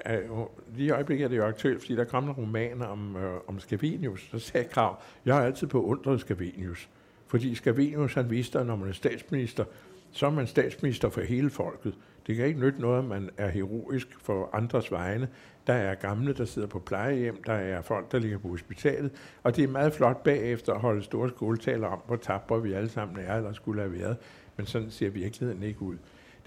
lige 0.76 0.88
i 0.88 0.92
øjeblikket 0.92 1.26
er 1.26 1.30
det 1.30 1.38
jo 1.38 1.46
aktuelt, 1.46 1.80
fordi 1.80 1.96
der 1.96 2.04
kom 2.04 2.24
en 2.24 2.32
roman 2.32 2.82
om, 2.82 3.18
om 3.48 3.60
Scavenius. 3.60 4.30
Så 4.32 4.40
sagde 4.40 4.68
Krav, 4.68 5.02
jeg 5.26 5.36
har 5.36 5.44
altid 5.44 5.68
beundret 5.68 6.20
Scavenius. 6.20 6.90
Fordi 7.28 7.56
Scavenius, 7.56 8.14
han 8.14 8.30
vidste, 8.30 8.60
at 8.60 8.66
når 8.66 8.76
man 8.76 8.90
er 8.90 8.94
statsminister, 8.94 9.64
så 10.12 10.26
er 10.26 10.30
man 10.30 10.48
statsminister 10.48 11.10
for 11.10 11.22
hele 11.22 11.50
folket. 11.50 11.94
Det 12.28 12.36
kan 12.36 12.46
ikke 12.46 12.60
nytte 12.60 12.82
noget, 12.82 13.00
at 13.00 13.06
man 13.06 13.30
er 13.38 13.50
heroisk 13.50 14.08
for 14.20 14.50
andres 14.54 14.92
vegne. 14.92 15.28
Der 15.68 15.74
er 15.74 15.96
gamle, 15.96 16.34
der 16.34 16.46
sidder 16.46 16.68
på 16.68 16.80
plejehjem, 16.80 17.44
der 17.44 17.54
er 17.54 17.82
folk, 17.82 18.12
der 18.12 18.20
ligger 18.20 18.38
på 18.38 18.48
hospitalet, 18.48 19.12
og 19.44 19.56
det 19.56 19.64
er 19.64 19.68
meget 19.68 19.94
flot 19.94 20.24
bagefter 20.24 20.74
at 20.74 20.80
holde 20.80 21.04
store 21.04 21.30
skoletaler 21.30 21.88
om, 21.88 22.00
hvor 22.08 22.16
tabre 22.16 22.64
vi 22.64 22.74
alle 22.74 22.90
sammen 22.90 23.18
er, 23.26 23.38
eller 23.38 23.54
skulle 23.54 23.82
have 23.82 23.94
været. 23.94 24.18
Men 24.58 24.66
sådan 24.66 24.92
ser 24.92 25.10
virkeligheden 25.10 25.64
ikke 25.64 25.82
ud. 25.82 25.98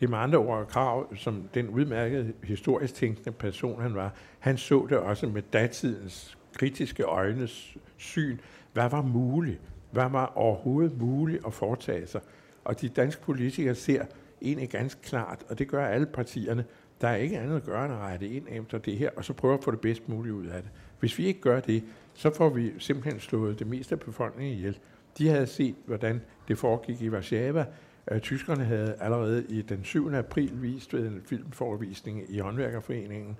Det 0.00 0.06
er 0.06 0.10
med 0.10 0.18
andre 0.18 0.38
ord 0.38 0.66
krav, 0.66 1.16
som 1.16 1.48
den 1.54 1.68
udmærkede 1.68 2.32
historisk 2.42 2.94
tænkende 2.94 3.32
person 3.32 3.82
han 3.82 3.94
var. 3.94 4.14
Han 4.38 4.58
så 4.58 4.86
det 4.88 4.98
også 4.98 5.26
med 5.26 5.42
datidens 5.52 6.38
kritiske 6.58 7.02
øjnes 7.02 7.76
syn. 7.96 8.38
Hvad 8.72 8.90
var 8.90 9.02
muligt? 9.02 9.60
Hvad 9.90 10.08
var 10.10 10.32
overhovedet 10.34 10.98
muligt 10.98 11.46
at 11.46 11.54
foretage 11.54 12.06
sig? 12.06 12.20
Og 12.64 12.80
de 12.80 12.88
danske 12.88 13.22
politikere 13.22 13.74
ser 13.74 14.04
egentlig 14.42 14.68
ganske 14.68 15.02
klart, 15.02 15.44
og 15.48 15.58
det 15.58 15.68
gør 15.68 15.86
alle 15.86 16.06
partierne, 16.06 16.64
der 17.00 17.08
er 17.08 17.16
ikke 17.16 17.38
andet 17.38 17.56
at 17.56 17.64
gøre 17.64 17.84
end 17.84 17.94
at 17.94 18.00
rette 18.00 18.28
ind 18.28 18.46
efter 18.50 18.78
det 18.78 18.98
her, 18.98 19.10
og 19.16 19.24
så 19.24 19.32
prøve 19.32 19.54
at 19.54 19.64
få 19.64 19.70
det 19.70 19.80
bedst 19.80 20.08
muligt 20.08 20.34
ud 20.34 20.46
af 20.46 20.62
det. 20.62 20.70
Hvis 21.00 21.18
vi 21.18 21.26
ikke 21.26 21.40
gør 21.40 21.60
det, 21.60 21.84
så 22.14 22.34
får 22.34 22.48
vi 22.48 22.72
simpelthen 22.78 23.20
slået 23.20 23.58
det 23.58 23.66
meste 23.66 23.94
af 23.94 24.00
befolkningen 24.00 24.54
ihjel. 24.54 24.78
De 25.18 25.28
havde 25.28 25.46
set, 25.46 25.74
hvordan 25.86 26.20
det 26.48 26.58
foregik 26.58 27.02
i 27.02 27.10
Warszawa. 27.10 27.66
Øh, 28.10 28.20
tyskerne 28.20 28.64
havde 28.64 28.94
allerede 29.00 29.44
i 29.48 29.62
den 29.62 29.84
7. 29.84 30.14
april 30.14 30.62
vist 30.62 30.94
ved 30.94 31.06
en 31.06 31.22
filmforvisning 31.24 32.22
i 32.28 32.38
håndværkerforeningen, 32.38 33.36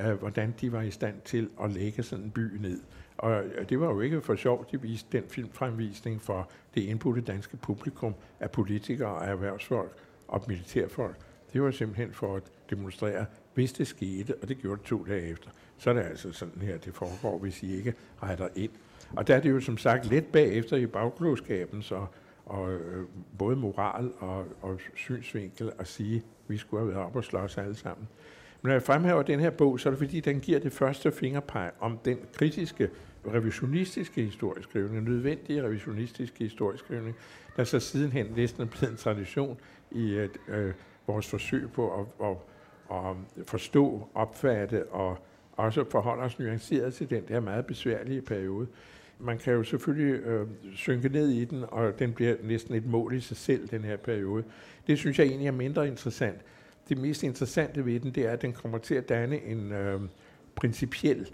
øh, 0.00 0.12
hvordan 0.12 0.54
de 0.60 0.72
var 0.72 0.82
i 0.82 0.90
stand 0.90 1.14
til 1.24 1.48
at 1.62 1.72
lægge 1.72 2.02
sådan 2.02 2.24
en 2.24 2.30
by 2.30 2.56
ned. 2.60 2.80
Og 3.18 3.44
øh, 3.44 3.68
det 3.68 3.80
var 3.80 3.86
jo 3.86 4.00
ikke 4.00 4.20
for 4.20 4.34
sjovt, 4.34 4.72
de 4.72 4.82
viste 4.82 5.18
den 5.18 5.28
filmfremvisning 5.28 6.22
for 6.22 6.50
det 6.74 6.80
indbudte 6.80 7.20
danske 7.20 7.56
publikum 7.56 8.14
af 8.40 8.50
politikere 8.50 9.14
og 9.14 9.26
erhvervsfolk 9.26 9.92
og 10.30 10.44
militærfolk. 10.48 11.16
Det 11.52 11.62
var 11.62 11.70
simpelthen 11.70 12.12
for 12.12 12.36
at 12.36 12.42
demonstrere, 12.70 13.26
hvis 13.54 13.72
det 13.72 13.86
skete, 13.86 14.34
og 14.42 14.48
det 14.48 14.58
gjorde 14.58 14.78
det 14.78 14.86
to 14.86 15.04
dage 15.04 15.28
efter, 15.28 15.50
så 15.78 15.90
er 15.90 15.94
det 15.94 16.02
altså 16.02 16.32
sådan 16.32 16.62
her, 16.62 16.78
det 16.78 16.94
foregår, 16.94 17.38
hvis 17.38 17.62
I 17.62 17.76
ikke 17.76 17.94
retter 18.22 18.48
ind. 18.54 18.70
Og 19.16 19.26
der 19.26 19.36
er 19.36 19.40
det 19.40 19.50
jo 19.50 19.60
som 19.60 19.78
sagt 19.78 20.06
lidt 20.06 20.32
bagefter 20.32 20.76
i 20.76 20.86
bagklodskaben, 20.86 21.82
så 21.82 22.06
og 22.50 22.72
øh, 22.72 23.06
både 23.38 23.56
moral 23.56 24.12
og, 24.18 24.44
og 24.62 24.80
synsvinkel 24.94 25.72
at 25.78 25.88
sige, 25.88 26.16
at 26.16 26.22
vi 26.48 26.56
skulle 26.56 26.80
have 26.80 26.94
været 26.94 27.06
op 27.06 27.16
og 27.16 27.24
slås 27.24 27.58
alle 27.58 27.74
sammen. 27.74 28.08
Men 28.62 28.68
når 28.68 28.74
jeg 28.74 28.82
fremhæver 28.82 29.22
den 29.22 29.40
her 29.40 29.50
bog, 29.50 29.80
så 29.80 29.88
er 29.88 29.90
det 29.90 29.98
fordi, 29.98 30.20
den 30.20 30.40
giver 30.40 30.58
det 30.58 30.72
første 30.72 31.12
fingerpeg 31.12 31.70
om 31.80 31.98
den 32.04 32.18
kritiske, 32.34 32.90
revisionistiske 33.26 34.22
historieskrivning, 34.22 35.08
nødvendige 35.08 35.62
revisionistiske 35.62 36.44
historieskrivning, 36.44 37.16
der 37.56 37.64
så 37.64 37.80
sidenhen 37.80 38.26
næsten 38.36 38.62
er 38.62 38.66
blevet 38.66 38.90
en 38.90 38.96
tradition 38.96 39.60
i 39.90 40.12
et, 40.12 40.36
øh, 40.48 40.72
vores 41.06 41.26
forsøg 41.26 41.72
på 41.72 42.00
at, 42.00 42.26
at, 42.28 42.36
at 42.96 43.16
forstå, 43.46 44.08
opfatte 44.14 44.86
og 44.86 45.18
også 45.52 45.84
forholde 45.90 46.22
os 46.22 46.38
nuanceret 46.38 46.94
til 46.94 47.10
den 47.10 47.22
der 47.28 47.40
meget 47.40 47.66
besværlige 47.66 48.22
periode 48.22 48.66
man 49.20 49.38
kan 49.38 49.52
jo 49.52 49.62
selvfølgelig 49.62 50.20
øh, 50.20 50.46
synke 50.74 51.08
ned 51.08 51.28
i 51.28 51.44
den, 51.44 51.64
og 51.68 51.98
den 51.98 52.12
bliver 52.12 52.34
næsten 52.42 52.74
et 52.74 52.86
mål 52.86 53.14
i 53.14 53.20
sig 53.20 53.36
selv, 53.36 53.68
den 53.68 53.84
her 53.84 53.96
periode. 53.96 54.44
Det 54.86 54.98
synes 54.98 55.18
jeg 55.18 55.26
egentlig 55.26 55.46
er 55.46 55.52
mindre 55.52 55.88
interessant. 55.88 56.38
Det 56.88 56.98
mest 56.98 57.22
interessante 57.22 57.86
ved 57.86 58.00
den, 58.00 58.10
det 58.10 58.26
er, 58.26 58.30
at 58.30 58.42
den 58.42 58.52
kommer 58.52 58.78
til 58.78 58.94
at 58.94 59.08
danne 59.08 59.42
en 59.42 59.72
øh, 59.72 60.00
principiel 60.54 61.28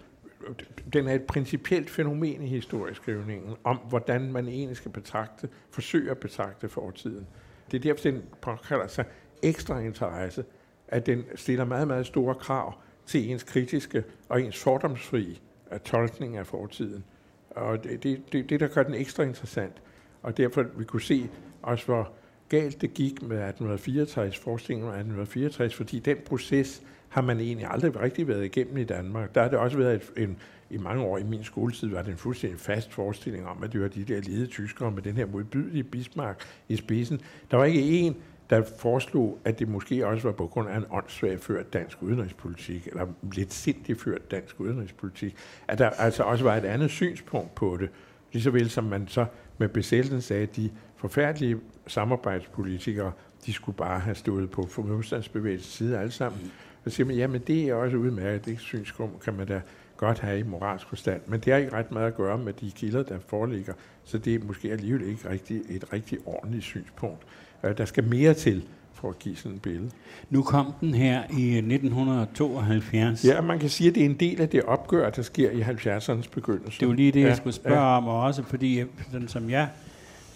den 0.92 1.08
er 1.08 1.14
et 1.14 1.22
principielt 1.22 1.90
fænomen 1.90 2.42
i 2.42 2.46
historieskrivningen 2.46 3.56
om, 3.64 3.76
hvordan 3.76 4.32
man 4.32 4.48
egentlig 4.48 4.76
skal 4.76 4.90
betragte, 4.90 5.48
forsøge 5.70 6.10
at 6.10 6.18
betragte 6.18 6.68
fortiden. 6.68 7.26
Det 7.70 7.76
er 7.76 7.82
derfor, 7.82 8.02
den 8.02 8.22
påkalder 8.40 8.86
sig 8.86 9.04
ekstra 9.42 9.78
interesse, 9.78 10.44
at 10.88 11.06
den 11.06 11.24
stiller 11.34 11.64
meget, 11.64 11.88
meget 11.88 12.06
store 12.06 12.34
krav 12.34 12.74
til 13.06 13.30
ens 13.30 13.42
kritiske 13.42 14.04
og 14.28 14.42
ens 14.42 14.58
fordomsfri 14.58 15.40
øh, 15.72 15.78
tolkning 15.80 16.36
af 16.36 16.46
fortiden. 16.46 17.04
Og 17.50 17.84
det, 17.84 18.02
det, 18.02 18.32
det, 18.32 18.50
det, 18.50 18.60
der 18.60 18.68
gør 18.68 18.82
den 18.82 18.94
ekstra 18.94 19.22
interessant. 19.22 19.82
Og 20.22 20.36
derfor 20.36 20.62
vi 20.62 20.84
kunne 20.84 21.02
se 21.02 21.28
også, 21.62 21.84
hvor 21.84 22.12
galt 22.48 22.80
det 22.80 22.94
gik 22.94 23.22
med 23.22 23.36
1864, 23.36 24.38
forskningen 24.38 24.84
om 24.84 24.94
1864, 24.94 25.74
fordi 25.74 25.98
den 25.98 26.16
proces 26.26 26.82
har 27.16 27.22
man 27.22 27.40
egentlig 27.40 27.66
aldrig 27.70 28.00
rigtig 28.00 28.28
været 28.28 28.44
igennem 28.44 28.76
i 28.76 28.84
Danmark. 28.84 29.34
Der 29.34 29.42
har 29.42 29.48
det 29.48 29.58
også 29.58 29.78
været 29.78 29.94
et, 29.94 30.22
en, 30.22 30.36
i 30.70 30.76
mange 30.78 31.02
år 31.02 31.18
i 31.18 31.22
min 31.22 31.44
skoletid, 31.44 31.88
var 31.88 32.02
det 32.02 32.10
en 32.10 32.16
fuldstændig 32.16 32.60
fast 32.60 32.92
forestilling 32.92 33.46
om, 33.46 33.62
at 33.62 33.72
det 33.72 33.80
var 33.80 33.88
de 33.88 34.04
der 34.04 34.20
lede 34.20 34.46
tyskere 34.46 34.90
med 34.90 35.02
den 35.02 35.16
her 35.16 35.26
modbydelige 35.26 35.84
Bismarck 35.84 36.40
i 36.68 36.76
spidsen. 36.76 37.20
Der 37.50 37.56
var 37.56 37.64
ikke 37.64 37.82
en, 37.82 38.16
der 38.50 38.62
foreslog, 38.78 39.38
at 39.44 39.58
det 39.58 39.68
måske 39.68 40.06
også 40.06 40.28
var 40.28 40.32
på 40.32 40.46
grund 40.46 40.68
af 40.68 40.76
en 40.76 40.84
åndssvag 40.90 41.40
ført 41.40 41.72
dansk 41.72 42.02
udenrigspolitik, 42.02 42.86
eller 42.86 43.06
lidt 43.32 43.52
sindig 43.52 44.00
ført 44.00 44.30
dansk 44.30 44.60
udenrigspolitik, 44.60 45.36
at 45.68 45.78
der 45.78 45.90
altså 45.90 46.22
også 46.22 46.44
var 46.44 46.56
et 46.56 46.64
andet 46.64 46.90
synspunkt 46.90 47.54
på 47.54 47.76
det, 47.80 47.88
lige 48.32 48.42
så 48.42 48.50
vel 48.50 48.70
som 48.70 48.84
man 48.84 49.08
så 49.08 49.26
med 49.58 49.68
besættelsen 49.68 50.20
sagde, 50.20 50.42
at 50.42 50.56
de 50.56 50.70
forfærdelige 50.96 51.56
samarbejdspolitikere, 51.86 53.12
de 53.46 53.52
skulle 53.52 53.76
bare 53.76 54.00
have 54.00 54.14
stået 54.14 54.50
på 54.50 54.68
modstandsbevægelsens 54.78 55.74
side 55.74 55.98
alle 55.98 56.10
sammen. 56.12 56.52
Så 56.86 56.90
siger 56.90 57.06
man, 57.06 57.16
jamen 57.16 57.40
det 57.46 57.68
er 57.68 57.74
også 57.74 57.96
udmærket, 57.96 58.44
det 58.44 58.60
synspunkt 58.60 59.20
kan 59.20 59.34
man 59.34 59.46
da 59.46 59.60
godt 59.96 60.18
have 60.18 60.38
i 60.38 60.42
moralsk 60.42 60.88
forstand, 60.88 61.20
men 61.26 61.40
det 61.40 61.52
har 61.52 61.60
ikke 61.60 61.72
ret 61.72 61.92
meget 61.92 62.06
at 62.06 62.16
gøre 62.16 62.38
med 62.38 62.52
de 62.52 62.70
kilder, 62.70 63.02
der 63.02 63.18
foreligger, 63.26 63.72
så 64.04 64.18
det 64.18 64.34
er 64.34 64.38
måske 64.44 64.72
alligevel 64.72 65.08
ikke 65.08 65.30
rigtig, 65.30 65.62
et 65.68 65.92
rigtig 65.92 66.18
ordentligt 66.26 66.64
synspunkt. 66.64 67.22
Øh, 67.64 67.78
der 67.78 67.84
skal 67.84 68.04
mere 68.04 68.34
til 68.34 68.64
for 68.94 69.08
at 69.08 69.18
give 69.18 69.36
sådan 69.36 69.56
et 69.56 69.62
billede. 69.62 69.90
Nu 70.30 70.42
kom 70.42 70.72
den 70.80 70.94
her 70.94 71.22
i 71.38 71.56
1972. 71.56 73.24
Ja, 73.24 73.40
man 73.40 73.58
kan 73.58 73.68
sige, 73.68 73.88
at 73.88 73.94
det 73.94 74.00
er 74.00 74.06
en 74.06 74.20
del 74.20 74.40
af 74.40 74.48
det 74.48 74.62
opgør, 74.62 75.10
der 75.10 75.22
sker 75.22 75.50
i 75.50 75.62
70'ernes 75.62 76.30
begyndelse. 76.30 76.80
Det 76.80 76.88
var 76.88 76.94
lige 76.94 77.12
det, 77.12 77.20
jeg 77.20 77.28
ja, 77.28 77.34
skulle 77.34 77.54
spørge 77.54 77.80
ja. 77.80 77.96
om, 77.96 78.08
og 78.08 78.22
også 78.22 78.42
fordi, 78.42 78.84
sådan 79.12 79.28
som 79.28 79.50
jeg, 79.50 79.68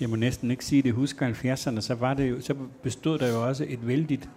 jeg 0.01 0.11
må 0.11 0.17
næsten 0.17 0.51
ikke 0.51 0.65
sige 0.65 0.83
det, 0.83 0.93
husker 0.93 1.31
70'erne, 1.31 1.81
så, 1.81 1.95
var 1.95 2.15
det 2.15 2.31
jo, 2.31 2.41
så 2.41 2.55
bestod 2.83 3.19
der 3.19 3.33
jo 3.33 3.47
også 3.47 3.65
et 3.69 3.87
vældigt 3.89 4.29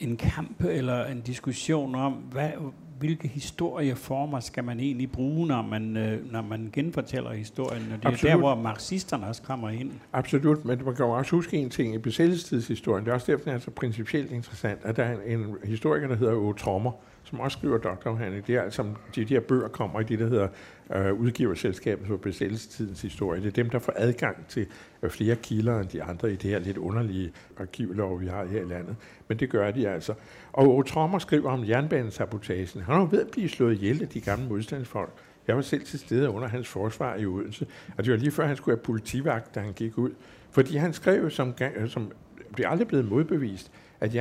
en 0.00 0.16
kamp 0.16 0.64
eller 0.64 1.04
en 1.04 1.20
diskussion 1.20 1.94
om, 1.94 2.12
hvad, 2.12 2.50
hvilke 2.98 3.28
historieformer 3.28 4.40
skal 4.40 4.64
man 4.64 4.80
egentlig 4.80 5.12
bruge, 5.12 5.46
når 5.46 5.62
man, 5.62 5.96
øh, 5.96 6.32
når 6.32 6.42
man 6.42 6.70
genfortæller 6.72 7.32
historien? 7.32 7.82
Og 7.92 7.98
det 7.98 8.04
er 8.04 8.08
Absolut. 8.08 8.32
der, 8.32 8.38
hvor 8.38 8.54
marxisterne 8.54 9.26
også 9.26 9.42
kommer 9.42 9.68
ind. 9.68 9.92
Absolut, 10.12 10.64
men 10.64 10.84
man 10.84 10.94
kan 10.94 11.04
jo 11.04 11.10
også 11.10 11.30
huske 11.30 11.56
en 11.56 11.70
ting 11.70 11.94
i 11.94 11.98
besættelsestidshistorien. 11.98 13.04
Det 13.04 13.10
er 13.10 13.14
også 13.14 13.32
derfor, 13.32 13.44
den 13.44 13.52
er 13.54 13.58
så 13.58 13.70
principielt 13.70 14.32
interessant, 14.32 14.80
at 14.82 14.96
der 14.96 15.04
er 15.04 15.16
en, 15.26 15.40
en 15.40 15.56
historiker, 15.64 16.08
der 16.08 16.16
hedder 16.16 16.32
Åge 16.32 16.54
Trommer, 16.54 16.92
som 17.28 17.40
også 17.40 17.58
skriver 17.58 17.78
doktorafhandling. 17.78 18.46
Det 18.46 18.54
er 18.54 18.62
altså, 18.62 18.82
de, 19.14 19.24
de 19.24 19.34
her 19.34 19.40
bøger 19.40 19.68
kommer 19.68 20.00
i 20.00 20.04
det, 20.04 20.18
der 20.18 20.28
hedder 20.28 20.48
øh, 20.94 21.14
udgiverselskabet 21.14 22.06
for 22.06 22.16
besættelsestidens 22.16 23.02
historie. 23.02 23.40
Det 23.40 23.46
er 23.46 23.52
dem, 23.52 23.70
der 23.70 23.78
får 23.78 23.92
adgang 23.96 24.46
til 24.48 24.66
øh, 25.02 25.10
flere 25.10 25.36
kilder 25.36 25.80
end 25.80 25.88
de 25.88 26.02
andre 26.02 26.32
i 26.32 26.36
det 26.36 26.50
her 26.50 26.58
lidt 26.58 26.76
underlige 26.76 27.32
arkivlov, 27.56 28.20
vi 28.20 28.26
har 28.26 28.44
her 28.44 28.60
i 28.60 28.64
landet. 28.64 28.96
Men 29.28 29.38
det 29.38 29.50
gør 29.50 29.70
de 29.70 29.88
altså. 29.88 30.14
Og 30.52 30.76
Otrommer 30.76 31.18
skriver 31.18 31.50
om 31.50 31.68
jernbanesabotagen. 31.68 32.82
Han 32.82 32.94
var 32.94 33.04
ved 33.04 33.20
at 33.20 33.30
blive 33.30 33.48
slået 33.48 33.74
ihjel 33.74 34.02
af 34.02 34.08
de 34.08 34.20
gamle 34.20 34.48
modstandsfolk. 34.48 35.12
Jeg 35.46 35.56
var 35.56 35.62
selv 35.62 35.84
til 35.84 35.98
stede 35.98 36.30
under 36.30 36.48
hans 36.48 36.68
forsvar 36.68 37.16
i 37.16 37.26
Odense, 37.26 37.66
og 37.98 38.04
det 38.04 38.12
var 38.12 38.18
lige 38.18 38.30
før, 38.30 38.46
han 38.46 38.56
skulle 38.56 38.76
have 38.76 38.82
politivagt, 38.82 39.54
da 39.54 39.60
han 39.60 39.72
gik 39.72 39.98
ud. 39.98 40.10
Fordi 40.50 40.76
han 40.76 40.92
skrev, 40.92 41.30
som, 41.30 41.54
øh, 41.76 41.88
som 41.88 42.12
blev 42.54 42.66
aldrig 42.68 42.88
blevet 42.88 43.08
modbevist, 43.08 43.72
at 44.00 44.14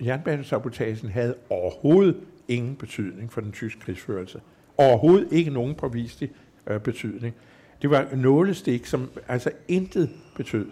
jernbanesabotagen 0.00 1.08
havde 1.08 1.34
overhovedet 1.50 2.16
ingen 2.48 2.76
betydning 2.76 3.32
for 3.32 3.40
den 3.40 3.52
tyske 3.52 3.80
krigsførelse. 3.80 4.40
Overhovedet 4.76 5.28
ikke 5.32 5.50
nogen 5.50 5.74
påviselig 5.74 6.30
øh, 6.66 6.80
betydning. 6.80 7.34
Det 7.82 7.90
var 7.90 8.08
nålestik, 8.14 8.86
som 8.86 9.10
altså 9.28 9.50
intet 9.68 10.10
betød 10.36 10.66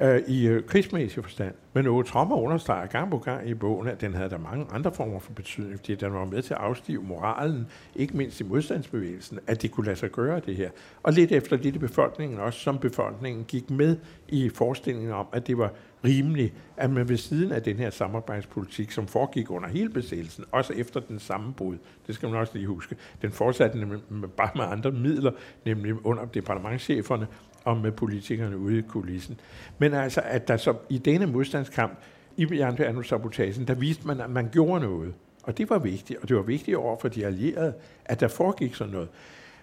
øh, 0.00 0.22
i 0.28 0.46
øh, 0.48 0.64
krigsmæssig 0.64 1.24
forstand. 1.24 1.54
Men 1.72 1.86
Ove 1.86 2.02
Trommer 2.02 2.36
understreger 2.36 2.86
gang 2.86 3.10
på 3.10 3.18
gang 3.18 3.48
i 3.48 3.54
bogen, 3.54 3.88
at 3.88 4.00
den 4.00 4.14
havde 4.14 4.30
der 4.30 4.38
mange 4.38 4.66
andre 4.72 4.92
former 4.92 5.18
for 5.18 5.32
betydning, 5.32 5.78
fordi 5.78 5.94
den 5.94 6.12
var 6.12 6.24
med 6.24 6.42
til 6.42 6.54
at 6.54 6.60
afstive 6.60 7.02
moralen, 7.02 7.66
ikke 7.94 8.16
mindst 8.16 8.40
i 8.40 8.44
modstandsbevægelsen, 8.44 9.38
at 9.46 9.62
det 9.62 9.70
kunne 9.70 9.86
lade 9.86 9.96
sig 9.96 10.10
gøre 10.10 10.40
det 10.40 10.56
her. 10.56 10.70
Og 11.02 11.12
lidt 11.12 11.32
efter 11.32 11.56
det, 11.56 11.80
befolkningen 11.80 12.38
også, 12.38 12.60
som 12.60 12.78
befolkningen 12.78 13.44
gik 13.44 13.70
med 13.70 13.96
i 14.28 14.48
forestillingen 14.48 15.12
om, 15.12 15.26
at 15.32 15.46
det 15.46 15.58
var 15.58 15.72
rimeligt, 16.04 16.54
at 16.76 16.90
man 16.90 17.08
ved 17.08 17.16
siden 17.16 17.52
af 17.52 17.62
den 17.62 17.76
her 17.76 17.90
samarbejdspolitik, 17.90 18.90
som 18.90 19.06
foregik 19.06 19.50
under 19.50 19.68
hele 19.68 19.88
besættelsen, 19.88 20.44
også 20.52 20.72
efter 20.72 21.00
den 21.00 21.18
sammenbrud, 21.18 21.76
det 22.06 22.14
skal 22.14 22.28
man 22.28 22.38
også 22.38 22.52
lige 22.54 22.66
huske, 22.66 22.96
den 23.22 23.30
fortsatte 23.30 23.78
nemlig 23.78 24.00
bare 24.36 24.50
med 24.56 24.64
andre 24.64 24.90
midler, 24.90 25.32
nemlig 25.64 26.06
under 26.06 26.24
departementcheferne 26.24 27.26
og 27.66 27.76
med 27.76 27.92
politikerne 27.92 28.58
ude 28.58 28.78
i 28.78 28.82
kulissen. 28.82 29.40
Men 29.78 29.94
altså, 29.94 30.20
at 30.24 30.48
der 30.48 30.56
så 30.56 30.74
i 30.88 30.98
denne 30.98 31.26
modstandskamp, 31.26 31.98
i 32.36 32.46
jernbanesabotagen, 32.50 33.66
der 33.66 33.74
viste 33.74 34.06
man, 34.06 34.20
at 34.20 34.30
man 34.30 34.48
gjorde 34.52 34.80
noget. 34.80 35.14
Og 35.42 35.58
det 35.58 35.70
var 35.70 35.78
vigtigt, 35.78 36.18
og 36.22 36.28
det 36.28 36.36
var 36.36 36.42
vigtigt 36.42 36.76
over 36.76 36.96
for 37.00 37.08
de 37.08 37.26
allierede, 37.26 37.74
at 38.04 38.20
der 38.20 38.28
foregik 38.28 38.74
sådan 38.74 38.92
noget. 38.92 39.08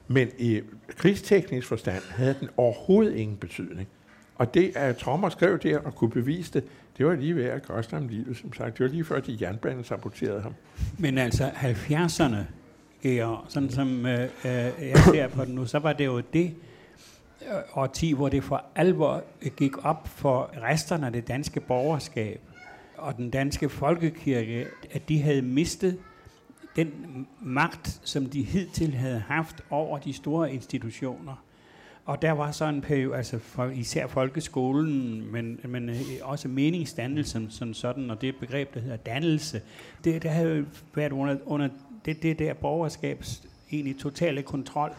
Men 0.07 0.27
i 0.37 0.61
krigsteknisk 0.97 1.67
forstand 1.67 2.03
havde 2.09 2.35
den 2.39 2.49
overhovedet 2.57 3.15
ingen 3.15 3.37
betydning. 3.37 3.87
Og 4.35 4.53
det, 4.53 4.71
at 4.75 4.97
Trommer 4.97 5.29
skrev 5.29 5.59
der 5.59 5.79
og 5.79 5.95
kunne 5.95 6.11
bevise 6.11 6.53
det, 6.53 6.63
det 6.97 7.05
var 7.05 7.15
lige 7.15 7.35
ved 7.35 7.45
at 7.45 7.63
koste 7.63 7.93
ham 7.93 8.07
livet, 8.07 8.37
som 8.37 8.53
sagt. 8.53 8.77
Det 8.77 8.83
var 8.83 8.91
lige 8.91 9.03
før, 9.03 9.19
de 9.19 9.37
jernbanen 9.41 9.83
saboterede 9.83 10.41
ham. 10.41 10.53
Men 10.97 11.17
altså 11.17 11.49
70'erne, 11.49 12.37
sådan 13.49 13.69
som 13.69 14.05
øh, 14.05 14.21
øh, 14.23 14.29
jeg 14.45 14.97
ser 15.11 15.27
på 15.27 15.45
det 15.45 15.53
nu, 15.53 15.65
så 15.65 15.79
var 15.79 15.93
det 15.93 16.05
jo 16.05 16.19
det 16.19 16.53
Øh, 17.49 17.62
årti, 17.73 18.12
hvor 18.12 18.29
det 18.29 18.43
for 18.43 18.63
alvor 18.75 19.23
gik 19.58 19.86
op 19.86 20.08
for 20.08 20.51
resterne 20.62 21.06
af 21.06 21.12
det 21.12 21.27
danske 21.27 21.60
borgerskab 21.60 22.41
og 22.97 23.17
den 23.17 23.29
danske 23.29 23.69
folkekirke, 23.69 24.65
at 24.91 25.10
de 25.10 25.21
havde 25.21 25.41
mistet 25.41 25.99
den 26.75 27.27
magt, 27.41 28.01
som 28.03 28.25
de 28.25 28.43
hidtil 28.43 28.93
havde 28.93 29.19
haft 29.19 29.63
over 29.69 29.99
de 29.99 30.13
store 30.13 30.53
institutioner. 30.53 31.43
Og 32.06 32.21
der 32.21 32.32
var 32.32 32.51
så 32.51 32.65
en 32.65 32.82
periode, 32.82 33.15
altså 33.15 33.39
for, 33.39 33.65
især 33.65 34.08
folkeskolen, 34.08 35.32
men, 35.32 35.60
men 35.67 35.89
øh, 35.89 35.95
også 36.21 36.47
meningsdannelsen 36.47 37.51
som 37.51 37.73
sådan, 37.73 38.10
og 38.10 38.21
det 38.21 38.36
begreb, 38.39 38.73
der 38.73 38.79
hedder 38.79 38.97
dannelse, 38.97 39.62
det, 40.03 40.23
der 40.23 40.29
havde 40.29 40.65
været 40.95 41.12
under, 41.12 41.38
under 41.45 41.69
det, 42.06 42.23
det 42.23 42.39
der 42.39 42.53
borgerskabs 42.53 43.43
egentlig 43.71 43.99
totale 43.99 44.41
kontrol. 44.41 44.95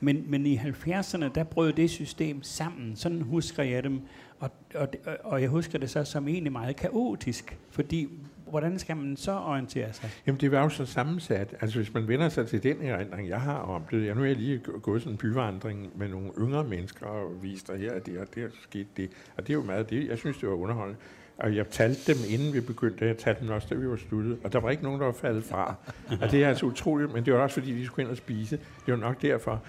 Men, 0.00 0.24
men 0.26 0.46
i 0.46 0.56
70'erne, 0.56 1.28
der 1.34 1.44
brød 1.44 1.72
det 1.72 1.90
system 1.90 2.42
sammen. 2.42 2.96
Sådan 2.96 3.20
husker 3.20 3.62
jeg 3.62 3.82
dem. 3.82 4.00
Og, 4.38 4.50
og, 4.74 4.88
og 5.22 5.42
jeg 5.42 5.48
husker 5.48 5.78
det 5.78 5.90
så 5.90 6.04
som 6.04 6.28
egentlig 6.28 6.52
meget 6.52 6.76
kaotisk, 6.76 7.58
fordi 7.70 8.08
hvordan 8.50 8.78
skal 8.78 8.96
man 8.96 9.16
så 9.16 9.32
orientere 9.32 9.92
sig? 9.92 10.10
Jamen, 10.26 10.40
det 10.40 10.50
var 10.50 10.62
jo 10.62 10.68
så 10.68 10.86
sammensat. 10.86 11.54
Altså, 11.60 11.78
hvis 11.78 11.94
man 11.94 12.08
vender 12.08 12.28
sig 12.28 12.48
til 12.48 12.62
den 12.62 12.82
erindring, 12.82 13.28
jeg 13.28 13.40
har 13.40 13.58
om 13.58 13.82
det, 13.90 14.06
jeg 14.06 14.14
nu 14.14 14.22
er 14.22 14.26
jeg 14.26 14.36
lige 14.36 14.58
gået 14.58 15.02
sådan 15.02 15.14
en 15.14 15.18
byvandring 15.18 15.98
med 15.98 16.08
nogle 16.08 16.30
yngre 16.38 16.64
mennesker 16.64 17.06
og 17.06 17.42
vist 17.42 17.68
dig 17.68 17.78
her 17.78 17.94
og 17.94 18.06
det, 18.06 18.18
og 18.18 18.26
der 18.34 18.48
skete 18.62 18.88
det. 18.96 19.10
Og 19.36 19.46
det 19.46 19.50
er 19.50 19.54
jo 19.54 19.62
meget 19.62 19.90
det, 19.90 20.08
jeg 20.08 20.18
synes, 20.18 20.38
det 20.38 20.48
var 20.48 20.54
underholdende. 20.54 21.00
Og 21.40 21.56
jeg 21.56 21.68
talte 21.68 22.14
dem, 22.14 22.20
inden 22.28 22.54
vi 22.54 22.60
begyndte. 22.60 23.06
Jeg 23.06 23.18
talte 23.18 23.40
dem 23.44 23.50
også, 23.50 23.66
da 23.70 23.74
vi 23.74 23.88
var 23.88 23.96
sluttet. 23.96 24.38
Og 24.44 24.52
der 24.52 24.60
var 24.60 24.70
ikke 24.70 24.82
nogen, 24.82 25.00
der 25.00 25.06
var 25.06 25.12
faldet 25.12 25.44
fra. 25.44 25.74
Og 26.22 26.30
det 26.30 26.44
er 26.44 26.48
altså 26.48 26.66
utroligt, 26.66 27.14
men 27.14 27.24
det 27.24 27.34
var 27.34 27.40
også, 27.40 27.54
fordi 27.54 27.78
de 27.78 27.86
skulle 27.86 28.04
ind 28.04 28.10
og 28.10 28.16
spise. 28.16 28.56
Det 28.86 28.94
var 28.94 29.00
nok 29.00 29.22
derfor. 29.22 29.62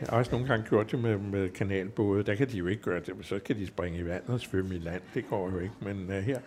Jeg 0.00 0.08
har 0.10 0.18
også 0.18 0.32
nogle 0.32 0.46
gange 0.46 0.66
gjort 0.68 0.90
det 0.92 0.98
med, 0.98 1.18
med 1.18 1.48
kanalbåde. 1.48 2.22
Der 2.22 2.34
kan 2.34 2.48
de 2.48 2.58
jo 2.58 2.66
ikke 2.66 2.82
gøre 2.82 3.00
det, 3.00 3.14
så 3.22 3.38
kan 3.38 3.56
de 3.56 3.66
springe 3.66 3.98
i 3.98 4.04
vandet 4.04 4.30
og 4.30 4.40
svømme 4.40 4.74
i 4.74 4.78
land. 4.78 5.02
Det 5.14 5.28
går 5.30 5.50
jo 5.50 5.58
ikke. 5.58 5.74
Men 5.80 6.08
uh, 6.08 6.14
her, 6.14 6.38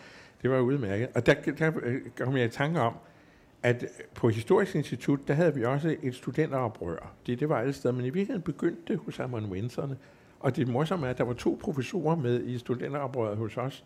det 0.42 0.50
var 0.50 0.60
udmærket. 0.60 1.08
Og 1.16 1.26
der, 1.26 1.34
der 1.60 1.72
øh, 1.84 2.02
kom 2.18 2.38
jeg 2.38 2.46
i 2.46 2.50
tanke 2.50 2.80
om, 2.80 2.94
at 3.64 3.86
på 4.16 4.30
Historisk 4.30 4.76
Institut, 4.76 5.20
der 5.28 5.34
havde 5.34 5.56
vi 5.56 5.66
også 5.66 5.96
et 6.04 6.16
studenteroprør. 6.16 7.12
Det, 7.28 7.40
det 7.40 7.50
var 7.50 7.60
alle 7.60 7.74
steder, 7.74 7.94
men 7.94 8.02
i 8.02 8.10
virkeligheden 8.10 8.42
begyndte 8.42 8.82
det 8.88 8.98
hos 8.98 9.20
amanuenserne. 9.20 9.98
Og 10.40 10.56
det 10.56 10.68
morsomme 10.68 11.06
er, 11.06 11.12
at 11.12 11.18
der 11.18 11.24
var 11.24 11.34
to 11.34 11.60
professorer 11.62 12.16
med 12.16 12.44
i 12.44 12.58
studenteroprøret 12.58 13.38
hos 13.38 13.58
os. 13.58 13.84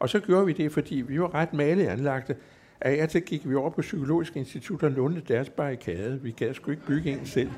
Og 0.00 0.08
så 0.08 0.20
gjorde 0.20 0.46
vi 0.46 0.52
det, 0.52 0.72
fordi 0.72 0.94
vi 0.94 1.20
var 1.20 1.34
ret 1.34 1.52
maligt 1.52 1.88
anlagte. 1.88 2.36
Af 2.80 3.02
og 3.02 3.08
til 3.08 3.22
gik 3.22 3.48
vi 3.48 3.54
over 3.54 3.70
på 3.70 3.80
Psykologisk 3.80 4.36
Institut 4.36 4.82
og 4.82 4.90
lånte 4.90 5.22
deres 5.28 5.48
barrikade. 5.48 6.20
Vi 6.22 6.30
gad 6.30 6.54
sgu 6.54 6.70
ikke 6.70 6.86
bygge 6.86 7.10
en 7.10 7.26
selv. 7.26 7.50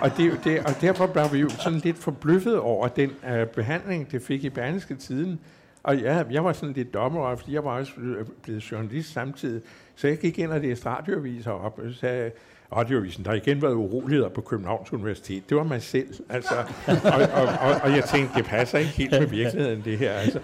Og, 0.00 0.10
det, 0.16 0.40
det, 0.44 0.58
og 0.58 0.80
derfor 0.80 1.06
blev 1.06 1.24
vi 1.32 1.38
jo 1.38 1.48
sådan 1.48 1.78
lidt 1.78 1.98
forbløffet 1.98 2.58
over 2.58 2.88
den 2.88 3.10
øh, 3.30 3.46
behandling, 3.46 4.12
det 4.12 4.22
fik 4.22 4.44
i 4.44 4.50
Berlingske 4.50 4.94
Tiden. 4.94 5.40
Og 5.82 5.98
ja, 5.98 6.24
jeg 6.30 6.44
var 6.44 6.52
sådan 6.52 6.74
lidt 6.74 6.94
dommer, 6.94 7.36
fordi 7.36 7.54
jeg 7.54 7.64
var 7.64 7.70
også 7.70 7.92
øh, 8.00 8.26
blevet 8.42 8.72
journalist 8.72 9.12
samtidig. 9.12 9.62
Så 9.96 10.08
jeg 10.08 10.18
gik 10.18 10.38
ind 10.38 10.50
og 10.50 10.60
læste 10.60 10.86
radioaviser 10.86 11.50
op, 11.50 11.78
og 11.78 11.92
sagde, 11.92 12.30
radioavisen, 12.76 13.24
der 13.24 13.30
har 13.30 13.36
igen 13.36 13.62
været 13.62 13.74
uroligheder 13.74 14.28
på 14.28 14.40
Københavns 14.40 14.92
Universitet. 14.92 15.48
Det 15.48 15.56
var 15.56 15.62
mig 15.62 15.82
selv. 15.82 16.08
Altså, 16.28 16.54
og, 16.86 16.94
og, 17.34 17.48
og, 17.60 17.80
og, 17.82 17.90
jeg 17.90 18.04
tænkte, 18.04 18.34
det 18.38 18.44
passer 18.44 18.78
ikke 18.78 18.90
helt 18.90 19.10
med 19.10 19.26
virkeligheden, 19.26 19.82
det 19.84 19.98
her. 19.98 20.12
Altså. 20.12 20.40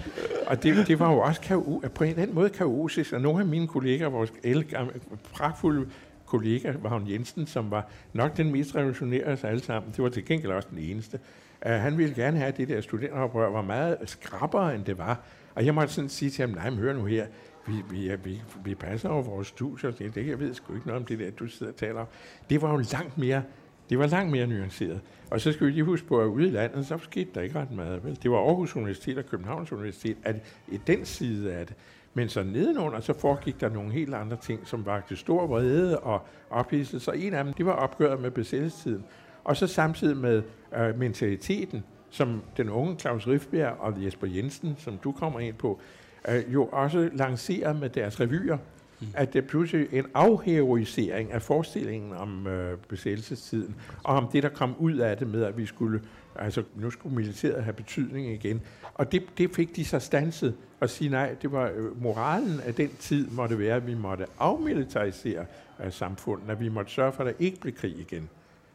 Og 0.47 0.63
det, 0.63 0.87
det 0.87 0.99
var 0.99 1.13
jo 1.13 1.19
også 1.19 1.41
kao, 1.41 1.83
på 1.95 2.05
en 2.05 2.11
eller 2.11 2.23
anden 2.23 2.35
måde 2.35 2.51
kaotisk, 2.51 3.13
og 3.13 3.21
nogle 3.21 3.41
af 3.41 3.47
mine 3.47 3.69
kolleger, 3.69 4.09
vores 4.09 4.33
ældre, 4.45 4.87
pragtfulde 5.33 5.87
kollega, 6.27 6.73
var 6.83 6.89
hun 6.89 7.11
Jensen, 7.11 7.47
som 7.47 7.71
var 7.71 7.89
nok 8.13 8.37
den 8.37 8.53
mest 8.53 8.77
revolutionære 8.77 9.25
af 9.25 9.33
os 9.33 9.45
alle 9.45 9.63
sammen. 9.63 9.93
Det 9.97 10.05
var 10.05 10.09
til 10.11 10.25
gengæld 10.25 10.53
også 10.53 10.69
den 10.71 10.79
eneste. 10.79 11.19
Uh, 11.67 11.73
han 11.73 11.99
ville 11.99 12.15
gerne 12.15 12.37
have, 12.37 12.49
at 12.49 12.57
det 12.57 12.69
der 12.69 12.81
studenteroprør 12.81 13.51
var 13.51 13.63
meget 13.63 13.97
skrappere, 14.05 14.75
end 14.75 14.85
det 14.85 14.99
var. 14.99 15.21
Og 15.55 15.67
jeg 15.67 15.75
måtte 15.75 15.95
sådan 15.95 16.09
sige 16.09 16.31
til 16.31 16.47
ham, 16.47 16.51
nej, 16.51 16.71
men 16.71 16.79
hør 16.79 16.93
nu 16.93 17.05
her, 17.05 17.27
vi, 17.67 17.75
vi, 17.91 18.17
vi, 18.25 18.43
vi 18.65 18.75
passer 18.75 19.09
over 19.09 19.23
vores 19.23 19.49
studier, 19.49 19.91
det, 19.91 20.15
det 20.15 20.27
jeg 20.27 20.41
ved 20.41 20.55
sgu 20.55 20.75
ikke 20.75 20.87
noget 20.87 21.01
om 21.01 21.07
det 21.07 21.19
der, 21.19 21.31
du 21.31 21.47
sidder 21.47 21.73
og 21.73 21.79
taler 21.79 22.01
om. 22.01 22.07
Det 22.51 22.63
var 22.63 22.73
jo 22.73 22.83
langt 22.93 23.19
mere, 23.19 23.43
det 23.91 23.99
var 23.99 24.07
langt 24.07 24.31
mere 24.31 24.47
nuanceret. 24.47 25.01
Og 25.31 25.41
så 25.41 25.53
skal 25.53 25.67
vi 25.67 25.73
lige 25.73 25.85
huske 25.85 26.07
på, 26.07 26.21
at 26.21 26.27
ude 26.27 26.49
i 26.49 26.51
landet, 26.51 26.87
så 26.87 26.99
skete 26.99 27.31
der 27.35 27.41
ikke 27.41 27.59
ret 27.59 27.71
meget. 27.71 28.05
Vel? 28.05 28.19
Det 28.23 28.31
var 28.31 28.37
Aarhus 28.37 28.77
Universitet 28.77 29.19
og 29.19 29.27
Københavns 29.27 29.73
Universitet, 29.73 30.17
at 30.23 30.37
i 30.69 30.77
den 30.87 31.05
side 31.05 31.53
af 31.53 31.67
det. 31.67 31.77
Men 32.15 32.29
så 32.29 32.43
nedenunder, 32.43 33.01
så 33.01 33.13
foregik 33.21 33.61
der 33.61 33.69
nogle 33.69 33.93
helt 33.93 34.15
andre 34.15 34.37
ting, 34.37 34.67
som 34.69 34.87
var 34.87 35.01
til 35.09 35.17
stor 35.17 35.47
vrede 35.47 36.01
og 36.01 36.27
ophidselse. 36.51 37.05
Så 37.05 37.11
en 37.11 37.35
af 37.35 37.45
dem, 37.45 37.53
det 37.53 37.67
var 37.67 37.73
opgøret 37.73 38.21
med 38.21 38.31
besættelsestiden. 38.31 39.05
Og 39.45 39.57
så 39.57 39.67
samtidig 39.67 40.17
med 40.17 40.43
øh, 40.77 40.99
mentaliteten, 40.99 41.85
som 42.11 42.43
den 42.57 42.71
unge 42.71 42.99
Claus 42.99 43.27
Rifbjerg 43.27 43.77
og 43.79 44.05
Jesper 44.05 44.27
Jensen, 44.27 44.77
som 44.79 44.99
du 44.99 45.13
kommer 45.13 45.41
ind 45.41 45.55
på, 45.55 45.81
øh, 46.29 46.53
jo 46.53 46.67
også 46.67 47.11
lancerer 47.13 47.73
med 47.73 47.91
deres 47.91 48.21
revyer, 48.21 48.59
mm. 49.01 49.07
at 49.15 49.33
det 49.33 49.47
pludselig 49.47 49.89
en 49.93 50.07
afheroisering 50.15 51.33
af 51.33 51.43
forestillingen 51.43 52.13
om 52.13 52.47
øh, 52.47 52.79
besættelsestiden, 52.89 53.77
og 54.05 54.17
om 54.17 54.29
det, 54.33 54.43
der 54.43 54.49
kom 54.49 54.75
ud 54.79 54.97
af 54.97 55.17
det 55.17 55.29
med, 55.29 55.45
at 55.45 55.59
vi 55.59 55.67
skulle, 55.67 56.01
altså 56.37 56.63
nu 56.75 56.91
skulle 56.91 57.15
militæret 57.15 57.65
have 57.65 57.75
betydning 57.75 58.27
igen. 58.27 58.63
Og 58.95 59.13
det, 59.13 59.23
det 59.39 59.55
fik 59.55 59.77
de 59.77 59.85
så 59.85 59.99
stanset 59.99 60.55
og 60.81 60.91
sige 60.91 61.11
nej, 61.11 61.35
det 61.43 61.53
var 61.53 61.71
øh, 61.75 62.03
moralen 62.03 62.61
af 62.61 62.75
den 62.75 62.91
tid 62.99 63.29
måtte 63.29 63.59
være, 63.59 63.77
at 63.77 63.87
vi 63.87 63.95
måtte 63.95 64.27
afmilitarisere 64.39 65.47
øh, 65.85 65.93
samfundet, 65.93 66.51
at 66.51 66.61
vi 66.61 66.69
måtte 66.69 66.93
sørge 66.93 67.13
for, 67.13 67.25
at 67.25 67.27
der 67.27 67.45
ikke 67.45 67.61
blev 67.61 67.75
krig 67.75 67.99
igen. 67.99 68.29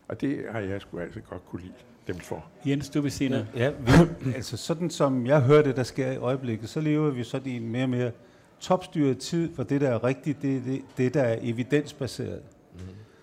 Og 0.07 0.21
det 0.21 0.45
har 0.51 0.59
jeg 0.59 0.81
sgu 0.81 0.99
altid 0.99 1.21
godt 1.29 1.45
kunne 1.45 1.61
lide 1.61 1.73
dem 2.07 2.19
for. 2.19 2.45
Jens, 2.65 2.89
du 2.89 3.01
vil 3.01 3.11
sige 3.11 3.29
noget? 3.29 3.47
Ja, 3.55 3.69
vi, 3.69 3.91
altså 4.35 4.57
sådan 4.57 4.89
som 4.89 5.25
jeg 5.25 5.41
hører 5.41 5.61
det, 5.61 5.75
der 5.75 5.83
sker 5.83 6.11
i 6.11 6.17
øjeblikket, 6.17 6.69
så 6.69 6.81
lever 6.81 7.09
vi 7.09 7.23
sådan 7.23 7.51
i 7.51 7.55
en 7.55 7.69
mere 7.69 7.83
og 7.83 7.89
mere 7.89 8.11
topstyret 8.59 9.17
tid, 9.17 9.49
hvor 9.49 9.63
det, 9.63 9.81
der 9.81 9.89
er 9.89 10.03
rigtigt, 10.03 10.41
det 10.41 10.57
er 10.57 10.61
det, 10.61 10.81
det, 10.97 11.13
der 11.13 11.21
er 11.21 11.37
evidensbaseret. 11.41 12.41
Mm. 12.73 12.79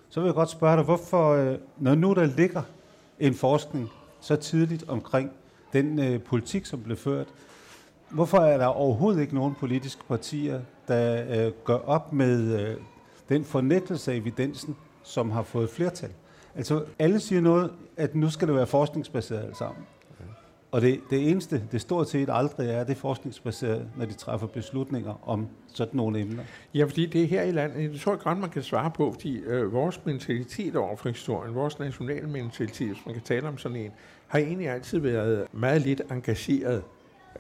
Så 0.09 0.21
vil 0.21 0.27
jeg 0.27 0.35
godt 0.35 0.51
spørge 0.51 0.77
dig, 0.77 0.85
hvorfor, 0.85 1.33
øh, 1.33 1.59
når 1.79 1.95
nu 1.95 2.15
der 2.15 2.25
ligger 2.25 2.63
en 3.21 3.35
forskning 3.35 3.89
så 4.21 4.37
tidligt 4.37 4.89
omkring 4.89 5.31
den 5.73 5.99
øh, 5.99 6.23
politik, 6.23 6.67
som 6.67 6.83
blev 6.83 6.97
ført, 6.97 7.27
hvorfor 8.11 8.39
er 8.39 8.59
der 8.59 8.67
overhovedet 8.67 9.21
ikke 9.21 9.35
nogen 9.35 9.55
politiske 9.55 10.05
partier, 10.09 10.61
der 10.89 11.25
øh, 11.47 11.53
gør 11.65 11.89
op 11.89 12.13
med 12.13 12.61
øh, 12.61 12.77
den 13.29 13.45
fornægtelse 13.45 14.13
af 14.13 14.17
evidensen, 14.17 14.77
som 15.03 15.31
har 15.31 15.43
fået 15.43 15.71
flertal? 15.71 16.11
Altså, 16.59 16.85
alle 16.99 17.21
siger 17.21 17.41
noget, 17.41 17.71
at 17.97 18.15
nu 18.15 18.31
skal 18.31 18.49
det 18.49 18.57
være 18.57 18.67
forskningsbaseret 18.67 19.45
alt 19.45 19.57
sammen. 19.57 19.85
Og 20.71 20.81
det, 20.81 21.01
det 21.11 21.31
eneste, 21.31 21.63
det 21.73 21.81
stort 21.81 22.09
set 22.09 22.29
aldrig 22.33 22.71
er, 22.71 22.85
det 22.85 22.93
er 22.93 23.01
forskningsbaseret, 23.01 23.89
når 23.97 24.07
de 24.07 24.13
træffer 24.13 24.47
beslutninger 24.47 25.29
om 25.29 25.49
sådan 25.75 25.97
nogle 25.97 26.21
emner. 26.21 26.43
Ja, 26.75 26.85
fordi 26.85 27.07
det 27.07 27.23
er 27.23 27.27
her 27.27 27.43
i 27.43 27.51
landet, 27.51 27.93
det 27.93 28.01
tror 28.01 28.13
jeg 28.13 28.21
godt, 28.21 28.39
man 28.39 28.51
kan 28.51 28.63
svare 28.63 28.91
på, 28.91 29.13
fordi 29.13 29.39
øh, 29.39 29.73
vores 29.73 30.01
mentalitet 30.05 30.77
over 30.77 30.97
for 30.97 31.09
historien, 31.09 31.55
vores 31.55 31.79
nationale 31.79 32.29
mentalitet, 32.29 32.89
hvis 32.89 33.07
man 33.07 33.15
kan 33.15 33.23
tale 33.23 33.49
om 33.49 33.59
sådan 33.59 33.77
en, 33.77 33.91
har 34.27 34.39
egentlig 34.39 34.69
altid 34.69 34.99
været 34.99 35.47
meget 35.53 35.83
lidt 35.83 36.03
engageret. 36.11 36.83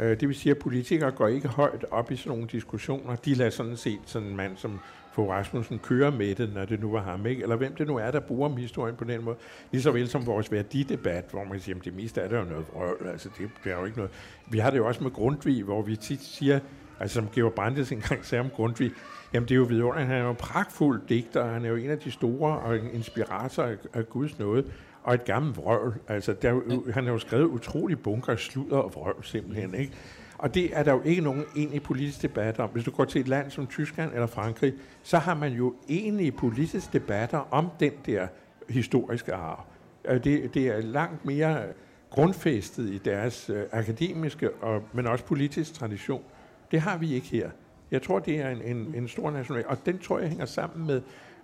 Øh, 0.01 0.21
det 0.21 0.29
vil 0.29 0.37
sige, 0.37 0.51
at 0.51 0.59
politikere 0.59 1.11
går 1.11 1.27
ikke 1.29 1.49
højt 1.49 1.85
op 1.91 2.11
i 2.11 2.17
sådan 2.17 2.31
nogle 2.31 2.49
diskussioner. 2.53 3.17
De 3.17 3.35
lader 3.35 3.51
sådan 3.51 3.77
set 3.77 4.01
sådan 4.07 4.29
en 4.29 4.37
mand 4.37 4.57
som 4.57 4.81
Fogh 5.19 5.31
Rasmussen 5.31 5.79
kører 5.79 6.11
med 6.11 6.35
det, 6.35 6.55
når 6.55 6.65
det 6.65 6.81
nu 6.81 6.93
var 6.93 7.03
ham, 7.03 7.27
ikke? 7.27 7.43
eller 7.43 7.57
hvem 7.57 7.75
det 7.75 7.87
nu 7.87 7.97
er, 7.97 8.11
der 8.11 8.21
bruger 8.21 8.57
historien 8.57 8.97
på 8.97 9.05
den 9.05 9.25
måde. 9.25 9.37
Lige 9.73 9.95
vel 9.95 10.09
som 10.09 10.27
vores 10.27 10.53
værdidebat, 10.53 11.25
hvor 11.31 11.45
man 11.45 11.61
siger, 11.61 11.79
at 11.79 11.85
det 11.85 11.95
meste 11.95 12.21
er 12.21 12.29
der 12.29 12.39
jo 12.39 12.45
noget 12.45 12.67
vrøvl, 12.73 13.09
altså 13.09 13.29
det, 13.39 13.51
det 13.65 13.73
er 13.73 13.79
jo 13.79 13.85
ikke 13.85 13.97
noget. 13.97 14.13
Vi 14.51 14.59
har 14.59 14.71
det 14.71 14.79
jo 14.79 14.87
også 14.87 15.03
med 15.03 15.11
Grundtvig, 15.11 15.65
hvor 15.65 15.83
vi 15.83 15.97
tit 15.97 16.21
siger, 16.21 16.61
altså 17.01 17.15
som 17.15 17.29
Georg 17.35 17.53
Brandes 17.53 17.93
engang 17.93 18.25
sagde 18.25 18.41
om 18.41 18.51
Grundtvig, 18.51 18.93
jamen 19.33 19.49
det 19.49 19.55
er 19.55 19.57
jo 19.57 19.63
vidunderligt, 19.63 20.09
han 20.09 20.17
er 20.17 20.23
jo 20.23 20.31
en 20.31 20.37
pragtfuld 20.37 21.01
digter, 21.09 21.45
han 21.45 21.65
er 21.65 21.69
jo 21.69 21.77
en 21.77 21.91
af 21.91 21.99
de 21.99 22.11
store 22.11 22.59
og 22.59 22.77
en 22.77 22.91
inspirator 22.93 23.63
af, 23.63 23.77
af 23.95 24.09
Guds 24.09 24.39
nåde, 24.39 24.65
og 25.03 25.15
et 25.15 25.25
gammelt 25.25 25.57
vrøvl. 25.57 25.95
Altså, 26.09 26.33
der, 26.33 26.61
han 26.93 27.05
har 27.05 27.13
jo 27.13 27.19
skrevet 27.19 27.45
utrolig 27.45 28.03
bunker 28.03 28.37
sludder 28.37 28.77
og 28.77 28.95
vrøvl 28.95 29.25
simpelthen, 29.25 29.75
ikke? 29.75 29.93
Og 30.39 30.55
det 30.55 30.71
er 30.73 30.83
der 30.83 30.93
jo 30.93 31.03
ikke 31.05 31.23
nogen 31.23 31.45
egentlig 31.57 31.83
politisk 31.83 32.23
debat 32.23 32.59
om. 32.59 32.71
Hvis 32.71 32.85
du 32.85 32.91
går 32.91 33.05
til 33.05 33.21
et 33.21 33.29
land 33.29 33.51
som 33.51 33.67
Tyskland 33.67 34.13
eller 34.13 34.27
Frankrig, 34.27 34.75
så 35.03 35.19
har 35.19 35.35
man 35.35 35.53
jo 35.53 35.75
egentlig 35.89 36.37
politiske 36.37 36.89
debatter 36.93 37.49
om 37.51 37.69
den 37.81 37.93
der 38.07 38.27
historiske 38.69 39.35
arv. 39.35 39.65
Øh, 40.05 40.25
det, 40.25 40.55
det 40.55 40.69
er 40.69 40.81
langt 40.81 41.25
mere 41.25 41.63
grundfæstet 42.11 42.89
i 42.89 42.99
deres 42.99 43.51
øh, 43.51 43.63
akademiske, 43.73 44.51
og, 44.51 44.83
men 44.93 45.07
også 45.07 45.25
politisk 45.25 45.75
tradition. 45.75 46.23
Det 46.71 46.81
har 46.81 46.99
vi 46.99 47.15
ikke 47.15 47.27
her. 47.27 47.51
Jeg 47.91 48.03
tror, 48.03 48.19
det 48.19 48.41
er 48.41 48.51
en, 48.51 48.63
en, 48.63 48.95
en 48.95 49.09
stor 49.09 49.31
national, 49.31 49.65
og 49.67 49.87
den 49.87 49.99
tror 49.99 50.19
jeg 50.19 50.29
hænger 50.29 50.47
sammen 50.47 50.87
med, 50.87 50.97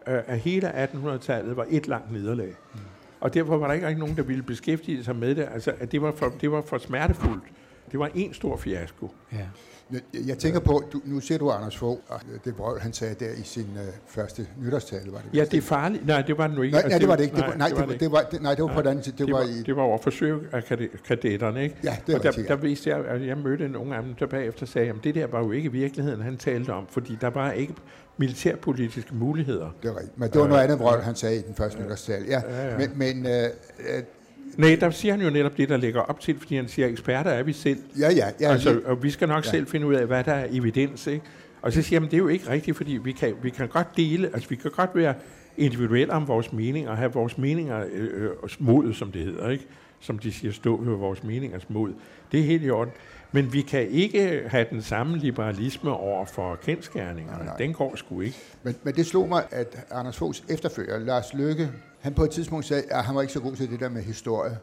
øh, 0.07 0.23
at 0.27 0.39
hele 0.39 0.85
1800-tallet 0.85 1.57
var 1.57 1.67
et 1.71 1.89
langt 1.89 2.13
nederlag. 2.13 2.55
Mm. 2.75 2.81
Og 3.21 3.35
derfor 3.35 3.57
var 3.57 3.67
der 3.67 3.75
ikke 3.75 3.87
rigtig 3.87 4.01
nogen, 4.01 4.17
der 4.17 4.23
ville 4.23 4.43
beskæftige 4.43 5.05
sig 5.05 5.17
med 5.17 5.35
det. 5.35 5.49
Altså, 5.53 5.73
at 5.81 5.93
det 5.93 6.03
var 6.03 6.13
for, 6.13 6.33
det 6.41 6.53
var 6.53 6.63
for 6.63 6.79
smertefuldt. 6.79 7.45
Det 7.93 7.99
var 7.99 8.11
en 8.15 8.35
stor 8.35 8.57
fiasko. 8.57 9.11
Ja. 9.33 9.47
Jeg 10.27 10.39
tænker 10.39 10.61
på, 10.61 10.83
du, 10.93 11.01
nu 11.05 11.21
ser 11.21 11.39
du 11.39 11.51
Anders 11.51 11.77
Fogh, 11.77 12.01
og 12.09 12.21
det 12.45 12.57
brøl, 12.57 12.81
han 12.81 12.93
sagde 12.93 13.15
der 13.25 13.33
i 13.33 13.43
sin 13.43 13.67
uh, 13.75 13.81
første 14.07 14.47
nytårstale, 14.59 15.13
var 15.13 15.19
det? 15.19 15.39
Ja, 15.39 15.45
det 15.45 15.55
er 15.55 15.63
farligt. 15.63 16.07
Nej, 16.07 16.23
det 16.23 16.39
var 16.39 16.47
det 16.47 16.57
nu 16.57 16.63
ikke. 16.63 16.73
Nej, 16.73 16.83
altså, 16.83 16.89
nej 16.91 16.99
det 16.99 17.09
var 17.09 17.17
det 17.17 17.23
ikke. 17.23 17.37
Det 17.37 17.47
var, 17.47 17.55
nej, 17.55 17.69
det, 17.69 17.79
var, 17.79 17.87
det, 17.87 18.13
var, 18.13 18.23
det, 18.31 18.43
nej, 18.43 18.55
det 18.55 18.65
var 18.65 18.75
på 18.75 18.81
den 18.81 18.89
anden 18.89 19.05
Det, 19.05 19.19
det, 19.19 19.33
var, 19.33 19.43
i, 19.43 19.63
det 19.63 19.77
var 19.77 19.83
over 19.83 19.99
forsøgkadetterne, 19.99 21.63
ikke? 21.63 21.77
Ja, 21.85 21.97
det 22.07 22.13
var 22.13 22.19
og 22.19 22.37
der, 22.37 22.43
der, 22.43 22.57
viste 22.57 22.91
jeg, 22.91 23.05
at 23.05 23.27
jeg 23.27 23.39
mødte 23.39 23.69
nogle 23.69 23.97
af 23.97 24.03
dem, 24.03 24.15
der 24.15 24.27
bagefter 24.27 24.67
sagde, 24.67 24.89
at 24.89 24.97
det 25.05 25.15
der 25.15 25.27
var 25.27 25.45
jo 25.45 25.53
ikke 25.53 25.73
virkeligheden, 25.73 26.23
han 26.23 26.37
talte 26.37 26.71
om, 26.71 26.87
fordi 26.91 27.19
der 27.21 27.31
var 27.31 27.53
ikke 27.53 27.75
militærpolitiske 28.17 29.15
muligheder. 29.15 29.71
Det 29.83 29.91
var 29.91 29.97
rigtigt. 29.97 30.19
Men 30.19 30.31
det 30.31 30.41
var 30.41 30.49
noget 30.49 30.63
andet 30.63 30.79
brøl, 30.79 31.03
han 31.03 31.15
sagde 31.15 31.37
i 31.37 31.43
den 31.43 31.55
første 31.55 31.83
nytårstale. 31.83 32.27
Ja, 32.29 32.41
ja, 32.49 32.69
ja. 32.69 32.79
men, 32.79 32.99
men 32.99 33.27
uh, 33.27 33.33
Nej, 34.57 34.77
der 34.81 34.91
siger 34.91 35.15
han 35.15 35.23
jo 35.23 35.31
netop 35.31 35.57
det, 35.57 35.69
der 35.69 35.77
ligger 35.77 36.01
op 36.01 36.21
til, 36.21 36.39
fordi 36.39 36.57
han 36.57 36.69
siger, 36.69 36.89
eksperter 36.89 37.31
er 37.31 37.43
vi 37.43 37.53
selv. 37.53 37.79
Ja, 37.99 38.11
ja. 38.13 38.27
ja 38.41 38.53
altså, 38.53 38.81
og 38.85 39.03
vi 39.03 39.11
skal 39.11 39.29
nok 39.29 39.45
ja. 39.45 39.51
selv 39.51 39.67
finde 39.67 39.87
ud 39.87 39.95
af, 39.95 40.07
hvad 40.07 40.25
der 40.25 40.33
er 40.33 40.47
evidens. 40.51 41.07
Ikke? 41.07 41.25
Og 41.63 41.73
så 41.73 41.83
siger 41.83 42.01
han, 42.01 42.11
det 42.11 42.15
er 42.15 42.19
jo 42.19 42.29
ikke 42.29 42.51
rigtigt, 42.51 42.77
fordi 42.77 42.99
vi 43.05 43.13
kan, 43.13 43.35
vi 43.43 43.51
kan 43.51 43.69
godt 43.69 43.97
dele, 43.97 44.31
altså 44.35 44.49
vi 44.49 44.57
kan 44.57 44.71
godt 44.71 44.91
være 44.95 45.15
individuelle 45.57 46.13
om 46.13 46.29
vores 46.29 46.53
meninger, 46.53 46.91
og 46.91 46.97
have 46.97 47.13
vores 47.13 47.39
meninger 47.39 47.85
øh, 47.93 48.25
øh 48.25 48.31
mod, 48.59 48.93
som 48.93 49.13
det 49.13 49.25
hedder. 49.25 49.51
Ikke? 49.51 49.67
som 50.05 50.19
de 50.19 50.33
siger, 50.33 50.53
stå 50.53 50.77
ved 50.77 50.97
vores 50.97 51.25
meningers 51.25 51.71
mod. 51.71 51.93
Det 52.33 52.41
er 52.41 52.45
helt 52.45 52.65
i 52.65 52.71
orden. 52.71 52.93
Men 53.33 53.53
vi 53.53 53.61
kan 53.61 53.89
ikke 53.89 54.43
have 54.47 54.67
den 54.71 54.83
samme 54.83 55.19
liberalisme 55.19 55.91
over 55.91 56.25
for 56.25 56.57
kendskærningerne. 56.57 57.37
Nej, 57.37 57.47
nej. 57.47 57.57
Den 57.57 57.73
går 57.73 57.97
sgu 57.97 58.21
ikke. 58.21 58.37
Men, 58.63 58.75
men 58.83 58.95
det 58.95 59.07
slog 59.07 59.29
mig, 59.29 59.45
at 59.51 59.87
Anders 59.91 60.17
Foghs 60.17 60.45
efterfølger, 60.49 60.99
Lars 60.99 61.35
Løkke, 61.35 61.71
han 62.05 62.15
på 62.15 62.25
et 62.25 62.31
tidspunkt 62.31 62.67
sagde, 62.67 62.83
at 62.91 63.05
han 63.05 63.15
var 63.15 63.23
ikke 63.23 63.33
så 63.33 63.41
god 63.41 63.57
til 63.57 63.71
det 63.71 63.81
der 63.81 63.89
med 63.89 64.03
historie. 64.03 64.59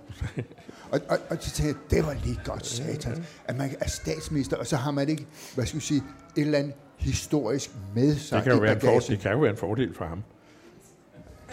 og, 0.92 1.02
og, 1.10 1.18
og 1.30 1.38
så 1.40 1.52
tænkte 1.52 1.64
jeg, 1.92 1.98
det 1.98 2.06
var 2.08 2.18
lige 2.24 2.40
godt 2.46 2.66
satan, 2.66 3.26
at 3.46 3.58
man 3.58 3.76
er 3.80 3.90
statsminister, 3.90 4.58
og 4.58 4.68
så 4.68 4.76
har 4.76 4.92
man 4.92 5.10
ikke, 5.10 5.26
hvad 5.56 5.66
skal 5.66 5.80
vi 5.80 5.86
sige, 5.86 6.04
et 6.38 6.42
eller 6.42 6.60
andet 6.60 6.74
historisk 6.98 7.72
med 7.96 8.16
sig 8.16 8.36
Det 8.36 8.44
kan, 8.44 8.54
jo 8.54 8.60
være 8.60 8.74
en 8.74 8.82
fordel, 8.82 9.10
det 9.10 9.20
kan 9.20 9.32
jo 9.32 9.40
være 9.40 9.52
en 9.52 9.58
fordel 9.58 9.94
for 9.94 10.06
ham. 10.06 10.24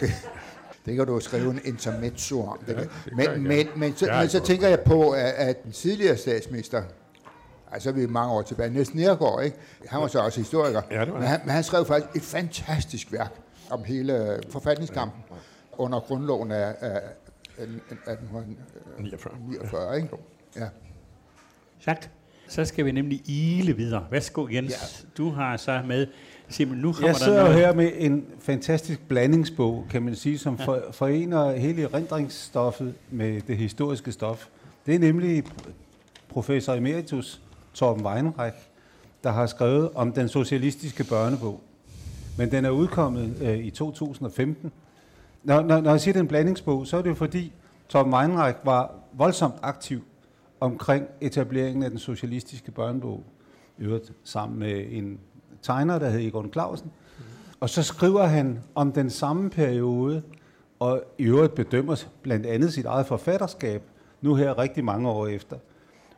Det 0.85 0.95
kan 0.95 1.05
du 1.05 1.13
jo 1.13 1.19
skrive 1.19 1.51
en 1.51 1.61
intermezzo 1.65 2.41
om. 2.41 2.59
Det 2.67 2.75
kan. 2.75 2.89
det 3.05 3.13
men, 3.15 3.43
men, 3.43 3.67
men, 3.75 3.95
så, 3.95 4.05
Det 4.05 4.15
men 4.15 4.29
så 4.29 4.39
tænker 4.39 4.67
jeg 4.67 4.79
på, 4.79 5.09
at, 5.09 5.33
at 5.37 5.63
den 5.63 5.71
tidligere 5.71 6.17
statsminister, 6.17 6.83
altså 7.71 7.91
vi 7.91 8.03
er 8.03 8.07
mange 8.07 8.33
år 8.33 8.41
tilbage, 8.41 8.69
Niels 8.69 8.93
Nergård, 8.93 9.43
ikke? 9.43 9.57
han 9.87 10.01
var 10.01 10.07
så 10.07 10.19
også 10.19 10.39
historiker, 10.39 10.81
Ja, 10.91 11.05
det 11.05 11.13
var 11.13 11.19
men, 11.19 11.27
han, 11.27 11.39
men 11.43 11.53
han 11.53 11.63
skrev 11.63 11.85
faktisk 11.85 12.15
et 12.15 12.21
fantastisk 12.21 13.11
værk 13.11 13.31
om 13.69 13.83
hele 13.83 14.39
forfatningskampen 14.49 15.23
under 15.79 15.99
grundloven 15.99 16.51
af, 16.51 16.75
af, 16.79 17.01
af 17.57 18.13
1849. 18.13 19.33
49. 19.47 19.95
Ikke? 19.97 20.09
Ja. 20.55 20.67
Tak. 21.85 22.05
Så 22.47 22.65
skal 22.65 22.85
vi 22.85 22.91
nemlig 22.91 23.21
ile 23.29 23.73
videre. 23.75 24.05
Værsgo, 24.11 24.47
Jens. 24.51 24.71
Ja. 24.71 25.07
Du 25.17 25.29
har 25.29 25.57
så 25.57 25.81
med... 25.87 26.07
Simon, 26.49 26.77
nu 26.77 26.93
kommer 26.93 27.07
Jeg 27.07 27.13
der 27.15 27.19
sidder 27.23 27.39
jo 27.39 27.45
noget. 27.47 27.59
her 27.59 27.73
med 27.73 27.91
en 27.95 28.25
fantastisk 28.39 28.99
blandingsbog, 29.07 29.85
kan 29.89 30.03
man 30.03 30.15
sige, 30.15 30.37
som 30.37 30.57
for, 30.57 30.83
forener 30.91 31.51
hele 31.51 31.81
erindringsstoffet 31.83 32.93
med 33.11 33.41
det 33.41 33.57
historiske 33.57 34.11
stof. 34.11 34.47
Det 34.85 34.95
er 34.95 34.99
nemlig 34.99 35.43
professor 36.29 36.73
emeritus 36.73 37.41
Torben 37.73 38.05
Weinreich, 38.05 38.57
der 39.23 39.31
har 39.31 39.45
skrevet 39.45 39.89
om 39.95 40.11
den 40.13 40.29
socialistiske 40.29 41.03
børnebog. 41.03 41.61
Men 42.37 42.51
den 42.51 42.65
er 42.65 42.69
udkommet 42.69 43.37
øh, 43.41 43.57
i 43.57 43.69
2015. 43.69 44.71
Når, 45.43 45.61
når, 45.61 45.81
når 45.81 45.91
jeg 45.91 46.01
siger, 46.01 46.13
det 46.13 46.19
er 46.19 46.23
en 46.23 46.27
blandingsbog, 46.27 46.87
så 46.87 46.97
er 46.97 47.01
det 47.01 47.09
jo 47.09 47.15
fordi, 47.15 47.53
Tom 47.89 48.13
Weinreich 48.13 48.59
var 48.63 48.91
voldsomt 49.13 49.55
aktiv 49.61 50.03
omkring 50.59 51.05
etableringen 51.21 51.83
af 51.83 51.89
den 51.89 51.99
socialistiske 51.99 52.71
børnebog. 52.71 53.23
Øvrigt 53.79 54.13
sammen 54.23 54.59
med 54.59 54.85
en 54.89 55.19
tegner, 55.61 55.99
der 55.99 56.09
hed 56.09 56.19
Egon 56.19 56.51
Clausen. 56.51 56.91
Og 57.59 57.69
så 57.69 57.83
skriver 57.83 58.23
han 58.23 58.59
om 58.75 58.91
den 58.91 59.09
samme 59.09 59.49
periode, 59.49 60.21
og 60.79 61.03
i 61.17 61.23
øvrigt 61.23 61.55
bedømmer 61.55 62.05
blandt 62.21 62.45
andet 62.45 62.73
sit 62.73 62.85
eget 62.85 63.05
forfatterskab, 63.05 63.83
nu 64.21 64.35
her 64.35 64.57
rigtig 64.57 64.85
mange 64.85 65.09
år 65.09 65.27
efter. 65.27 65.57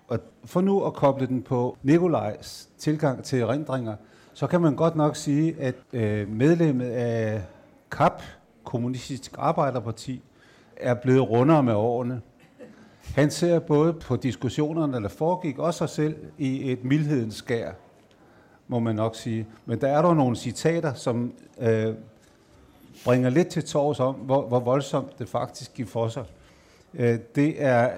Og 0.07 0.19
for 0.45 0.61
nu 0.61 0.83
at 0.83 0.93
koble 0.93 1.27
den 1.27 1.41
på 1.41 1.77
Nikolajs 1.83 2.69
tilgang 2.77 3.23
til 3.23 3.41
erindringer, 3.41 3.95
så 4.33 4.47
kan 4.47 4.61
man 4.61 4.75
godt 4.75 4.95
nok 4.95 5.15
sige, 5.15 5.55
at 5.59 5.75
øh, 5.93 6.29
medlemmet 6.29 6.85
af 6.85 7.41
KAP, 7.91 8.21
Kommunistisk 8.71 9.35
Arbejderparti, 9.37 10.21
er 10.75 10.93
blevet 10.93 11.29
rundere 11.29 11.63
med 11.63 11.73
årene. 11.73 12.21
Han 13.15 13.31
ser 13.31 13.59
både 13.59 13.93
på 13.93 14.15
diskussionerne, 14.15 15.03
der 15.03 15.07
foregik, 15.07 15.59
og 15.59 15.73
sig 15.73 15.89
selv 15.89 16.15
i 16.37 16.71
et 16.71 16.83
mildhedens 16.83 17.35
skær, 17.35 17.71
må 18.67 18.79
man 18.79 18.95
nok 18.95 19.15
sige. 19.15 19.47
Men 19.65 19.81
der 19.81 19.87
er 19.87 20.01
der 20.01 20.13
nogle 20.13 20.35
citater, 20.35 20.93
som 20.93 21.33
øh, 21.59 21.93
bringer 23.05 23.29
lidt 23.29 23.47
til 23.47 23.63
tors 23.63 23.99
om, 23.99 24.15
hvor, 24.15 24.47
hvor 24.47 24.59
voldsomt 24.59 25.19
det 25.19 25.29
faktisk 25.29 25.73
gik 25.73 25.87
for 25.87 26.07
sig. 26.07 26.25
Øh, 26.93 27.19
det 27.35 27.63
er 27.63 27.91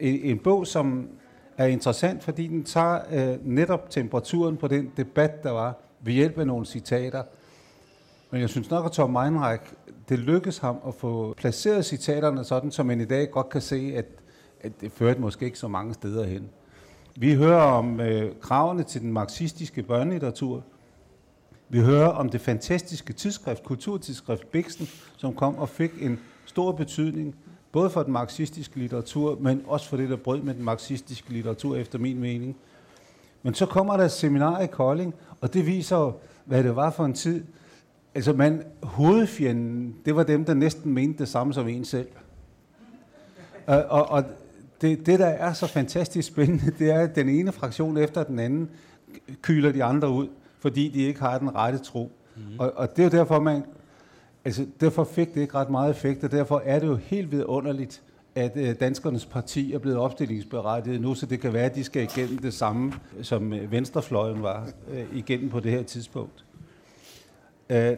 en, 0.00 0.20
en 0.20 0.38
bog, 0.38 0.66
som 0.66 1.08
er 1.56 1.66
interessant, 1.66 2.24
fordi 2.24 2.46
den 2.46 2.64
tager 2.64 3.00
øh, 3.10 3.46
netop 3.46 3.90
temperaturen 3.90 4.56
på 4.56 4.68
den 4.68 4.92
debat, 4.96 5.42
der 5.42 5.50
var, 5.50 5.74
ved 6.00 6.12
hjælp 6.12 6.38
af 6.38 6.46
nogle 6.46 6.66
citater. 6.66 7.22
Men 8.30 8.40
jeg 8.40 8.48
synes 8.48 8.70
nok, 8.70 8.84
at 8.84 8.92
Tom 8.92 9.10
Meinreich, 9.10 9.62
det 10.08 10.18
lykkedes 10.18 10.58
ham 10.58 10.76
at 10.86 10.94
få 10.94 11.34
placeret 11.36 11.84
citaterne 11.84 12.44
sådan, 12.44 12.70
så 12.70 12.82
man 12.82 13.00
i 13.00 13.04
dag 13.04 13.30
godt 13.30 13.48
kan 13.48 13.60
se, 13.60 13.92
at, 13.96 14.06
at 14.60 14.80
det 14.80 14.92
førte 14.92 15.20
måske 15.20 15.44
ikke 15.44 15.58
så 15.58 15.68
mange 15.68 15.94
steder 15.94 16.24
hen. 16.24 16.48
Vi 17.16 17.34
hører 17.34 17.62
om 17.62 18.00
øh, 18.00 18.32
kravene 18.40 18.82
til 18.82 19.00
den 19.00 19.12
marxistiske 19.12 19.82
børnelitteratur. 19.82 20.62
Vi 21.68 21.80
hører 21.80 22.08
om 22.08 22.28
det 22.28 22.40
fantastiske 22.40 23.12
tidsskrift, 23.12 23.64
kulturtidsskrift 23.64 24.50
Bixen, 24.50 24.88
som 25.16 25.34
kom 25.34 25.58
og 25.58 25.68
fik 25.68 25.90
en 26.00 26.20
stor 26.44 26.72
betydning, 26.72 27.34
både 27.72 27.90
for 27.90 28.02
den 28.02 28.12
marxistiske 28.12 28.78
litteratur, 28.78 29.38
men 29.40 29.62
også 29.66 29.88
for 29.88 29.96
det, 29.96 30.08
der 30.10 30.16
brød 30.16 30.42
med 30.42 30.54
den 30.54 30.64
marxistiske 30.64 31.32
litteratur, 31.32 31.76
efter 31.76 31.98
min 31.98 32.18
mening. 32.18 32.56
Men 33.42 33.54
så 33.54 33.66
kommer 33.66 33.96
der 33.96 34.04
et 34.04 34.12
seminar 34.12 34.60
i 34.60 34.66
Kolding, 34.66 35.14
og 35.40 35.54
det 35.54 35.66
viser 35.66 36.12
hvad 36.44 36.64
det 36.64 36.76
var 36.76 36.90
for 36.90 37.04
en 37.04 37.14
tid. 37.14 37.44
Altså, 38.14 38.32
man, 38.32 38.62
hovedfjenden, 38.82 39.96
det 40.04 40.16
var 40.16 40.22
dem, 40.22 40.44
der 40.44 40.54
næsten 40.54 40.92
mente 40.92 41.18
det 41.18 41.28
samme 41.28 41.54
som 41.54 41.68
en 41.68 41.84
selv. 41.84 42.08
Og, 43.66 43.84
og, 43.84 44.10
og 44.10 44.24
det, 44.80 45.06
det, 45.06 45.18
der 45.18 45.26
er 45.26 45.52
så 45.52 45.66
fantastisk 45.66 46.28
spændende, 46.28 46.72
det 46.78 46.90
er, 46.90 47.00
at 47.00 47.16
den 47.16 47.28
ene 47.28 47.52
fraktion 47.52 47.96
efter 47.96 48.22
den 48.22 48.38
anden 48.38 48.70
kyler 49.42 49.72
de 49.72 49.84
andre 49.84 50.10
ud, 50.10 50.28
fordi 50.58 50.88
de 50.88 51.02
ikke 51.02 51.20
har 51.20 51.38
den 51.38 51.54
rette 51.54 51.78
tro. 51.78 52.12
Mm. 52.36 52.42
Og, 52.58 52.72
og 52.76 52.96
det 52.96 53.02
er 53.02 53.04
jo 53.04 53.10
derfor, 53.10 53.40
man, 53.40 53.62
altså, 54.44 54.66
derfor 54.80 55.04
fik 55.04 55.34
det 55.34 55.40
ikke 55.40 55.54
ret 55.54 55.70
meget 55.70 55.90
effekt, 55.90 56.24
og 56.24 56.30
derfor 56.30 56.62
er 56.64 56.78
det 56.78 56.86
jo 56.86 56.96
helt 56.96 57.32
vidunderligt, 57.32 58.02
at 58.34 58.52
øh, 58.56 58.74
danskernes 58.80 59.26
parti 59.26 59.72
er 59.72 59.78
blevet 59.78 59.98
opstillingsberettiget 59.98 61.00
nu, 61.00 61.14
så 61.14 61.26
det 61.26 61.40
kan 61.40 61.52
være, 61.52 61.64
at 61.64 61.74
de 61.74 61.84
skal 61.84 62.02
igennem 62.02 62.38
det 62.38 62.54
samme, 62.54 62.92
som 63.22 63.52
øh, 63.52 63.72
venstrefløjen 63.72 64.42
var 64.42 64.68
øh, 64.90 65.04
igennem 65.12 65.50
på 65.50 65.60
det 65.60 65.72
her 65.72 65.82
tidspunkt. 65.82 66.44
Øh, 67.70 67.96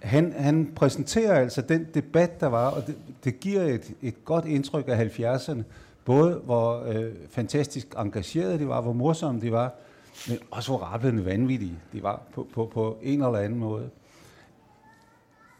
han, 0.00 0.32
han 0.36 0.72
præsenterer 0.76 1.40
altså 1.40 1.62
den 1.62 1.86
debat, 1.94 2.40
der 2.40 2.46
var, 2.46 2.70
og 2.70 2.86
det, 2.86 2.96
det 3.24 3.40
giver 3.40 3.62
et, 3.62 3.92
et 4.02 4.24
godt 4.24 4.44
indtryk 4.44 4.84
af 4.88 5.18
70'erne, 5.18 5.62
både 6.04 6.34
hvor 6.34 6.84
øh, 6.86 7.12
fantastisk 7.30 7.94
engagerede 7.98 8.58
de 8.58 8.68
var, 8.68 8.80
hvor 8.80 8.92
morsomme 8.92 9.40
de 9.40 9.52
var, 9.52 9.74
men 10.28 10.38
også 10.50 10.70
hvor 10.70 10.78
rappelende 10.78 11.24
vanvittige 11.24 11.78
de 11.92 12.02
var 12.02 12.22
på, 12.34 12.46
på, 12.54 12.70
på 12.74 12.98
en 13.02 13.22
eller 13.22 13.38
anden 13.38 13.58
måde. 13.58 13.90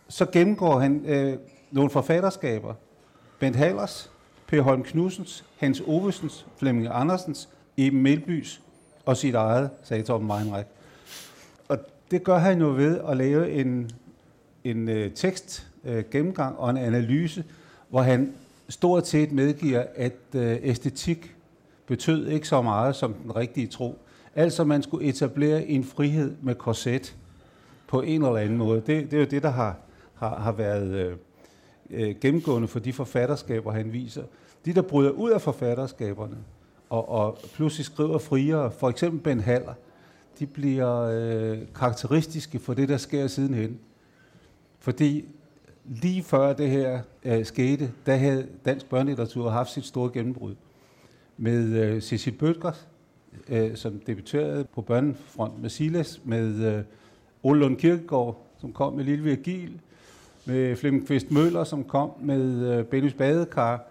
Så 0.08 0.26
gennemgår 0.32 0.78
han 0.78 1.04
øh, 1.06 1.38
nogle 1.70 1.90
forfatterskaber. 1.90 2.74
Bent 3.38 3.56
Hallers, 3.56 4.10
Per 4.46 4.60
Holm 4.60 4.82
Knudsens, 4.82 5.44
Hans 5.58 5.80
Ovesens, 5.86 6.46
Flemming 6.56 6.88
Andersens, 6.90 7.48
Eben 7.76 8.02
Melbys 8.02 8.62
og 9.04 9.16
sit 9.16 9.34
eget, 9.34 9.70
sagde 9.82 10.02
Torben 10.02 10.30
Weinreich. 10.30 10.68
Det 12.10 12.24
gør 12.24 12.38
han 12.38 12.60
jo 12.60 12.68
ved 12.68 13.00
at 13.08 13.16
lave 13.16 13.50
en, 13.50 13.90
en 14.64 14.88
øh, 14.88 15.10
tekst, 15.12 15.66
øh, 15.84 16.04
gennemgang 16.10 16.58
og 16.58 16.70
en 16.70 16.76
analyse, 16.76 17.44
hvor 17.88 18.02
han 18.02 18.32
stort 18.68 19.06
set 19.06 19.32
medgiver, 19.32 19.84
at 19.94 20.16
øh, 20.34 20.58
æstetik 20.62 21.34
betød 21.86 22.28
ikke 22.28 22.48
så 22.48 22.62
meget 22.62 22.96
som 22.96 23.14
den 23.14 23.36
rigtige 23.36 23.66
tro. 23.66 23.98
Altså 24.34 24.64
man 24.64 24.82
skulle 24.82 25.08
etablere 25.08 25.66
en 25.66 25.84
frihed 25.84 26.34
med 26.42 26.54
korset 26.54 27.16
på 27.86 28.02
en 28.02 28.24
eller 28.24 28.36
anden 28.36 28.58
måde. 28.58 28.82
Det, 28.86 29.10
det 29.10 29.12
er 29.12 29.20
jo 29.20 29.26
det, 29.30 29.42
der 29.42 29.50
har, 29.50 29.76
har, 30.14 30.38
har 30.38 30.52
været 30.52 30.88
øh, 30.88 31.16
øh 31.90 32.14
gennemgående 32.20 32.68
for 32.68 32.78
de 32.78 32.92
forfatterskaber, 32.92 33.72
han 33.72 33.92
viser. 33.92 34.22
De, 34.64 34.74
der 34.74 34.82
bryder 34.82 35.10
ud 35.10 35.30
af 35.30 35.40
forfatterskaberne 35.40 36.36
og, 36.90 37.08
og 37.08 37.38
pludselig 37.54 37.86
skriver 37.86 38.18
friere, 38.18 38.70
for 38.70 38.88
eksempel 38.88 39.20
Ben 39.20 39.40
Haller, 39.40 39.74
de 40.40 40.46
bliver 40.46 41.00
øh, 41.00 41.58
karakteristiske 41.74 42.58
for 42.58 42.74
det, 42.74 42.88
der 42.88 42.96
sker 42.96 43.26
sidenhen. 43.26 43.78
Fordi 44.78 45.24
lige 45.86 46.22
før 46.22 46.52
det 46.52 46.70
her 46.70 47.00
øh, 47.24 47.44
skete, 47.44 47.92
der 48.06 48.16
havde 48.16 48.46
dansk 48.64 48.86
børnelitteratur 48.86 49.50
haft 49.50 49.70
sit 49.70 49.84
store 49.84 50.10
gennembrud. 50.12 50.54
Med 51.36 51.64
øh, 51.64 52.00
Cecil 52.00 52.32
Bøtger, 52.32 52.72
øh, 53.48 53.76
som 53.76 54.00
debuterede 54.06 54.64
på 54.64 54.82
børnefront 54.82 55.62
med 55.62 55.70
Silas, 55.70 56.20
med 56.24 56.76
øh, 56.76 56.84
Ole 57.42 57.60
Lund 57.60 57.76
Kirkegaard, 57.76 58.46
som 58.60 58.72
kom 58.72 58.92
med 58.92 59.04
Lille 59.04 59.24
Virgil, 59.24 59.80
med 60.44 60.76
Flemming 60.76 61.06
Kvist 61.06 61.30
Møller, 61.30 61.64
som 61.64 61.84
kom 61.84 62.10
med 62.20 62.78
øh, 62.78 62.84
Bennys 62.84 63.14
Badekar, 63.14 63.86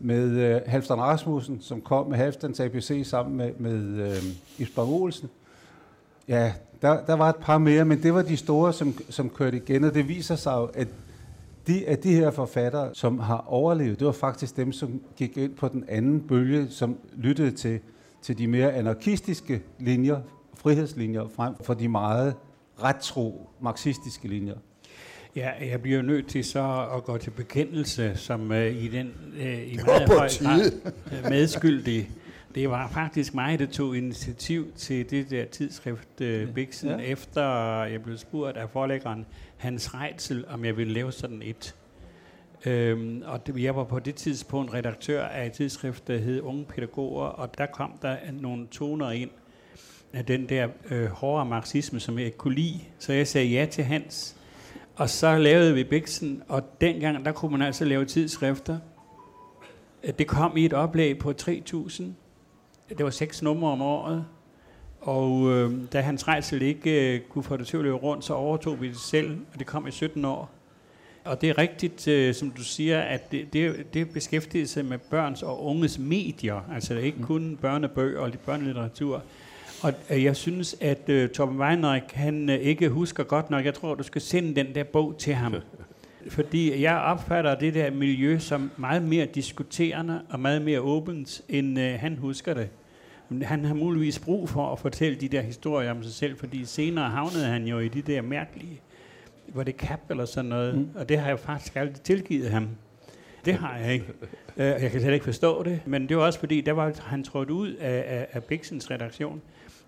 med 0.00 0.30
øh, 0.30 0.60
Halvdan 0.66 0.98
Rasmussen, 0.98 1.60
som 1.60 1.80
kom 1.80 2.06
med 2.06 2.16
Halvdans 2.16 2.60
ABC 2.60 3.02
sammen 3.04 3.36
med, 3.36 3.52
med 3.58 4.06
øh, 4.06 4.22
Isbjørn 4.58 4.88
Olsen. 4.88 5.30
Ja, 6.28 6.52
der, 6.82 7.04
der 7.06 7.14
var 7.14 7.28
et 7.28 7.36
par 7.36 7.58
mere, 7.58 7.84
men 7.84 8.02
det 8.02 8.14
var 8.14 8.22
de 8.22 8.36
store, 8.36 8.72
som, 8.72 8.94
som 9.10 9.30
kørte 9.30 9.56
igen, 9.56 9.84
og 9.84 9.94
det 9.94 10.08
viser 10.08 10.36
sig 10.36 10.52
jo, 10.52 10.64
at 10.74 10.88
de 11.66 11.88
af 11.88 11.98
de 11.98 12.14
her 12.14 12.30
forfattere, 12.30 12.90
som 12.94 13.18
har 13.18 13.44
overlevet, 13.48 13.98
det 13.98 14.06
var 14.06 14.12
faktisk 14.12 14.56
dem, 14.56 14.72
som 14.72 15.00
gik 15.16 15.36
ind 15.36 15.54
på 15.54 15.68
den 15.68 15.84
anden 15.88 16.20
bølge, 16.20 16.66
som 16.70 16.98
lyttede 17.16 17.50
til, 17.50 17.80
til 18.22 18.38
de 18.38 18.46
mere 18.46 18.72
anarkistiske 18.72 19.62
linjer, 19.78 20.20
frihedslinjer, 20.56 21.28
frem 21.36 21.54
for 21.62 21.74
de 21.74 21.88
meget 21.88 22.34
retro 22.82 23.48
marxistiske 23.60 24.28
linjer. 24.28 24.54
Ja, 25.36 25.50
jeg 25.70 25.82
bliver 25.82 26.02
nødt 26.02 26.26
til 26.26 26.44
så 26.44 26.86
at 26.96 27.04
gå 27.04 27.18
til 27.18 27.30
bekendelse, 27.30 28.12
som 28.16 28.50
uh, 28.50 28.56
i 28.56 28.88
den 28.88 29.12
uh, 29.40 29.72
i 29.72 29.78
meget 29.86 30.08
høj 30.08 30.28
grad 30.42 30.72
øh, 31.12 31.30
medskyldig. 31.30 32.10
Det 32.54 32.70
var 32.70 32.88
faktisk 32.88 33.34
mig, 33.34 33.58
der 33.58 33.66
tog 33.66 33.96
initiativ 33.96 34.72
til 34.76 35.10
det 35.10 35.30
der 35.30 35.44
tidsskrift 35.44 36.08
uh, 36.20 36.54
Bixen, 36.54 36.88
Ja. 36.88 36.96
efter 36.96 37.44
jeg 37.84 38.02
blev 38.02 38.16
spurgt 38.18 38.56
af 38.56 38.70
forlæggeren 38.70 39.26
Hans 39.56 39.94
Reitzel, 39.94 40.44
om 40.48 40.64
jeg 40.64 40.76
ville 40.76 40.92
lave 40.92 41.12
sådan 41.12 41.42
et. 41.44 41.74
Øhm, 42.66 43.22
og 43.26 43.46
det, 43.46 43.62
jeg 43.62 43.76
var 43.76 43.84
på 43.84 43.98
det 43.98 44.14
tidspunkt 44.14 44.74
redaktør 44.74 45.24
af 45.24 45.46
et 45.46 45.52
tidsskrift, 45.52 46.08
der 46.08 46.16
hed 46.18 46.40
Unge 46.40 46.64
Pædagoger, 46.64 47.26
og 47.26 47.58
der 47.58 47.66
kom 47.66 47.98
der 48.02 48.16
nogle 48.32 48.66
toner 48.66 49.10
ind 49.10 49.30
af 50.12 50.24
den 50.24 50.48
der 50.48 50.68
øh, 50.90 51.06
hårde 51.06 51.44
marxisme, 51.48 52.00
som 52.00 52.18
jeg 52.18 52.26
ikke 52.26 52.38
kunne 52.38 52.54
lide. 52.54 52.80
Så 52.98 53.12
jeg 53.12 53.26
sagde 53.28 53.46
ja 53.48 53.66
til 53.70 53.84
Hans. 53.84 54.36
Og 54.96 55.10
så 55.10 55.38
lavede 55.38 55.74
vi 55.74 55.84
Bixen, 55.84 56.42
og 56.48 56.62
dengang, 56.80 57.24
der 57.24 57.32
kunne 57.32 57.50
man 57.52 57.62
altså 57.62 57.84
lave 57.84 58.04
tidsskrifter. 58.04 58.78
Øh, 60.04 60.12
Det 60.18 60.26
kom 60.26 60.56
i 60.56 60.64
et 60.64 60.72
oplag 60.72 61.18
på 61.18 61.34
3.000. 61.42 62.02
Det 62.98 63.04
var 63.04 63.10
seks 63.10 63.42
numre 63.42 63.72
om 63.72 63.82
året. 63.82 64.24
Og 65.00 65.50
øh, 65.50 65.72
da 65.92 66.00
Hans 66.00 66.28
Reitzel 66.28 66.62
ikke 66.62 67.14
øh, 67.14 67.20
kunne 67.20 67.44
få 67.44 67.56
det 67.56 67.66
til 67.66 67.76
at 67.76 67.82
løbe 67.82 67.96
rundt, 67.96 68.24
så 68.24 68.34
overtog 68.34 68.80
vi 68.80 68.88
det 68.88 68.96
selv, 68.96 69.38
og 69.52 69.58
det 69.58 69.66
kom 69.66 69.86
i 69.86 69.90
17 69.90 70.24
år. 70.24 70.50
Og 71.24 71.40
det 71.40 71.50
er 71.50 71.58
rigtigt, 71.58 72.08
øh, 72.08 72.34
som 72.34 72.50
du 72.50 72.62
siger, 72.62 73.00
at 73.00 73.32
det, 73.32 73.52
det, 73.52 73.94
det 73.94 74.10
beskæftiger 74.10 74.66
sig 74.66 74.84
med 74.84 74.98
børns 74.98 75.42
og 75.42 75.64
unges 75.64 75.98
medier, 75.98 76.60
altså 76.74 76.94
ikke 76.94 77.22
kun 77.22 77.58
børnebøger 77.60 78.20
og 78.20 78.30
børnelitteratur. 78.46 79.22
Og 79.82 79.92
øh, 80.10 80.24
jeg 80.24 80.36
synes, 80.36 80.76
at 80.80 81.08
øh, 81.08 81.28
Torben 81.28 81.60
Weinreich, 81.60 82.06
han 82.12 82.50
øh, 82.50 82.56
ikke 82.56 82.88
husker 82.88 83.24
godt 83.24 83.50
nok. 83.50 83.64
Jeg 83.64 83.74
tror, 83.74 83.94
du 83.94 84.02
skal 84.02 84.20
sende 84.20 84.54
den 84.54 84.74
der 84.74 84.84
bog 84.84 85.14
til 85.18 85.34
ham. 85.34 85.54
Fordi 86.28 86.82
jeg 86.82 86.96
opfatter 86.96 87.54
det 87.54 87.74
der 87.74 87.90
miljø 87.90 88.38
som 88.38 88.70
meget 88.76 89.02
mere 89.02 89.26
diskuterende 89.26 90.22
og 90.30 90.40
meget 90.40 90.62
mere 90.62 90.80
åbent, 90.80 91.42
end 91.48 91.80
øh, 91.80 91.94
han 92.00 92.16
husker 92.16 92.54
det. 92.54 92.68
Han 93.42 93.64
har 93.64 93.74
muligvis 93.74 94.18
brug 94.18 94.48
for 94.48 94.72
at 94.72 94.78
fortælle 94.78 95.18
de 95.20 95.28
der 95.28 95.40
historier 95.40 95.90
om 95.90 96.02
sig 96.02 96.12
selv, 96.12 96.36
fordi 96.38 96.64
senere 96.64 97.10
havnede 97.10 97.44
han 97.44 97.64
jo 97.66 97.78
i 97.78 97.88
de 97.88 98.02
der 98.02 98.22
mærkelige, 98.22 98.80
var 99.48 99.62
det 99.62 99.76
kap 99.76 100.00
eller 100.10 100.24
sådan 100.24 100.48
noget, 100.48 100.74
mm. 100.78 100.88
og 100.94 101.08
det 101.08 101.18
har 101.18 101.28
jeg 101.28 101.38
faktisk 101.38 101.76
aldrig 101.76 102.00
tilgivet 102.00 102.50
ham. 102.50 102.68
Det 103.44 103.54
har 103.54 103.76
jeg 103.76 103.92
ikke. 103.92 104.06
Øh, 104.56 104.66
Jeg 104.66 104.90
kan 104.90 105.00
slet 105.00 105.12
ikke 105.12 105.24
forstå 105.24 105.62
det, 105.62 105.80
men 105.86 106.08
det 106.08 106.16
var 106.16 106.22
også 106.22 106.38
fordi, 106.38 106.60
der 106.60 106.72
var 106.72 106.92
han 107.02 107.24
trådt 107.24 107.50
ud 107.50 107.72
af, 107.72 108.04
af, 108.06 108.26
af 108.32 108.44
Bixens 108.44 108.90
redaktion, 108.90 109.42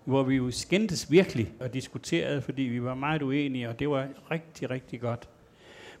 hvor 0.05 0.23
vi 0.23 0.35
jo 0.35 0.51
skændtes 0.51 1.11
virkelig 1.11 1.51
og 1.59 1.73
diskuterede, 1.73 2.41
fordi 2.41 2.61
vi 2.61 2.83
var 2.83 2.95
meget 2.95 3.21
uenige, 3.21 3.69
og 3.69 3.79
det 3.79 3.89
var 3.89 4.07
rigtig, 4.31 4.69
rigtig 4.69 5.01
godt. 5.01 5.29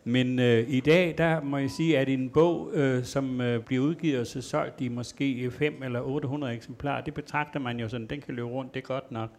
Men 0.07 0.39
øh, 0.39 0.69
i 0.69 0.79
dag, 0.79 1.15
der 1.17 1.41
må 1.41 1.57
jeg 1.57 1.71
sige, 1.71 1.99
at 1.99 2.09
en 2.09 2.29
bog, 2.29 2.71
øh, 2.73 3.03
som 3.03 3.41
øh, 3.41 3.63
bliver 3.63 3.83
udgivet 3.83 4.19
og 4.19 4.27
så 4.27 4.41
solgt 4.41 4.81
i 4.81 4.87
måske 4.87 5.51
5 5.51 5.83
eller 5.83 6.01
800 6.01 6.53
eksemplarer, 6.53 7.03
det 7.03 7.13
betragter 7.13 7.59
man 7.59 7.79
jo 7.79 7.89
sådan, 7.89 8.07
den 8.07 8.21
kan 8.21 8.35
løbe 8.35 8.47
rundt, 8.47 8.73
det 8.73 8.83
er 8.83 8.87
godt 8.87 9.11
nok. 9.11 9.29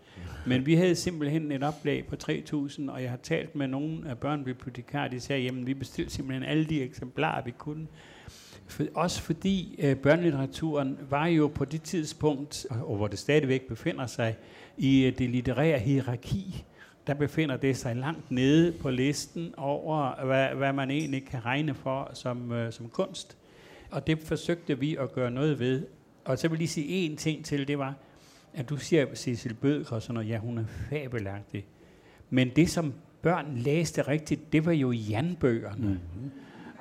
Men 0.47 0.67
vi 0.67 0.75
havde 0.75 0.95
simpelthen 0.95 1.53
et 1.53 1.63
oplag 1.63 2.07
på 2.07 2.17
3.000, 2.31 2.91
og 2.91 3.03
jeg 3.03 3.11
har 3.11 3.17
talt 3.23 3.57
med 3.57 3.69
nogle 3.69 4.09
af 4.09 4.19
børnebibliotekarer, 4.19 5.09
de 5.09 5.21
sagde, 5.21 5.43
jamen 5.43 5.67
vi 5.67 5.75
bestilte 5.75 6.13
simpelthen 6.15 6.49
alle 6.49 6.65
de 6.65 6.83
eksemplarer, 6.83 7.45
vi 7.45 7.51
kunne. 7.59 7.87
For, 8.67 8.85
også 8.95 9.23
fordi 9.23 9.81
øh, 9.83 9.97
børnelitteraturen 9.97 10.99
var 11.11 11.27
jo 11.27 11.51
på 11.55 11.65
det 11.65 11.83
tidspunkt, 11.83 12.67
og, 12.71 12.91
og 12.91 12.97
hvor 12.97 13.07
det 13.07 13.19
stadigvæk 13.19 13.69
befinder 13.69 14.07
sig, 14.07 14.37
i 14.79 15.05
øh, 15.05 15.19
det 15.19 15.31
litterære 15.31 15.79
hierarki, 15.79 16.65
der 17.09 17.15
befinder 17.15 17.57
det 17.57 17.77
sig 17.77 17.97
langt 17.97 18.31
nede 18.31 18.73
på 18.73 18.91
listen 18.91 19.55
over, 19.57 20.25
hvad, 20.25 20.49
hvad 20.49 20.73
man 20.73 20.91
egentlig 20.91 21.25
kan 21.25 21.45
regne 21.45 21.75
for 21.75 22.11
som, 22.15 22.53
øh, 22.53 22.73
som 22.73 22.89
kunst. 22.89 23.37
Og 23.91 24.07
det 24.07 24.19
forsøgte 24.19 24.79
vi 24.79 24.97
at 24.97 25.13
gøre 25.13 25.31
noget 25.31 25.59
ved. 25.59 25.87
Og 26.25 26.39
så 26.39 26.49
vil 26.49 26.55
jeg 26.55 26.59
lige 26.59 26.69
sige 26.69 27.13
én 27.13 27.17
ting 27.17 27.45
til, 27.45 27.69
det 27.69 27.79
var, 27.79 27.95
at 28.55 28.69
du 28.69 28.77
siger 28.77 29.07
Cecil 29.15 29.55
Bødker 29.55 29.97
og 29.97 30.03
sådan 30.03 30.15
noget, 30.15 30.29
ja, 30.29 30.39
hun 30.39 30.59
er 30.59 30.65
fabelagtig. 30.91 31.65
Men 32.31 32.51
det, 32.57 32.71
som 32.71 32.95
børn 33.23 33.47
læste 33.57 34.03
rigtigt, 34.03 34.53
det 34.53 34.67
var 34.67 34.73
jo 34.73 34.91
Jan-bøgerne. 34.91 35.89
Mm-hmm. 35.89 36.31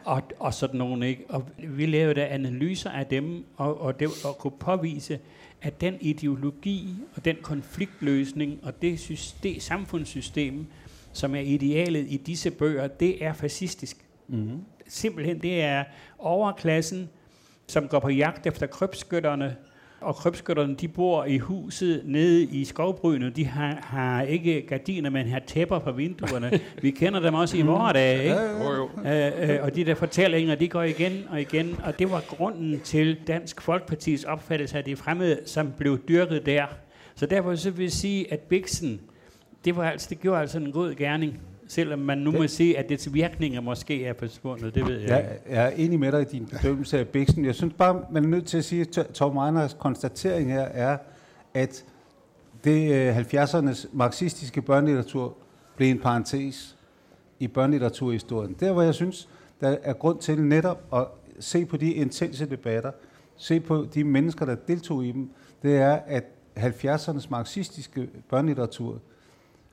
Og, 0.04 0.22
og 0.40 0.54
sådan 0.54 0.78
nogle, 0.78 1.08
ikke? 1.08 1.26
Og 1.30 1.50
vi 1.58 1.86
lavede 1.86 2.26
analyser 2.26 2.90
af 2.90 3.06
dem, 3.06 3.46
og, 3.58 3.82
og, 3.82 4.00
det, 4.00 4.08
og 4.26 4.38
kunne 4.38 4.58
påvise, 4.60 5.20
at 5.62 5.82
den 5.82 5.98
ideologi 6.02 6.96
og 7.16 7.26
den 7.26 7.36
konfliktløsning 7.42 8.60
og 8.64 8.82
det, 8.82 9.00
system, 9.00 9.60
samfundssystem, 9.60 10.66
som 11.14 11.36
er 11.36 11.40
idealet 11.40 12.06
i 12.10 12.18
disse 12.18 12.52
bøger, 12.52 12.88
det 12.88 13.24
er 13.24 13.34
fascistisk. 13.34 14.06
Mm-hmm. 14.28 14.60
Simpelthen, 14.88 15.42
det 15.42 15.62
er 15.62 15.84
overklassen, 16.20 17.10
som 17.68 17.88
går 17.88 18.00
på 18.00 18.10
jagt 18.10 18.48
efter 18.48 18.68
krybskytterne, 18.68 19.56
og 20.02 20.16
krybskytterne, 20.16 20.76
de 20.76 20.88
bor 20.88 21.26
i 21.26 21.38
huset 21.38 22.02
nede 22.06 22.44
i 22.44 22.66
skovbrynet. 22.66 23.36
De 23.36 23.46
har, 23.46 23.78
har 23.82 24.22
ikke 24.22 24.62
gardiner, 24.62 25.10
men 25.10 25.28
har 25.28 25.40
tæpper 25.48 25.80
på 25.80 25.92
vinduerne. 25.92 26.60
Vi 26.82 26.92
kender 26.92 27.20
dem 27.20 27.34
også 27.34 27.58
i 27.58 27.62
vore 27.62 27.94
dage, 27.94 28.24
ikke? 28.24 28.36
Jo, 28.36 28.74
jo. 28.74 28.90
Øh, 29.06 29.50
øh, 29.50 29.64
og 29.64 29.76
de 29.76 29.86
der 29.86 29.96
fortællinger, 29.96 30.56
de 30.56 30.68
går 30.68 30.84
igen 30.84 31.24
og 31.30 31.42
igen, 31.42 31.80
og 31.84 32.00
det 32.00 32.12
var 32.12 32.24
grunden 32.28 32.80
til 32.80 33.18
Dansk 33.28 33.62
Folkepartis 33.62 34.24
opfattelse 34.24 34.78
af 34.78 34.84
det 34.84 34.98
fremmede, 34.98 35.40
som 35.46 35.74
blev 35.78 36.00
dyrket 36.08 36.46
der. 36.46 36.66
Så 37.16 37.26
derfor 37.26 37.56
så 37.56 37.72
vil 37.72 37.84
jeg 37.84 37.92
sige, 37.92 38.34
at 38.34 38.40
Bixen, 38.40 39.02
det, 39.66 39.76
var 39.76 39.90
altså, 39.90 40.08
det 40.10 40.20
gjorde 40.20 40.42
altså 40.42 40.58
en 40.58 40.72
god 40.72 40.96
gerning, 40.96 41.40
selvom 41.68 42.00
man 42.00 42.18
nu 42.18 42.32
må 42.32 42.48
sige, 42.48 42.78
at 42.78 42.90
dets 42.90 43.14
virkninger 43.14 43.62
måske 43.62 44.06
er 44.06 44.14
forsvundet, 44.14 44.76
det 44.76 44.88
ved 44.88 45.00
jeg 45.00 45.10
Jeg, 45.10 45.20
ikke. 45.20 45.56
jeg 45.56 45.66
er 45.66 45.70
enig 45.70 46.00
med 46.00 46.12
dig 46.12 46.22
i 46.22 46.26
din 46.26 46.46
bedømmelse 46.46 47.00
af 47.00 47.08
Bixen. 47.08 47.46
Jeg 47.46 47.56
synes 47.56 47.74
bare, 47.78 48.02
man 48.12 48.24
er 48.24 48.28
nødt 48.28 48.46
til 48.46 48.58
at 48.58 48.66
sige, 48.66 48.82
at 48.82 49.08
Tom 49.14 49.38
Reiners 49.38 49.74
konstatering 49.80 50.52
her 50.52 50.62
er, 50.62 50.98
at 51.54 51.86
det 52.64 52.94
øh, 52.94 53.18
70'ernes 53.18 53.88
marxistiske 53.94 54.62
børnelitteratur 54.62 55.38
blev 55.76 55.90
en 55.92 56.00
parentes 56.00 56.78
i 57.40 57.48
børnelitteraturhistorien. 57.48 58.56
Der, 58.60 58.72
hvor 58.72 58.82
jeg 58.82 58.94
synes, 58.96 59.30
der 59.62 59.78
er 59.84 59.94
grund 59.94 60.20
til 60.20 60.42
netop 60.42 60.84
at 60.94 61.08
se 61.40 61.66
på 61.66 61.78
de 61.78 61.94
intense 61.94 62.50
debatter, 62.50 62.92
se 63.36 63.60
på 63.60 63.88
de 63.94 64.04
mennesker, 64.04 64.46
der 64.46 64.56
deltog 64.56 65.06
i 65.06 65.12
dem, 65.12 65.30
det 65.64 65.78
er, 65.78 66.00
at 66.08 66.24
70'ernes 66.58 67.28
marxistiske 67.30 68.10
børnelitteratur 68.30 69.00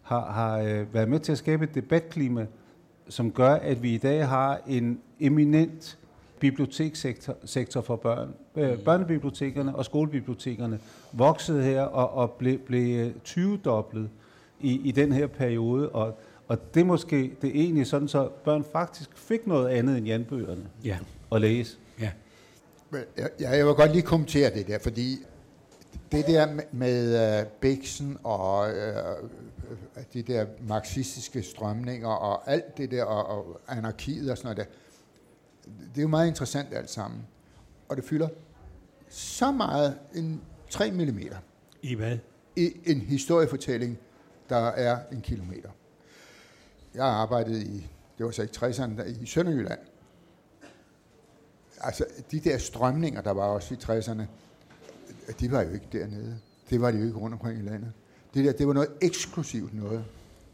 har, 0.04 0.32
har 0.32 0.58
øh, 0.58 0.94
været 0.94 1.08
med 1.08 1.20
til 1.20 1.32
at 1.32 1.38
skabe 1.38 1.64
et 1.64 1.74
debatklima, 1.74 2.46
som 3.08 3.32
gør, 3.32 3.50
at 3.54 3.82
vi 3.82 3.94
i 3.94 3.98
dag 3.98 4.28
har 4.28 4.60
en 4.66 5.00
eminent 5.20 5.98
bibliotekssektor 6.38 7.36
sektor 7.44 7.80
for 7.80 7.96
børn. 7.96 8.34
Øh, 8.56 8.78
børnebibliotekerne 8.78 9.76
og 9.76 9.84
skolebibliotekerne 9.84 10.78
voksede 11.12 11.62
her 11.62 11.82
og, 11.82 12.14
og 12.14 12.30
blev, 12.30 12.58
blev 12.58 13.12
20-doblet 13.28 14.08
i, 14.60 14.80
i 14.88 14.90
den 14.90 15.12
her 15.12 15.26
periode, 15.26 15.88
og, 15.88 16.18
og 16.48 16.74
det 16.74 16.80
er 16.80 16.84
måske 16.84 17.36
det 17.42 17.48
er 17.50 17.60
egentlig 17.60 17.86
sådan, 17.86 18.08
så 18.08 18.28
børn 18.44 18.64
faktisk 18.72 19.10
fik 19.14 19.46
noget 19.46 19.68
andet 19.68 19.98
end 19.98 20.06
janbøgerne 20.06 20.62
Ja, 20.84 20.98
at 21.32 21.40
læse. 21.40 21.76
ja. 22.00 22.10
Men 22.90 23.00
Jeg, 23.16 23.28
jeg 23.40 23.66
vil 23.66 23.74
godt 23.74 23.92
lige 23.92 24.02
kommentere 24.02 24.50
det 24.54 24.66
der, 24.66 24.78
fordi 24.78 25.16
det 26.12 26.26
der 26.26 26.52
med, 26.52 26.62
med 26.72 27.40
uh, 27.42 27.46
Bixen 27.60 28.18
og 28.24 28.66
uh, 28.68 29.28
de 30.12 30.22
der 30.22 30.46
marxistiske 30.68 31.42
strømninger 31.42 32.08
og 32.08 32.50
alt 32.50 32.76
det 32.76 32.90
der, 32.90 33.04
og, 33.04 33.26
og 33.26 33.60
anarkiet 33.68 34.30
og 34.30 34.36
sådan 34.38 34.56
noget 34.56 34.56
der, 34.56 34.78
det 35.94 35.98
er 35.98 36.02
jo 36.02 36.08
meget 36.08 36.28
interessant 36.28 36.74
alt 36.74 36.90
sammen. 36.90 37.26
Og 37.88 37.96
det 37.96 38.04
fylder 38.04 38.28
så 39.08 39.52
meget, 39.52 39.98
en 40.14 40.42
3 40.70 40.90
mm, 40.90 41.18
I 41.82 41.94
hvad? 41.94 42.18
i 42.56 42.72
en 42.86 43.00
historiefortælling, 43.00 43.98
der 44.48 44.56
er 44.56 44.98
en 45.12 45.20
kilometer. 45.20 45.70
Jeg 46.94 47.04
har 47.04 47.10
arbejdet 47.10 47.62
i, 47.62 47.90
det 48.18 48.26
var 48.26 48.30
så 48.32 48.42
ikke 48.42 48.54
60'erne, 48.66 48.96
der- 48.96 49.04
i 49.22 49.26
Sønderjylland. 49.26 49.78
Altså, 51.80 52.04
de 52.30 52.40
der 52.40 52.58
strømninger, 52.58 53.20
der 53.20 53.30
var 53.30 53.44
også 53.44 53.74
i 53.74 53.76
60'erne, 53.76 54.22
de 55.40 55.50
var 55.50 55.62
jo 55.62 55.70
ikke 55.70 55.86
dernede. 55.92 56.38
Det 56.70 56.80
var 56.80 56.90
de 56.90 56.98
jo 56.98 57.04
ikke 57.04 57.18
rundt 57.18 57.34
omkring 57.34 57.58
i 57.58 57.62
landet. 57.62 57.92
Det, 58.34 58.44
der, 58.44 58.52
det 58.52 58.66
var 58.66 58.72
noget 58.72 58.88
eksklusivt 59.00 59.74
noget. 59.74 60.04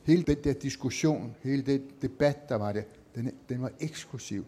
Hele 0.05 0.23
den 0.23 0.37
der 0.45 0.53
diskussion, 0.53 1.35
hele 1.43 1.63
den 1.63 1.83
debat, 2.03 2.49
der 2.49 2.55
var 2.55 2.73
der, 2.73 2.83
den, 3.15 3.33
den 3.49 3.63
var 3.63 3.71
eksklusiv. 3.81 4.45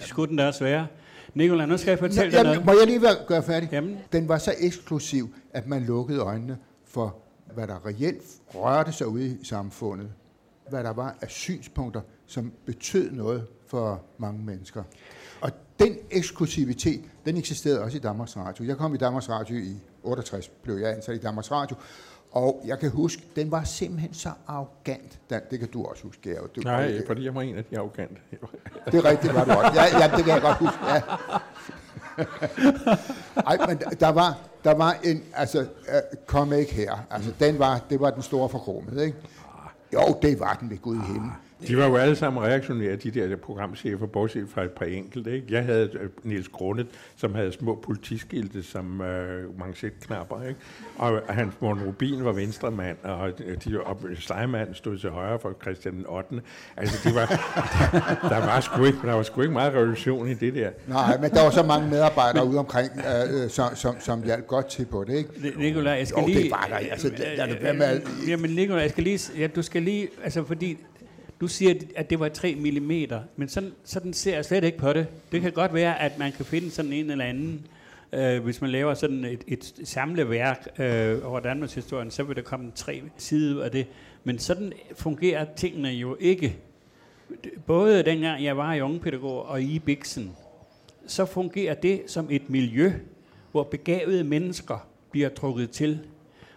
Skulle 0.00 0.28
den 0.28 0.36
da 0.36 0.46
også 0.46 0.64
være? 0.64 0.86
Nicolai, 1.34 1.66
nu 1.66 1.76
skal 1.76 1.90
jeg 1.90 1.98
fortælle 1.98 2.30
dig 2.30 2.36
Jamen, 2.36 2.52
noget. 2.52 2.64
må 2.66 2.72
jeg 2.72 2.86
lige 2.86 3.02
være, 3.02 3.14
gøre 3.26 3.42
færdig? 3.42 3.68
Jamen. 3.72 3.98
Den 4.12 4.28
var 4.28 4.38
så 4.38 4.54
eksklusiv, 4.58 5.34
at 5.52 5.66
man 5.66 5.82
lukkede 5.82 6.20
øjnene 6.20 6.58
for, 6.84 7.16
hvad 7.54 7.66
der 7.66 7.86
reelt 7.86 8.22
rørte 8.54 8.92
sig 8.92 9.06
ude 9.06 9.26
i 9.26 9.44
samfundet. 9.44 10.08
Hvad 10.70 10.84
der 10.84 10.92
var 10.92 11.16
af 11.20 11.30
synspunkter, 11.30 12.00
som 12.26 12.52
betød 12.66 13.10
noget 13.10 13.46
for 13.66 14.02
mange 14.18 14.44
mennesker. 14.44 14.82
Og 15.40 15.50
den 15.78 15.96
eksklusivitet, 16.10 17.04
den 17.26 17.36
eksisterede 17.36 17.80
også 17.80 17.96
i 17.96 18.00
Danmarks 18.00 18.36
Radio. 18.36 18.64
Jeg 18.64 18.76
kom 18.76 18.94
i 18.94 18.98
Danmarks 18.98 19.28
Radio 19.28 19.56
i 19.56 19.76
68, 20.02 20.48
blev 20.48 20.76
jeg 20.76 20.94
ansat 20.94 21.14
i 21.14 21.18
Danmarks 21.18 21.50
Radio. 21.50 21.76
Og 22.36 22.62
jeg 22.66 22.78
kan 22.78 22.90
huske, 22.90 23.22
den 23.36 23.50
var 23.50 23.64
simpelthen 23.64 24.14
så 24.14 24.30
arrogant. 24.46 25.18
Den, 25.30 25.40
det 25.50 25.58
kan 25.58 25.68
du 25.68 25.84
også 25.84 26.02
huske, 26.02 26.30
Gero. 26.30 26.46
Du, 26.56 26.60
Nej, 26.60 26.86
det, 26.86 27.04
fordi 27.06 27.24
jeg 27.24 27.34
var 27.34 27.42
en 27.42 27.56
af 27.56 27.64
de 27.64 27.78
arrogante. 27.78 28.14
det 28.86 28.94
er 28.94 29.04
rigtigt, 29.04 29.34
var 29.34 29.44
du 29.44 29.50
også. 29.50 29.72
Ja, 29.80 29.98
ja, 30.00 30.16
det 30.16 30.24
kan 30.24 30.34
jeg 30.34 30.42
godt 30.42 30.56
huske. 30.56 30.78
Ja. 30.86 31.00
Ej, 33.46 33.66
men 33.68 33.78
der- 34.00 34.08
var, 34.12 34.38
der 34.64 34.74
var 34.74 34.96
en, 35.04 35.22
altså, 35.34 35.60
uh, 35.60 35.66
kom 36.26 36.52
ikke 36.52 36.74
her. 36.74 37.06
Altså, 37.10 37.32
den 37.40 37.58
var, 37.58 37.80
det 37.90 38.00
var 38.00 38.10
den 38.10 38.22
store 38.22 38.48
forkromede, 38.48 39.06
ikke? 39.06 39.18
Jo, 39.92 40.18
det 40.22 40.40
var 40.40 40.56
den 40.60 40.70
ved 40.70 40.78
Gud 40.78 40.96
i 40.96 41.06
himlen. 41.06 41.32
De 41.68 41.76
var 41.76 41.86
jo 41.86 41.96
alle 41.96 42.16
sammen 42.16 42.42
reaktionære, 42.42 42.96
de 42.96 43.10
der 43.10 43.36
programchefer, 43.36 44.06
bortset 44.06 44.46
fra 44.48 44.62
et 44.64 44.70
par 44.70 44.86
enkelte. 44.86 45.34
Ikke? 45.34 45.46
Jeg 45.50 45.64
havde 45.64 45.90
øh, 46.00 46.08
Niels 46.22 46.48
Grundet, 46.48 46.86
som 47.16 47.34
havde 47.34 47.52
små 47.52 47.74
politiskilte 47.84 48.62
som 48.62 49.00
øh, 49.00 49.58
manchetknapper. 49.60 50.42
Ikke? 50.42 50.60
Og 50.98 51.20
hans 51.28 51.54
Morten 51.60 51.82
Rubin 51.82 52.24
var 52.24 52.32
venstremand, 52.32 52.96
og 53.02 53.30
de, 53.64 53.80
og 53.80 54.00
Steiermann 54.18 54.74
stod 54.74 54.98
til 54.98 55.10
højre 55.10 55.38
for 55.38 55.54
Christian 55.62 55.94
den 55.94 56.04
8. 56.08 56.40
Altså, 56.76 57.08
de 57.08 57.14
var, 57.14 57.26
der, 58.34 58.46
var 58.46 58.60
sgu 58.60 58.84
ikke, 58.84 58.98
der 59.04 59.14
var 59.14 59.22
sgu 59.22 59.40
ikke 59.40 59.52
meget 59.52 59.74
revolution 59.74 60.28
i 60.28 60.34
det 60.34 60.54
der. 60.54 60.70
Nej, 60.88 61.18
men 61.20 61.30
der 61.30 61.42
var 61.42 61.50
så 61.50 61.62
mange 61.62 61.90
medarbejdere 61.90 62.46
ude 62.46 62.58
omkring, 62.58 62.90
øh, 62.96 63.42
øh, 63.44 63.50
som, 63.50 63.74
som, 63.74 63.94
som 64.00 64.22
hjalp 64.24 64.46
godt 64.46 64.66
til 64.66 64.84
på 64.86 65.04
det, 65.04 65.14
ikke? 65.16 65.30
Ni- 65.42 65.64
Nikolaj, 65.64 65.92
jeg 65.92 66.06
skal 66.06 66.20
Jo, 66.20 66.26
lige... 66.26 66.42
det 66.42 66.50
var 66.50 66.66
der, 66.70 66.76
altså, 66.76 67.08
lad- 67.18 67.36
lad 67.36 67.48
det 67.48 67.62
være 67.62 67.74
med 67.74 67.86
at- 67.86 68.02
Jamen, 68.28 68.50
Nikolaj, 68.50 68.80
jeg 68.82 68.90
skal 68.90 69.04
lige... 69.04 69.20
Ja, 69.38 69.46
du 69.46 69.62
skal 69.62 69.82
lige... 69.82 70.08
Altså, 70.24 70.44
fordi 70.44 70.78
du 71.40 71.48
siger, 71.48 71.74
at 71.96 72.10
det 72.10 72.20
var 72.20 72.28
3 72.28 72.54
mm, 72.54 73.12
men 73.36 73.48
sådan, 73.48 73.72
sådan 73.84 74.12
ser 74.12 74.34
jeg 74.34 74.44
slet 74.44 74.64
ikke 74.64 74.78
på 74.78 74.92
det. 74.92 75.06
Det 75.32 75.40
kan 75.40 75.52
godt 75.52 75.74
være, 75.74 76.00
at 76.00 76.18
man 76.18 76.32
kan 76.32 76.44
finde 76.44 76.70
sådan 76.70 76.92
en 76.92 77.10
eller 77.10 77.24
anden, 77.24 77.66
øh, 78.12 78.44
hvis 78.44 78.60
man 78.60 78.70
laver 78.70 78.94
sådan 78.94 79.24
et, 79.24 79.44
et 79.46 79.74
samleværk 79.84 80.68
øh, 80.78 81.30
over 81.30 81.40
Danmarks 81.40 81.74
historien, 81.74 82.10
så 82.10 82.22
vil 82.22 82.36
der 82.36 82.42
komme 82.42 82.72
tre 82.74 83.02
sider 83.16 83.64
af 83.64 83.70
det. 83.70 83.86
Men 84.24 84.38
sådan 84.38 84.72
fungerer 84.96 85.46
tingene 85.56 85.88
jo 85.88 86.16
ikke. 86.20 86.56
Både 87.66 88.02
dengang 88.02 88.44
jeg 88.44 88.56
var 88.56 88.74
i 88.74 88.80
ungepædagog 88.80 89.46
og 89.46 89.62
i 89.62 89.78
Bixen, 89.78 90.36
så 91.06 91.24
fungerer 91.24 91.74
det 91.74 92.02
som 92.06 92.26
et 92.30 92.50
miljø, 92.50 92.92
hvor 93.52 93.62
begavede 93.62 94.24
mennesker 94.24 94.88
bliver 95.10 95.28
trukket 95.28 95.70
til. 95.70 96.00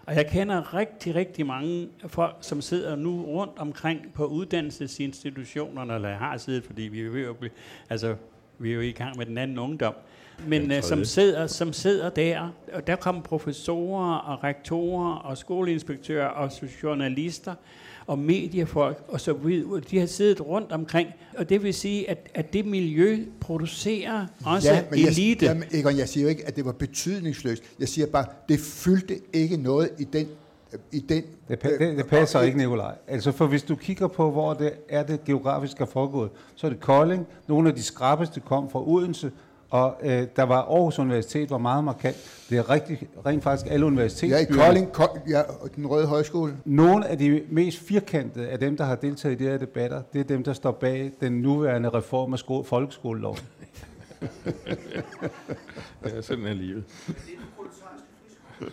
Og 0.10 0.16
jeg 0.16 0.28
kender 0.28 0.74
rigtig, 0.74 1.16
rigtig 1.16 1.46
mange 1.46 1.90
folk, 2.08 2.36
som 2.42 2.62
sidder 2.62 2.96
nu 2.96 3.26
rundt 3.26 3.60
omkring 3.60 4.14
på 4.14 4.26
uddannelsesinstitutionerne, 4.26 5.96
eller 5.96 6.16
har 6.16 6.38
siddet, 6.38 6.64
fordi 6.64 6.82
vi 6.82 7.02
er, 7.02 7.34
blive, 7.34 7.52
altså, 7.90 8.16
vi 8.58 8.72
er 8.72 8.76
jo 8.76 8.82
i 8.82 8.92
gang 8.92 9.18
med 9.18 9.26
den 9.26 9.38
anden 9.38 9.60
ungdom, 9.60 9.94
men 10.48 10.72
uh, 10.72 10.82
som, 10.82 11.06
sidder, 11.06 11.48
som 11.48 11.74
sidder 11.74 12.10
der, 12.10 12.50
og 12.74 12.88
der 12.88 12.96
kommer 12.96 13.22
professorer 13.22 14.16
og 14.16 14.44
rektorer 14.44 15.16
og 15.16 15.38
skoleinspektører 15.38 16.28
og 16.28 16.52
journalister 16.84 17.56
og 18.10 18.20
mediefolk 18.20 19.04
og 19.08 19.22
så 19.22 19.34
videre. 19.34 19.80
De 19.92 20.00
har 20.00 20.06
siddet 20.06 20.42
rundt 20.48 20.72
omkring, 20.72 21.10
og 21.38 21.50
det 21.50 21.64
vil 21.64 21.74
sige, 21.74 22.10
at, 22.10 22.30
at 22.34 22.54
det 22.54 22.66
miljø 22.66 23.18
producerer 23.40 24.26
også 24.46 24.74
ja, 24.74 24.84
men 24.92 25.00
jeg, 25.00 25.08
elite. 25.08 25.46
jamen, 25.46 25.64
Egon, 25.72 25.98
jeg 25.98 26.10
siger 26.10 26.24
jo 26.24 26.30
ikke, 26.30 26.48
at 26.48 26.56
det 26.56 26.66
var 26.66 26.72
betydningsløst. 26.72 27.64
Jeg 27.80 27.88
siger 27.88 28.08
bare, 28.08 28.26
det 28.50 28.60
fyldte 28.60 29.20
ikke 29.34 29.58
noget 29.58 29.90
i 30.00 30.04
den... 30.04 30.28
I 30.92 31.00
den 31.00 31.24
Det, 31.48 31.66
pa- 31.66 31.84
det, 31.84 31.98
det 31.98 32.06
passer 32.08 32.42
ikke, 32.42 32.58
Nikolaj. 32.58 32.96
Altså, 33.08 33.32
for 33.32 33.48
hvis 33.48 33.64
du 33.64 33.76
kigger 33.76 34.08
på, 34.08 34.32
hvor 34.32 34.54
det 34.54 34.72
er 34.90 35.04
det 35.04 35.24
geografisk 35.26 35.82
er 35.82 35.86
foregået, 35.86 36.30
så 36.56 36.68
er 36.68 36.72
det 36.72 36.80
Kolding. 36.80 37.28
Nogle 37.48 37.70
af 37.70 37.76
de 37.76 37.84
skrappeste 37.84 38.40
kom 38.40 38.70
fra 38.70 38.88
Odense, 38.90 39.32
og 39.70 39.96
øh, 40.04 40.28
der 40.36 40.44
var 40.44 40.62
Aarhus 40.62 41.00
Universitet 41.00 41.50
var 41.50 41.58
meget 41.58 41.84
markant. 41.84 42.16
Det 42.50 42.58
er 42.58 42.70
rigtig, 42.70 43.00
rent 43.26 43.44
faktisk 43.44 43.66
alle 43.72 43.80
Ja, 43.86 43.86
i 43.86 43.88
universitetsbyer. 43.88 44.64
Kolding, 44.66 44.92
Kold, 44.92 45.10
ja, 45.30 45.42
den 45.76 45.88
røde 45.88 46.08
højskole. 46.08 46.54
Nogle 46.66 47.08
af 47.08 47.18
de 47.18 47.42
mest 47.50 47.78
firkantede 47.80 48.48
af 48.50 48.60
dem, 48.60 48.78
der 48.78 48.84
har 48.84 48.96
deltaget 48.96 49.42
i 49.42 49.44
de 49.44 49.50
her 49.50 49.58
debatter, 49.58 50.02
det 50.14 50.20
er 50.20 50.24
dem, 50.24 50.44
der 50.44 50.54
står 50.54 50.72
bag 50.72 51.12
den 51.22 51.32
nuværende 51.32 51.90
reform 51.90 52.34
af 52.34 52.40
sko- 52.40 52.64
folkeskoleloven. 52.64 53.38
Ja, 56.06 56.22
sådan 56.22 56.46
er 56.46 56.54
livet. 56.54 56.84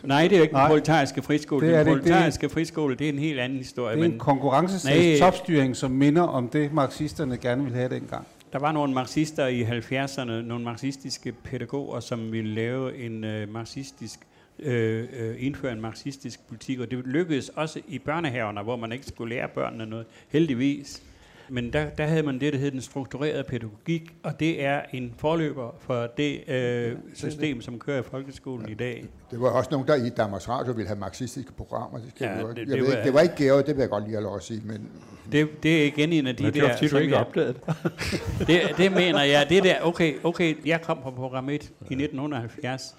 Nej, 0.03 0.23
det 0.23 0.33
er 0.33 0.37
jo 0.37 0.43
ikke 0.43 0.53
den 0.53 0.59
Nej. 0.59 0.69
proletariske 0.69 1.23
friskole. 1.23 1.67
Det 1.67 1.75
er 1.75 1.83
den 1.85 1.93
ikke. 1.93 2.03
Det 2.05 2.09
er- 2.11 2.13
proletariske 2.15 2.49
friskole, 2.49 2.97
det 2.97 3.05
er 3.09 3.13
en 3.13 3.19
helt 3.19 3.41
anden 3.41 3.59
historie. 3.59 3.95
Det 3.97 4.01
er 4.01 4.05
en 4.05 4.11
Men 4.11 4.19
konkurrencesats 4.19 4.97
Nej. 4.97 5.19
topstyring, 5.19 5.77
som 5.77 5.91
minder 5.91 6.23
om 6.23 6.49
det, 6.49 6.73
marxisterne 6.73 7.37
gerne 7.37 7.63
ville 7.63 7.79
have 7.79 7.89
dengang 7.95 8.27
der 8.53 8.59
var 8.59 8.73
nogle 8.73 8.95
marxister 8.95 9.47
i 9.47 9.63
70'erne, 9.63 10.31
nogle 10.47 10.65
marxistiske 10.65 11.33
pædagoger, 11.33 12.01
som 12.01 12.33
ville 12.33 12.55
lave 12.55 12.99
en 12.99 13.25
øh, 13.25 13.49
marxistisk 13.49 14.21
øh, 14.59 15.09
øh, 15.13 15.37
indføre 15.39 15.73
en 15.73 15.81
marxistisk 15.81 16.49
politik, 16.49 16.81
og 16.81 16.91
det 16.91 17.07
lykkedes 17.07 17.49
også 17.49 17.81
i 17.89 17.99
børnehaverne, 17.99 18.63
hvor 18.63 18.77
man 18.77 18.93
ikke 18.93 19.07
skulle 19.07 19.35
lære 19.35 19.49
børnene 19.49 19.87
noget, 19.87 20.07
heldigvis. 20.29 21.03
Men 21.49 21.73
der, 21.73 21.89
der 21.91 22.07
havde 22.07 22.23
man 22.23 22.41
det, 22.41 22.53
der 22.53 22.59
hed 22.59 22.71
den 22.71 22.81
strukturerede 22.81 23.45
pædagogik, 23.45 24.03
og 24.23 24.41
det 24.41 24.65
er 24.65 24.81
en 24.93 25.15
forløber 25.19 25.75
for 25.81 26.07
det 26.17 26.49
øh, 26.49 26.97
system, 27.15 27.61
som 27.61 27.79
kører 27.79 28.01
i 28.01 28.03
folkeskolen 28.03 28.69
i 28.69 28.75
dag. 28.75 29.05
Det 29.31 29.41
var 29.41 29.49
også 29.51 29.69
nogen, 29.71 29.87
der 29.89 29.95
i 29.95 30.09
Danmarks 30.09 30.49
Radio 30.49 30.73
ville 30.73 30.87
have 30.89 30.99
marxistiske 30.99 31.53
programmer. 31.53 31.99
Det, 31.99 32.09
skal 32.17 32.25
Ja, 32.25 32.33
ja, 32.35 32.41
jo, 32.41 32.49
det- 32.49 32.57
det, 32.57 32.67
det 32.69 32.75
jeg 32.77 32.83
ved 32.83 32.87
var- 32.89 32.93
ikke, 32.97 33.05
det 33.05 33.15
var 33.15 33.21
ikke 33.21 33.35
Georg, 33.37 33.67
det 33.67 33.77
vil 33.77 33.81
jeg 33.83 33.91
godt 33.91 34.05
lige 34.05 34.15
have 34.15 34.23
lov 34.25 34.37
at 34.37 34.43
sige. 34.43 34.63
Men 34.65 34.89
Det, 35.33 35.63
det 35.63 35.83
er 35.83 35.87
igen 35.87 36.13
en 36.13 36.27
af 36.27 36.37
de 36.37 36.43
Men 36.45 36.53
det 36.55 36.63
der... 36.63 36.73
fordi, 36.77 36.89
du 36.89 36.97
ikke 36.97 37.17
det. 37.35 37.57
det, 38.49 38.61
det 38.79 38.93
mener 38.93 39.23
jeg. 39.23 39.47
Det 39.49 39.65
der, 39.65 39.75
okay, 39.83 40.15
okay, 40.25 40.67
jeg 40.67 40.83
kom 40.83 40.99
på 41.03 41.11
program 41.11 41.49
1 41.49 41.53
i 41.91 41.95
1970, 41.95 42.97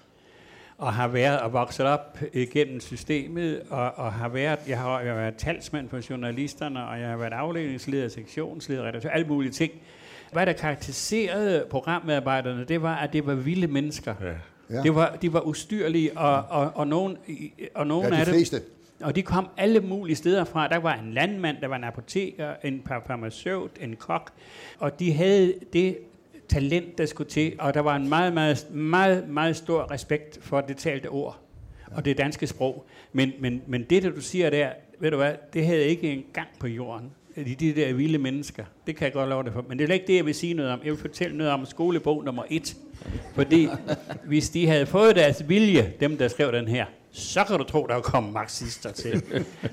og 0.78 0.94
har 0.94 1.08
været 1.08 1.40
og 1.40 1.54
vokset 1.54 1.86
op 1.86 2.20
igennem 2.34 2.80
systemet, 2.80 3.62
og, 3.70 3.92
og 3.96 4.14
har 4.14 4.30
været, 4.30 4.60
jeg 4.68 4.80
har, 4.80 5.00
jeg 5.00 5.14
har 5.14 5.20
været 5.22 5.36
talsmand 5.36 5.90
for 5.90 6.00
journalisterne, 6.10 6.88
og 6.88 7.00
jeg 7.00 7.10
har 7.10 7.18
været 7.18 7.34
afdelingsleder, 7.34 8.08
sektionsleder, 8.08 8.84
redaktør, 8.84 9.10
alle 9.10 9.28
mulige 9.28 9.52
ting. 9.52 9.72
Hvad 10.32 10.46
der 10.46 10.54
karakteriserede 10.54 11.66
programmedarbejderne, 11.70 12.66
det 12.66 12.82
var, 12.82 12.96
at 12.96 13.14
det 13.14 13.26
var 13.26 13.36
vilde 13.36 13.68
mennesker. 13.68 14.14
Ja. 14.22 14.34
Ja. 14.70 14.82
Det 14.84 14.96
var, 14.96 15.18
de 15.22 15.34
var 15.34 15.48
ustyrlige, 15.48 16.18
og, 16.18 16.44
og, 16.50 16.72
og, 16.76 16.88
nogen, 16.88 17.18
og 17.76 17.88
nogen 17.88 18.14
ja, 18.14 18.20
af 18.20 18.26
de 18.26 18.32
dem... 18.32 18.38
fleste. 18.38 18.62
Og 19.02 19.16
de 19.16 19.22
kom 19.22 19.48
alle 19.58 19.80
mulige 19.80 20.16
steder 20.16 20.44
fra. 20.44 20.68
Der 20.68 20.78
var 20.78 20.94
en 20.94 21.14
landmand, 21.14 21.58
der 21.62 21.68
var 21.68 21.76
en 21.76 21.84
apoteker, 21.84 22.54
en 22.64 22.82
par- 22.86 23.04
farmaceut, 23.08 23.72
en 23.82 23.96
kok. 23.96 24.32
Og 24.80 25.00
de 25.00 25.14
havde 25.14 25.54
det 25.74 25.98
talent, 26.48 26.98
der 26.98 27.06
skulle 27.06 27.30
til. 27.30 27.54
Og 27.60 27.74
der 27.74 27.80
var 27.80 27.96
en 27.96 28.10
meget, 28.10 28.34
meget, 28.34 28.68
meget, 28.72 29.30
meget 29.30 29.56
stor 29.56 29.92
respekt 29.92 30.40
for 30.42 30.62
det 30.62 30.78
talte 30.78 31.08
ord 31.08 31.40
og 31.92 32.06
det 32.06 32.18
danske 32.18 32.48
sprog. 32.48 32.86
Men, 33.14 33.32
men, 33.40 33.62
men 33.68 33.84
det, 33.84 34.04
der 34.04 34.10
du 34.10 34.22
siger 34.22 34.50
der, 34.50 34.70
ved 35.00 35.12
du 35.12 35.18
hvad, 35.18 35.34
det 35.54 35.66
havde 35.66 35.86
ikke 35.86 36.12
en 36.14 36.24
gang 36.34 36.48
på 36.60 36.68
jorden. 36.68 37.12
De, 37.36 37.56
de 37.56 37.76
der 37.76 37.94
vilde 37.94 38.18
mennesker. 38.18 38.66
Det 38.88 38.96
kan 38.96 39.06
jeg 39.06 39.14
godt 39.14 39.30
love 39.30 39.44
dig 39.44 39.54
for. 39.54 39.66
Men 39.70 39.80
det 39.80 39.90
er 39.90 39.94
ikke 39.94 40.08
det, 40.08 40.16
jeg 40.16 40.26
vil 40.26 40.36
sige 40.36 40.54
noget 40.54 40.72
om. 40.72 40.80
Jeg 40.84 40.92
vil 40.92 41.00
fortælle 41.00 41.38
noget 41.38 41.54
om 41.54 41.66
skolebog 41.66 42.24
nummer 42.24 42.44
et. 42.50 42.78
Fordi 43.36 43.68
hvis 44.26 44.50
de 44.50 44.68
havde 44.68 44.86
fået 44.86 45.16
deres 45.16 45.50
vilje, 45.50 45.94
dem 46.00 46.18
der 46.18 46.28
skrev 46.28 46.52
den 46.52 46.68
her, 46.68 46.86
så 47.12 47.44
kan 47.44 47.58
du 47.58 47.64
tro, 47.64 47.88
der 47.88 48.02
kommer 48.02 48.32
marxister 48.32 48.92
til. 48.92 49.24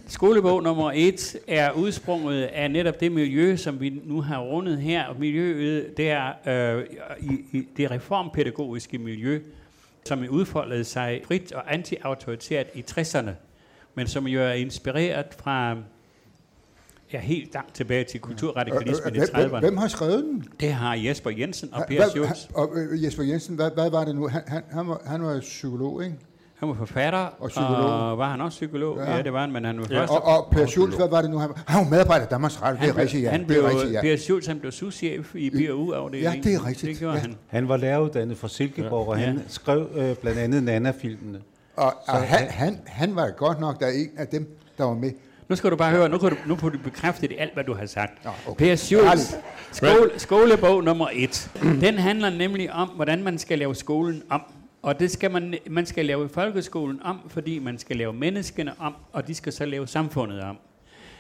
Skolebog 0.07 0.63
nummer 0.63 0.93
et 0.95 1.37
er 1.49 1.71
udsprunget 1.71 2.43
af 2.43 2.71
netop 2.71 3.01
det 3.01 3.13
miljø, 3.13 3.57
som 3.57 3.81
vi 3.81 4.01
nu 4.05 4.21
har 4.21 4.41
rundet 4.41 4.79
her. 4.79 5.05
Og 5.05 5.21
miljøet, 5.21 5.97
det 5.97 6.11
er 6.11 6.33
øh, 6.77 6.85
i, 7.21 7.59
i 7.59 7.69
det 7.77 7.91
reformpædagogiske 7.91 8.99
miljø, 8.99 9.41
som 10.05 10.27
udfoldede 10.31 10.85
sig 10.85 11.23
frit 11.25 11.53
og 11.53 11.75
antiautoritært 11.75 12.67
i 12.75 12.85
60'erne, 12.91 13.31
men 13.95 14.07
som 14.07 14.27
jo 14.27 14.41
er 14.41 14.53
inspireret 14.53 15.27
fra 15.39 15.77
ja, 17.13 17.19
helt 17.21 17.55
langt 17.55 17.75
tilbage 17.75 18.05
til 18.05 18.21
kulturradikalismen 18.21 19.15
i 19.15 19.19
Øh, 19.19 19.25
hvem, 19.35 19.51
30'erne. 19.51 19.61
hvem 19.61 19.77
har 19.77 19.89
skrevet 19.89 20.25
den? 20.25 20.45
Det 20.61 20.73
har 20.73 20.95
Jesper 20.95 21.31
Jensen 21.31 21.69
og 21.75 21.85
Per 21.89 22.09
Schultz. 22.09 22.47
Og 22.55 22.71
øh, 22.77 23.05
Jesper 23.05 23.23
Jensen, 23.23 23.55
hvad, 23.57 23.71
hvad 23.75 23.91
var 23.91 24.05
det 24.05 24.15
nu? 24.15 24.29
Han, 24.29 24.43
han, 24.47 24.63
han, 24.73 24.89
var, 24.89 25.01
han 25.07 25.23
var 25.23 25.41
psykolog, 25.41 26.05
ikke? 26.05 26.17
Han 26.55 26.69
var 26.69 26.75
forfatter, 26.75 27.19
Og 27.39 27.49
psykolog. 27.49 27.77
og 28.11 28.19
var 28.19 28.31
han 28.31 28.41
også 28.41 28.57
psykolog? 28.57 28.99
Ja. 28.99 29.17
Ja, 29.17 29.23
det 29.23 29.33
var 29.33 29.41
han, 29.41 29.53
men 29.53 29.65
han 29.65 29.79
var 29.81 29.87
Ja. 29.91 30.01
først... 30.01 30.13
Og, 30.13 30.23
og 30.25 30.49
Per 30.53 30.67
Schultz, 30.67 30.97
hvad 30.97 31.09
var 31.09 31.21
det 31.23 31.31
nu? 31.31 31.39
Han 31.39 31.49
var, 31.49 31.63
han 31.67 31.85
var 31.85 31.91
medarbejder 31.91 32.27
i 32.27 32.29
Danmarks 32.31 32.63
Radio, 32.63 32.77
det 32.81 32.89
er 32.89 32.93
han 32.93 33.03
rigtigt, 33.03 33.23
ja. 33.23 33.31
Han 33.31 33.41
det 33.41 33.47
blev, 33.47 33.65
er 33.65 33.71
rigtigt, 33.71 33.93
ja. 33.93 34.01
Per 34.01 34.17
Schultz, 34.17 34.47
han 34.47 34.61
blev 34.61 34.73
souschef 34.73 35.35
i 35.35 35.51
BRU-afdelingen. 35.51 36.35
Ja, 36.35 36.41
det 36.43 36.55
er 36.55 36.67
rigtigt, 36.67 36.91
Det 36.91 36.99
gjorde 36.99 37.15
ja. 37.15 37.21
han. 37.21 37.37
Han 37.49 37.69
var 37.69 37.77
læreruddannet 37.77 38.37
fra 38.39 38.49
Silkeborg, 38.49 39.09
og 39.09 39.17
han 39.19 39.35
Ja. 39.37 39.41
skrev 39.49 39.89
øh, 39.95 40.17
blandt 40.17 40.39
andet 40.39 40.63
Nana-filmene. 40.63 41.39
Og, 41.77 41.93
og 42.07 42.15
han, 42.23 42.49
han, 42.51 42.79
han 42.87 43.17
var 43.17 43.31
godt 43.31 43.61
nok 43.61 43.81
der 43.81 43.87
en 43.89 44.11
af 44.17 44.27
dem, 44.29 44.57
der 44.79 44.85
var 44.85 44.95
med. 44.95 45.11
Nu 45.49 45.57
skal 45.57 45.71
du 45.71 45.77
bare 45.77 45.91
høre, 45.91 46.09
nu 46.09 46.19
kan 46.19 46.31
du, 46.31 46.37
nu 46.47 46.57
får 46.57 46.69
du 46.69 46.79
bekræftet 46.79 47.33
i 47.33 47.35
alt, 47.35 47.55
hvad 47.55 47.65
du 47.65 47.75
har 47.75 47.87
sagt. 47.87 48.25
Nå, 48.25 48.31
okay. 48.47 48.67
Per 48.67 48.77
Schultz, 48.77 49.35
skole, 49.73 50.11
skolebog 50.17 50.85
nummer 50.85 51.09
et, 51.13 51.51
den 51.81 51.95
handler 51.95 52.31
nemlig 52.31 52.73
om, 52.73 52.89
hvordan 52.89 53.23
man 53.23 53.39
skal 53.39 53.59
lave 53.59 53.75
skolen 53.75 54.23
om. 54.31 54.43
Og 54.83 55.01
det 55.01 55.11
skal 55.11 55.31
man, 55.31 55.55
man 55.71 55.87
skal 55.87 56.07
lave 56.07 56.29
folkeskolen 56.29 57.01
om, 57.03 57.21
fordi 57.29 57.59
man 57.59 57.79
skal 57.79 57.97
lave 57.97 58.13
menneskene 58.13 58.73
om, 58.79 58.95
og 59.13 59.27
de 59.27 59.35
skal 59.35 59.53
så 59.53 59.67
lave 59.67 59.87
samfundet 59.87 60.41
om. 60.41 60.57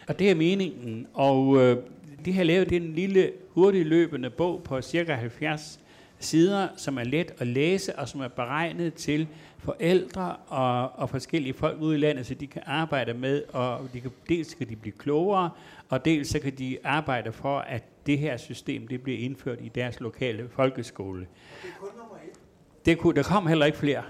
Og 0.08 0.18
det 0.18 0.30
er 0.30 0.34
meningen. 0.34 1.06
Og 1.14 1.56
øh, 1.62 1.76
de 2.24 2.32
har 2.32 2.44
lavet 2.44 2.72
en 2.72 2.92
lille 2.94 3.30
hurtigløbende 3.54 4.30
bog 4.30 4.62
på 4.64 4.80
cirka 4.80 5.14
70 5.14 5.80
sider, 6.18 6.68
som 6.76 6.98
er 6.98 7.04
let 7.04 7.32
at 7.38 7.46
læse, 7.46 7.98
og 7.98 8.08
som 8.08 8.20
er 8.20 8.28
beregnet 8.28 8.94
til 8.94 9.26
forældre 9.64 10.36
og, 10.48 10.98
og 10.98 11.10
forskellige 11.10 11.54
folk 11.54 11.80
ude 11.80 11.96
i 11.96 12.00
landet, 12.00 12.26
så 12.26 12.34
de 12.34 12.46
kan 12.46 12.62
arbejde 12.66 13.14
med, 13.14 13.42
og 13.52 13.80
de 13.92 14.00
kan, 14.00 14.10
dels 14.28 14.54
kan 14.54 14.68
de 14.68 14.76
blive 14.76 14.94
klogere, 14.98 15.50
og 15.88 16.04
dels 16.04 16.28
så 16.28 16.38
kan 16.38 16.52
de 16.58 16.78
arbejde 16.84 17.32
for, 17.32 17.58
at 17.58 17.82
det 18.06 18.18
her 18.18 18.36
system 18.36 18.88
det 18.88 19.02
bliver 19.02 19.18
indført 19.18 19.58
i 19.60 19.68
deres 19.68 20.00
lokale 20.00 20.48
folkeskole. 20.48 21.20
Det 21.20 21.68
er 21.68 21.78
kun 21.80 21.88
nummer 21.98 22.14
et. 22.14 22.86
Det 22.86 22.98
kunne, 22.98 23.14
der 23.14 23.22
kom 23.22 23.46
heller 23.46 23.66
ikke 23.66 23.78
flere. 23.78 24.02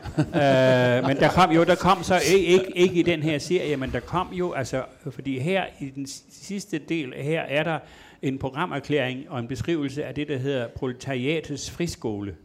øh, 0.18 1.06
men 1.06 1.16
der 1.16 1.30
kom 1.34 1.50
jo, 1.50 1.64
der 1.64 1.74
kom 1.74 2.02
så 2.02 2.14
ikke, 2.34 2.46
ikke, 2.46 2.76
ikke 2.76 2.94
i 2.94 3.02
den 3.02 3.22
her 3.22 3.38
serie, 3.38 3.76
men 3.76 3.92
der 3.92 4.00
kom 4.00 4.28
jo, 4.32 4.52
altså, 4.52 4.84
fordi 5.10 5.38
her 5.38 5.64
i 5.80 5.90
den 5.90 6.06
sidste 6.30 6.78
del, 6.78 7.14
her 7.16 7.40
er 7.40 7.62
der 7.62 7.78
en 8.22 8.38
programerklæring 8.38 9.30
og 9.30 9.38
en 9.38 9.48
beskrivelse 9.48 10.04
af 10.04 10.14
det, 10.14 10.28
der 10.28 10.36
hedder 10.36 10.68
proletariatets 10.68 11.70
friskole 11.70 12.36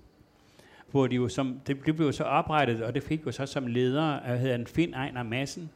hvor 0.96 1.08
de 1.08 1.16
jo 1.16 1.28
som, 1.28 1.60
det, 1.68 1.86
det 1.86 1.96
blev 1.96 2.14
så 2.14 2.24
oprettet, 2.24 2.82
og 2.82 2.96
det 2.96 3.04
fik 3.04 3.26
jo 3.26 3.32
så 3.32 3.46
som 3.46 3.68
leder, 3.68 4.04
af 4.04 4.40
hedder 4.40 4.56
en 4.56 4.68
Finn 4.68 4.94
Ejner 4.94 5.24
Madsen. 5.24 5.70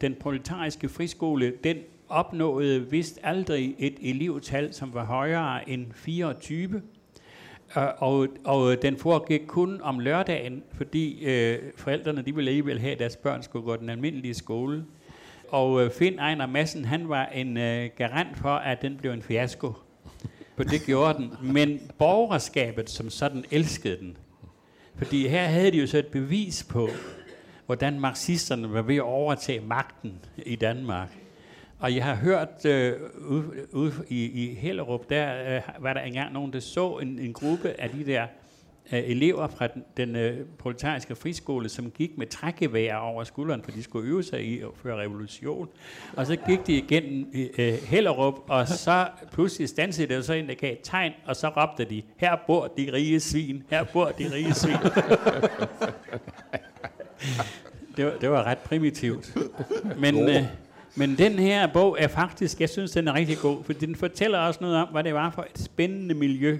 Den 0.00 0.14
proletariske 0.14 0.88
friskole, 0.88 1.52
den 1.64 1.76
opnåede 2.08 2.90
vist 2.90 3.20
aldrig 3.22 3.74
et 3.78 3.94
elevtal, 4.00 4.74
som 4.74 4.94
var 4.94 5.04
højere 5.04 5.70
end 5.70 5.86
24. 5.94 6.82
Øh, 7.76 7.82
og, 7.98 8.28
og 8.44 8.82
den 8.82 8.96
foregik 8.96 9.40
kun 9.46 9.80
om 9.82 9.98
lørdagen, 9.98 10.62
fordi 10.72 11.24
øh, 11.24 11.58
forældrene 11.76 12.22
de 12.22 12.34
ville 12.34 12.50
alligevel 12.50 12.80
have, 12.80 12.92
at 12.92 12.98
deres 12.98 13.16
børn 13.16 13.42
skulle 13.42 13.64
gå 13.64 13.76
den 13.76 13.90
almindelige 13.90 14.34
skole. 14.34 14.84
Og 15.48 15.84
øh, 15.84 15.90
Finn 15.90 16.18
Ejner 16.18 16.46
Madsen, 16.46 16.84
han 16.84 17.08
var 17.08 17.26
en 17.26 17.56
øh, 17.56 17.90
garant 17.96 18.38
for, 18.38 18.54
at 18.54 18.82
den 18.82 18.96
blev 18.96 19.12
en 19.12 19.22
fiasko. 19.22 19.72
For 20.56 20.64
det 20.64 20.82
gjorde 20.86 21.18
den. 21.18 21.52
Men 21.52 21.80
borgerskabet, 21.98 22.90
som 22.90 23.10
sådan 23.10 23.44
elskede 23.50 23.98
den. 23.98 24.16
Fordi 24.96 25.28
her 25.28 25.44
havde 25.44 25.70
de 25.70 25.78
jo 25.78 25.86
så 25.86 25.98
et 25.98 26.06
bevis 26.06 26.66
på, 26.70 26.88
hvordan 27.66 28.00
marxisterne 28.00 28.72
var 28.72 28.82
ved 28.82 28.96
at 28.96 29.02
overtage 29.02 29.60
magten 29.60 30.18
i 30.36 30.56
Danmark. 30.56 31.08
Og 31.78 31.96
jeg 31.96 32.04
har 32.04 32.14
hørt 32.14 32.66
øh, 32.66 32.92
ude 33.28 33.66
ude 33.72 33.92
i, 34.08 34.24
i 34.24 34.54
Hellerup, 34.54 35.10
der 35.10 35.54
øh, 35.56 35.62
var 35.78 35.92
der 35.92 36.00
engang 36.00 36.32
nogen, 36.32 36.52
der 36.52 36.60
så 36.60 36.98
en, 36.98 37.18
en 37.18 37.32
gruppe 37.32 37.80
af 37.80 37.90
de 37.90 38.06
der 38.06 38.26
øh, 38.92 38.98
elever 39.04 39.48
fra 39.48 39.66
den, 39.66 39.84
den 39.96 40.16
øh, 40.16 40.46
proletariske 40.58 41.14
friskole, 41.14 41.68
som 41.68 41.90
gik 41.90 42.18
med 42.18 42.26
trækgevær 42.26 42.96
over 42.96 43.24
skulderen, 43.24 43.62
for 43.62 43.70
de 43.70 43.82
skulle 43.82 44.08
øve 44.08 44.22
sig 44.22 44.44
i 44.44 44.60
at 44.60 44.68
føre 44.82 45.00
revolution. 45.00 45.68
Og 46.16 46.26
så 46.26 46.36
gik 46.36 46.66
de 46.66 46.72
igennem 46.72 47.26
øh, 47.58 47.74
Hellerup, 47.74 48.34
og 48.48 48.68
så 48.68 49.06
pludselig 49.32 49.68
stansede 49.68 50.14
det 50.14 50.24
så 50.24 50.32
en, 50.32 50.48
der 50.48 50.54
gav 50.54 50.72
et 50.72 50.80
tegn, 50.82 51.12
og 51.26 51.36
så 51.36 51.48
råbte 51.48 51.84
de, 51.84 52.02
her 52.16 52.36
bor 52.46 52.66
de 52.66 52.90
rige 52.92 53.20
svin, 53.20 53.62
her 53.70 53.84
bor 53.84 54.06
de 54.18 54.32
rige 54.32 54.54
svin. 54.54 54.76
det, 57.96 58.04
var, 58.04 58.12
det 58.20 58.30
var 58.30 58.42
ret 58.42 58.58
primitivt. 58.58 59.36
Men... 59.98 60.28
Øh, 60.28 60.44
men 60.94 61.18
den 61.18 61.32
her 61.32 61.66
bog 61.66 61.96
er 62.00 62.08
faktisk, 62.08 62.60
jeg 62.60 62.68
synes, 62.68 62.90
den 62.90 63.08
er 63.08 63.14
rigtig 63.14 63.38
god, 63.38 63.64
for 63.64 63.72
den 63.72 63.96
fortæller 63.96 64.38
også 64.38 64.58
noget 64.60 64.76
om, 64.76 64.88
hvad 64.88 65.04
det 65.04 65.14
var 65.14 65.30
for 65.30 65.46
et 65.54 65.58
spændende 65.58 66.14
miljø, 66.14 66.58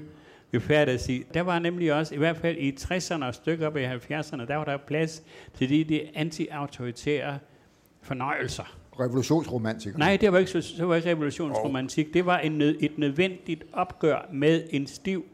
vi 0.52 0.60
færdes 0.60 1.08
i. 1.08 1.24
Der 1.34 1.40
var 1.40 1.58
nemlig 1.58 1.94
også, 1.94 2.14
i 2.14 2.18
hvert 2.18 2.36
fald 2.36 2.56
i 2.58 2.70
60'erne 2.80 3.24
og 3.24 3.34
stykker 3.34 3.66
op 3.66 3.76
i 3.76 3.84
70'erne, 3.84 4.46
der 4.46 4.56
var 4.56 4.64
der 4.64 4.76
plads 4.76 5.22
til 5.54 5.68
de, 5.68 5.84
de 5.84 6.16
anti-autoritære 6.16 7.38
fornøjelser. 8.02 8.76
Revolutionsromantik. 9.00 9.98
Nej, 9.98 10.16
det 10.20 10.32
var 10.32 10.38
ikke, 10.38 10.52
det 10.52 10.88
var 10.88 10.94
ikke 10.94 11.10
revolutionsromantik. 11.10 12.14
Det 12.14 12.26
var 12.26 12.38
en, 12.38 12.60
et 12.62 12.98
nødvendigt 12.98 13.64
opgør 13.72 14.28
med 14.32 14.62
en 14.70 14.86
stiv 14.86 15.24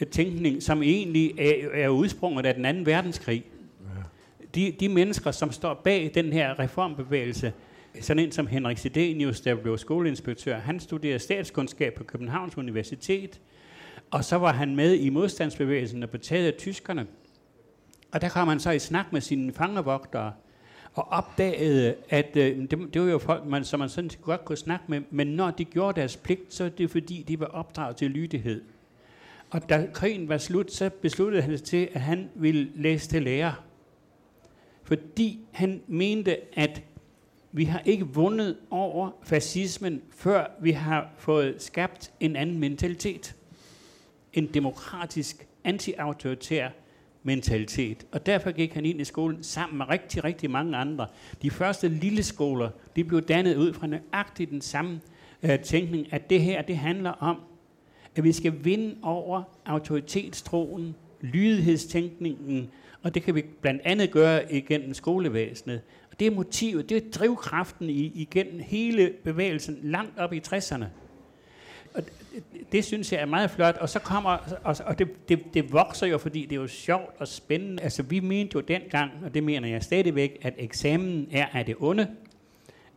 øh, 0.00 0.06
tænkning, 0.06 0.62
som 0.62 0.82
egentlig 0.82 1.40
er, 1.40 1.84
er 1.84 1.88
udsprunget 1.88 2.46
af 2.46 2.54
den 2.54 2.64
anden 2.64 2.86
verdenskrig. 2.86 3.44
De, 4.54 4.72
de 4.80 4.88
mennesker, 4.88 5.30
som 5.30 5.52
står 5.52 5.74
bag 5.74 6.10
den 6.14 6.32
her 6.32 6.58
reformbevægelse, 6.58 7.52
sådan 8.00 8.24
en 8.24 8.32
som 8.32 8.46
Henrik 8.46 8.78
Sidenius, 8.78 9.40
der 9.40 9.54
blev 9.54 9.78
skoleinspektør, 9.78 10.58
han 10.58 10.80
studerede 10.80 11.18
statskundskab 11.18 11.94
på 11.94 12.04
Københavns 12.04 12.58
Universitet, 12.58 13.40
og 14.12 14.24
så 14.24 14.36
var 14.36 14.52
han 14.52 14.76
med 14.76 14.94
i 14.94 15.08
modstandsbevægelsen 15.08 16.02
og 16.02 16.10
betaget 16.10 16.56
tyskerne. 16.56 17.06
Og 18.12 18.20
der 18.20 18.28
kom 18.28 18.48
han 18.48 18.60
så 18.60 18.70
i 18.70 18.78
snak 18.78 19.12
med 19.12 19.20
sine 19.20 19.52
fangevogtere, 19.52 20.32
og 20.94 21.08
opdagede, 21.08 21.94
at 22.08 22.36
øh, 22.36 22.56
det, 22.70 22.94
det 22.94 23.02
var 23.02 23.08
jo 23.08 23.18
folk, 23.18 23.46
man, 23.46 23.64
som 23.64 23.80
man 23.80 23.88
sådan 23.88 24.10
godt 24.22 24.44
kunne 24.44 24.56
snakke 24.56 24.84
med, 24.88 25.00
men 25.10 25.26
når 25.26 25.50
de 25.50 25.64
gjorde 25.64 26.00
deres 26.00 26.16
pligt, 26.16 26.54
så 26.54 26.64
er 26.64 26.68
det 26.68 26.90
fordi, 26.90 27.24
de 27.28 27.40
var 27.40 27.46
opdraget 27.46 27.96
til 27.96 28.10
lydighed. 28.10 28.62
Og 29.50 29.68
da 29.68 29.88
krigen 29.92 30.28
var 30.28 30.38
slut, 30.38 30.72
så 30.72 30.90
besluttede 31.02 31.42
han 31.42 31.58
sig 31.58 31.66
til, 31.66 31.88
at 31.92 32.00
han 32.00 32.28
ville 32.34 32.68
læse 32.74 33.08
til 33.08 33.22
lærer. 33.22 33.64
Fordi 34.82 35.40
han 35.52 35.82
mente, 35.86 36.58
at 36.58 36.82
vi 37.52 37.64
har 37.64 37.82
ikke 37.84 38.06
vundet 38.06 38.56
over 38.70 39.10
fascismen, 39.22 40.02
før 40.10 40.46
vi 40.60 40.70
har 40.70 41.10
fået 41.18 41.62
skabt 41.62 42.12
en 42.20 42.36
anden 42.36 42.58
mentalitet. 42.58 43.36
En 44.32 44.46
demokratisk, 44.46 45.46
anti-autoritær 45.64 46.68
mentalitet. 47.22 48.06
Og 48.12 48.26
derfor 48.26 48.50
gik 48.50 48.74
han 48.74 48.86
ind 48.86 49.00
i 49.00 49.04
skolen 49.04 49.42
sammen 49.42 49.78
med 49.78 49.88
rigtig, 49.88 50.24
rigtig 50.24 50.50
mange 50.50 50.76
andre. 50.76 51.06
De 51.42 51.50
første 51.50 51.88
lille 51.88 52.22
skoler, 52.22 52.70
de 52.96 53.04
blev 53.04 53.22
dannet 53.22 53.56
ud 53.56 53.72
fra 53.72 53.86
nøjagtigt 53.86 54.50
den 54.50 54.60
samme 54.60 55.00
øh, 55.42 55.58
tænkning, 55.58 56.12
at 56.12 56.30
det 56.30 56.40
her, 56.40 56.62
det 56.62 56.76
handler 56.76 57.10
om, 57.10 57.36
at 58.16 58.24
vi 58.24 58.32
skal 58.32 58.64
vinde 58.64 58.96
over 59.02 59.42
autoritetstroen, 59.66 60.94
lydighedstænkningen, 61.20 62.70
og 63.02 63.14
det 63.14 63.22
kan 63.22 63.34
vi 63.34 63.44
blandt 63.60 63.82
andet 63.84 64.10
gøre 64.10 64.52
igennem 64.52 64.94
skolevæsenet. 64.94 65.80
Og 66.10 66.20
det 66.20 66.26
er 66.26 66.30
motivet, 66.30 66.88
det 66.88 66.96
er 66.96 67.10
drivkraften 67.14 67.90
i, 67.90 68.12
igennem 68.14 68.60
hele 68.60 69.12
bevægelsen 69.24 69.78
langt 69.82 70.18
op 70.18 70.32
i 70.32 70.40
60'erne. 70.46 70.84
Og 71.94 72.02
det, 72.04 72.12
det 72.72 72.84
synes 72.84 73.12
jeg 73.12 73.20
er 73.20 73.26
meget 73.26 73.50
flot, 73.50 73.76
og 73.76 73.88
så 73.88 73.98
kommer, 73.98 74.58
og, 74.64 74.76
og 74.84 74.98
det, 74.98 75.28
det, 75.28 75.40
det 75.54 75.72
vokser 75.72 76.06
jo, 76.06 76.18
fordi 76.18 76.42
det 76.42 76.52
er 76.52 76.60
jo 76.60 76.66
sjovt 76.66 77.14
og 77.18 77.28
spændende. 77.28 77.82
Altså 77.82 78.02
vi 78.02 78.20
mente 78.20 78.54
jo 78.54 78.60
dengang, 78.60 79.10
og 79.24 79.34
det 79.34 79.42
mener 79.42 79.68
jeg 79.68 79.82
stadigvæk, 79.82 80.38
at 80.42 80.54
eksamen 80.58 81.28
er 81.32 81.46
af 81.52 81.64
det 81.66 81.76
onde, 81.78 82.08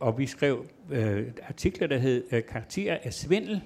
og 0.00 0.18
vi 0.18 0.26
skrev 0.26 0.66
øh, 0.90 1.26
artikler, 1.48 1.86
der 1.86 1.98
hed 1.98 2.24
øh, 2.32 2.42
Karakterer 2.42 2.98
af 3.02 3.14
svindel, 3.14 3.60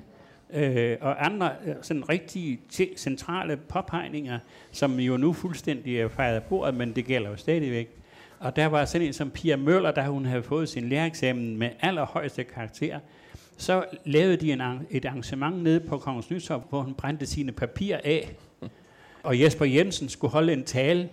øh, 0.53 0.97
og 1.01 1.26
andre 1.26 1.53
øh, 1.66 1.74
sådan 1.83 2.03
t- 2.03 2.97
centrale 2.97 3.57
påpegninger, 3.57 4.39
som 4.70 5.01
jo 5.01 5.16
nu 5.16 5.33
fuldstændig 5.33 6.01
er 6.01 6.09
fejret 6.09 6.35
af 6.35 6.43
bordet, 6.43 6.74
men 6.74 6.93
det 6.93 7.05
gælder 7.05 7.31
jo 7.31 7.37
stadigvæk. 7.37 7.91
Og 8.39 8.57
der 8.57 8.66
var 8.66 8.85
sådan 8.85 9.07
en 9.07 9.12
som 9.12 9.31
Pia 9.31 9.57
Møller, 9.57 9.91
der 9.91 10.09
hun 10.09 10.24
havde 10.24 10.43
fået 10.43 10.68
sin 10.68 10.89
lærereksamen 10.89 11.57
med 11.57 11.70
allerhøjeste 11.81 12.45
karakter, 12.45 12.99
så 13.61 13.85
lavede 14.05 14.37
de 14.37 14.53
en, 14.53 14.61
et 14.91 15.05
arrangement 15.05 15.63
nede 15.63 15.81
på 15.81 15.99
Kongens 15.99 16.31
Nytorv, 16.31 16.63
hvor 16.69 16.83
hun 16.83 16.95
brændte 16.95 17.27
sine 17.27 17.53
papirer 17.53 18.01
af. 18.05 18.37
Og 19.23 19.41
Jesper 19.41 19.65
Jensen 19.65 20.09
skulle 20.09 20.33
holde 20.33 20.53
en 20.53 20.65
tale, 20.65 21.09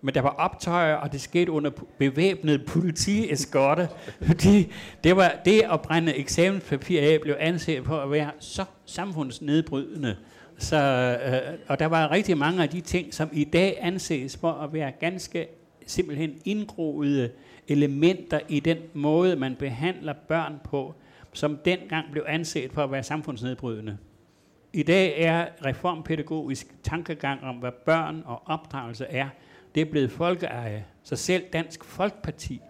men 0.00 0.14
der 0.14 0.20
var 0.20 0.28
optøjer, 0.28 0.94
og 0.94 1.12
det 1.12 1.20
skete 1.20 1.52
under 1.52 1.70
bevæbnet 1.98 2.66
politieskorte, 2.66 3.88
fordi 4.28 4.72
det, 5.04 5.16
var, 5.16 5.32
det 5.44 5.62
at 5.72 5.80
brænde 5.82 6.14
eksamenspapir 6.14 7.00
af 7.00 7.18
blev 7.22 7.36
anset 7.38 7.84
på 7.84 8.00
at 8.00 8.10
være 8.10 8.30
så 8.38 8.64
samfundsnedbrydende. 8.86 10.16
Så, 10.58 10.76
øh, 10.76 11.58
og 11.68 11.78
der 11.78 11.86
var 11.86 12.10
rigtig 12.10 12.38
mange 12.38 12.62
af 12.62 12.68
de 12.68 12.80
ting, 12.80 13.14
som 13.14 13.28
i 13.32 13.44
dag 13.44 13.78
anses 13.80 14.36
for 14.36 14.52
at 14.52 14.72
være 14.72 14.92
ganske 15.00 15.46
simpelthen 15.86 16.30
indgroede 16.44 17.30
elementer 17.68 18.40
i 18.48 18.60
den 18.60 18.78
måde, 18.94 19.36
man 19.36 19.56
behandler 19.56 20.12
børn 20.28 20.60
på, 20.64 20.94
som 21.32 21.58
dengang 21.64 22.12
blev 22.12 22.24
anset 22.28 22.72
for 22.72 22.84
at 22.84 22.92
være 22.92 23.02
samfundsnedbrydende. 23.02 23.98
I 24.72 24.82
dag 24.82 25.20
er 25.20 25.46
reformpædagogisk 25.64 26.66
tankegang 26.82 27.42
om, 27.42 27.56
hvad 27.56 27.72
børn 27.86 28.22
og 28.26 28.42
opdragelse 28.46 29.04
er, 29.04 29.28
det 29.74 29.80
er 29.80 29.90
blevet 29.90 30.10
folkeeje. 30.10 30.84
Så 31.02 31.16
selv 31.16 31.44
Dansk 31.52 31.84
Folkeparti 31.84 32.60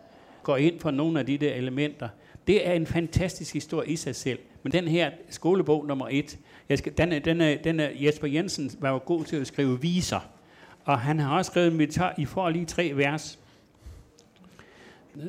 går 0.43 0.57
ind 0.57 0.81
for 0.81 0.91
nogle 0.91 1.21
af 1.21 1.27
de 1.27 1.39
der 1.39 1.55
elementer. 1.55 2.09
Det 2.47 2.69
er 2.69 2.73
en 2.73 2.87
fantastisk 2.87 3.55
historie 3.55 3.89
i 3.89 3.97
sig 3.97 4.17
selv. 4.17 4.39
Men 4.63 4.73
den 4.73 4.89
her 4.89 5.11
skolebog 5.31 5.87
nummer 5.87 6.09
et, 6.11 6.39
jeg 6.69 6.79
skal, 6.79 6.99
den, 6.99 7.13
er, 7.13 7.19
den, 7.19 7.41
er, 7.41 7.57
den 7.57 7.81
er, 7.81 7.89
Jesper 7.95 8.27
Jensen 8.27 8.71
var 8.79 8.91
jo 8.91 9.01
god 9.05 9.25
til 9.25 9.37
at 9.37 9.47
skrive 9.47 9.81
viser. 9.81 10.21
Og 10.85 11.01
han 11.01 11.19
har 11.19 11.37
også 11.37 11.51
skrevet, 11.51 11.99
at 12.01 12.13
I 12.19 12.25
får 12.25 12.51
lige 12.51 12.65
tre 12.65 12.93
vers. 12.95 13.39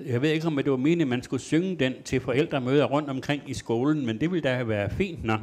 Jeg 0.05 0.21
ved 0.21 0.29
ikke, 0.29 0.47
om 0.47 0.55
det 0.55 0.71
var 0.71 0.77
meningen, 0.77 1.01
at 1.01 1.07
man 1.07 1.23
skulle 1.23 1.43
synge 1.43 1.75
den 1.75 1.93
til 2.05 2.21
forældremøder 2.21 2.85
rundt 2.85 3.09
omkring 3.09 3.41
i 3.47 3.53
skolen, 3.53 4.05
men 4.05 4.21
det 4.21 4.31
ville 4.31 4.49
da 4.49 4.63
være 4.63 4.89
fint 4.89 5.23
nok. 5.23 5.39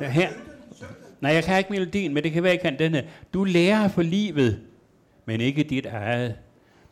Her. 0.00 0.28
Nej, 1.20 1.32
jeg 1.32 1.44
kan 1.44 1.58
ikke 1.58 1.72
melodien, 1.72 2.14
men 2.14 2.22
det 2.22 2.32
kan 2.32 2.42
være, 2.42 2.52
jeg 2.52 2.60
kan 2.60 2.78
denne. 2.78 3.04
Du 3.34 3.44
lærer 3.44 3.88
for 3.88 4.02
livet, 4.02 4.60
men 5.26 5.40
ikke 5.40 5.62
dit 5.62 5.86
eget. 5.86 6.34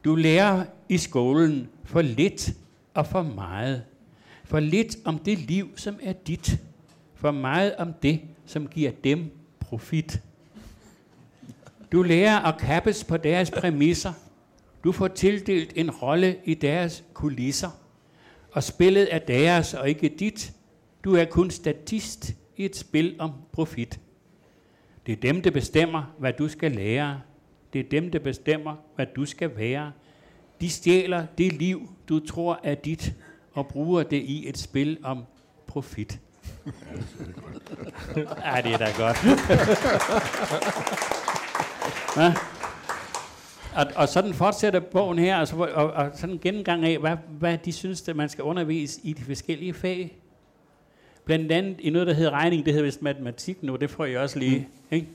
Du 0.04 0.14
lærer 0.14 0.64
i 0.88 0.98
skolen 0.98 1.68
for 1.84 2.02
lidt 2.02 2.52
og 2.94 3.06
for 3.06 3.22
meget. 3.22 3.82
For 4.44 4.60
lidt 4.60 4.96
om 5.04 5.18
det 5.18 5.38
liv, 5.38 5.68
som 5.76 5.98
er 6.02 6.12
dit. 6.12 6.60
For 7.14 7.30
meget 7.30 7.74
om 7.76 7.92
det, 8.02 8.20
som 8.46 8.66
giver 8.66 8.90
dem 9.04 9.30
profit. 9.60 10.20
Du 11.92 12.02
lærer 12.02 12.38
at 12.38 12.58
kappes 12.58 13.04
på 13.04 13.16
deres 13.16 13.50
præmisser. 13.50 14.12
Du 14.84 14.92
får 14.92 15.08
tildelt 15.08 15.72
en 15.76 15.90
rolle 15.90 16.36
i 16.44 16.54
deres 16.54 17.04
kulisser. 17.14 17.70
Og 18.52 18.62
spillet 18.62 19.14
er 19.14 19.18
deres 19.18 19.74
og 19.74 19.88
ikke 19.88 20.08
dit. 20.08 20.52
Du 21.04 21.14
er 21.14 21.24
kun 21.24 21.50
statist 21.50 22.34
i 22.56 22.64
et 22.64 22.76
spil 22.76 23.16
om 23.18 23.32
profit. 23.52 24.00
Det 25.06 25.12
er 25.12 25.16
dem, 25.16 25.42
der 25.42 25.50
bestemmer, 25.50 26.14
hvad 26.18 26.32
du 26.32 26.48
skal 26.48 26.72
lære. 26.72 27.20
Det 27.72 27.78
er 27.78 27.88
dem, 27.90 28.10
der 28.10 28.18
bestemmer, 28.18 28.76
hvad 28.94 29.06
du 29.16 29.26
skal 29.26 29.56
være. 29.56 29.92
De 30.60 30.70
stjæler 30.70 31.26
det 31.38 31.52
liv, 31.52 31.90
du 32.08 32.26
tror 32.26 32.60
er 32.62 32.74
dit, 32.74 33.14
og 33.52 33.66
bruger 33.66 34.02
det 34.02 34.22
i 34.22 34.48
et 34.48 34.58
spil 34.58 34.98
om 35.02 35.24
profit. 35.66 36.20
ja, 38.16 38.60
det 38.64 38.72
er 38.72 38.78
da 38.78 38.88
godt. 38.98 39.24
ja. 42.16 42.34
Og, 43.76 43.86
og 43.96 44.08
sådan 44.08 44.34
fortsætter 44.34 44.80
bogen 44.80 45.18
her, 45.18 45.36
altså, 45.36 45.56
og, 45.56 45.92
og 45.92 46.10
sådan 46.14 46.34
en 46.34 46.38
gennemgang 46.38 46.84
af, 46.84 46.98
hvad, 46.98 47.16
hvad 47.38 47.58
de 47.58 47.72
synes, 47.72 48.08
at 48.08 48.16
man 48.16 48.28
skal 48.28 48.44
undervise 48.44 49.00
i 49.04 49.12
de 49.12 49.22
forskellige 49.22 49.74
fag. 49.74 50.16
Blandt 51.24 51.52
andet 51.52 51.80
i 51.80 51.90
noget, 51.90 52.08
der 52.08 52.14
hedder 52.14 52.30
regning, 52.30 52.64
det 52.64 52.72
hedder 52.72 52.84
vist 52.84 53.02
matematik 53.02 53.62
nu, 53.62 53.76
det 53.76 53.90
får 53.90 54.04
jeg 54.04 54.20
også 54.20 54.38
lige. 54.38 54.58
Mm. 54.58 54.96
Ikke? 54.96 55.08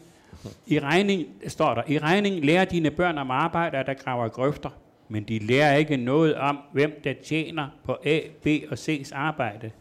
I 0.67 0.79
regning, 0.79 1.25
står 1.47 1.73
der, 1.73 1.81
i 1.87 1.99
regning 1.99 2.45
lærer 2.45 2.65
dine 2.65 2.91
børn 2.91 3.17
om 3.17 3.31
arbejde, 3.31 3.83
der 3.85 3.93
graver 3.93 4.27
grøfter, 4.27 4.69
men 5.09 5.23
de 5.23 5.39
lærer 5.39 5.75
ikke 5.75 5.97
noget 5.97 6.35
om, 6.35 6.59
hvem 6.73 7.01
der 7.03 7.13
tjener 7.25 7.67
på 7.83 7.97
A, 8.05 8.19
B 8.43 8.47
og 8.71 8.73
C's 8.73 9.15
arbejde. 9.15 9.71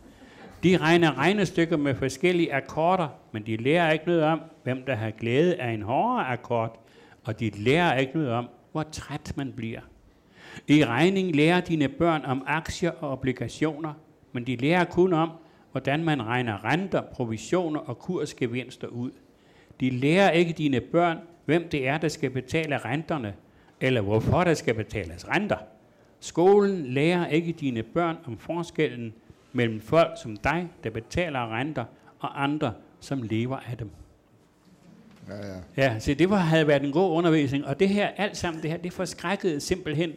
De 0.62 0.76
regner 0.76 1.18
regnestykker 1.18 1.76
med 1.76 1.94
forskellige 1.94 2.54
akkorder, 2.54 3.08
men 3.32 3.46
de 3.46 3.56
lærer 3.56 3.92
ikke 3.92 4.06
noget 4.06 4.22
om, 4.22 4.40
hvem 4.62 4.82
der 4.86 4.94
har 4.94 5.10
glæde 5.10 5.60
af 5.60 5.70
en 5.70 5.82
hårdere 5.82 6.26
akkord, 6.26 6.82
og 7.24 7.40
de 7.40 7.50
lærer 7.50 7.98
ikke 7.98 8.12
noget 8.14 8.30
om, 8.30 8.48
hvor 8.76 8.82
træt 8.82 9.32
man 9.36 9.52
bliver. 9.52 9.80
I 10.68 10.84
regning 10.84 11.36
lærer 11.36 11.60
dine 11.60 11.88
børn 11.88 12.24
om 12.24 12.42
aktier 12.46 12.90
og 12.90 13.10
obligationer, 13.10 13.92
men 14.32 14.46
de 14.46 14.56
lærer 14.56 14.84
kun 14.84 15.12
om, 15.12 15.30
hvordan 15.72 16.04
man 16.04 16.26
regner 16.26 16.64
renter, 16.64 17.00
provisioner 17.00 17.80
og 17.80 17.98
kursgevinster 17.98 18.86
ud. 18.86 19.10
De 19.80 19.90
lærer 19.90 20.30
ikke 20.30 20.52
dine 20.52 20.80
børn, 20.80 21.18
hvem 21.44 21.68
det 21.68 21.88
er, 21.88 21.98
der 21.98 22.08
skal 22.08 22.30
betale 22.30 22.78
renterne, 22.78 23.34
eller 23.80 24.00
hvorfor 24.00 24.44
der 24.44 24.54
skal 24.54 24.74
betales 24.74 25.28
renter. 25.28 25.58
Skolen 26.20 26.86
lærer 26.86 27.26
ikke 27.26 27.52
dine 27.52 27.82
børn 27.82 28.16
om 28.24 28.38
forskellen 28.38 29.14
mellem 29.52 29.80
folk 29.80 30.10
som 30.22 30.36
dig, 30.36 30.68
der 30.84 30.90
betaler 30.90 31.54
renter, 31.54 31.84
og 32.18 32.42
andre, 32.42 32.72
som 33.00 33.22
lever 33.22 33.56
af 33.56 33.76
dem. 33.76 33.90
Ja, 35.28 35.46
ja. 35.46 35.60
ja 35.76 35.98
så 35.98 36.14
det 36.14 36.30
var, 36.30 36.36
havde 36.36 36.66
været 36.66 36.82
en 36.82 36.92
god 36.92 37.16
undervisning, 37.16 37.66
og 37.66 37.80
det 37.80 37.88
her, 37.88 38.08
alt 38.16 38.36
sammen 38.36 38.62
det 38.62 38.70
her, 38.70 38.76
det 38.78 38.92
forskrækkede 38.92 39.60
simpelthen 39.60 40.12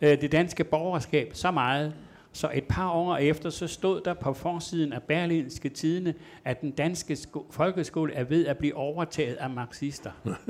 øh, 0.00 0.20
det 0.20 0.32
danske 0.32 0.64
borgerskab 0.64 1.30
så 1.34 1.50
meget, 1.50 1.94
så 2.32 2.50
et 2.54 2.64
par 2.64 2.90
år 2.90 3.16
efter, 3.16 3.50
så 3.50 3.66
stod 3.66 4.00
der 4.00 4.14
på 4.14 4.32
forsiden 4.32 4.92
af 4.92 5.02
Berlinske 5.02 5.68
Tidene, 5.68 6.14
at 6.44 6.60
den 6.60 6.70
danske 6.70 7.16
sko- 7.16 7.46
folkeskole 7.50 8.14
er 8.14 8.24
ved 8.24 8.46
at 8.46 8.58
blive 8.58 8.74
overtaget 8.74 9.34
af 9.34 9.50
marxister. 9.50 10.10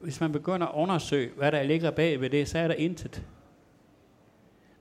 Hvis 0.00 0.20
man 0.20 0.32
begynder 0.32 0.66
at 0.66 0.74
undersøge, 0.74 1.30
hvad 1.36 1.52
der 1.52 1.62
ligger 1.62 1.90
bag 1.90 2.20
ved 2.20 2.30
det, 2.30 2.48
så 2.48 2.58
er 2.58 2.68
der 2.68 2.74
intet. 2.74 3.22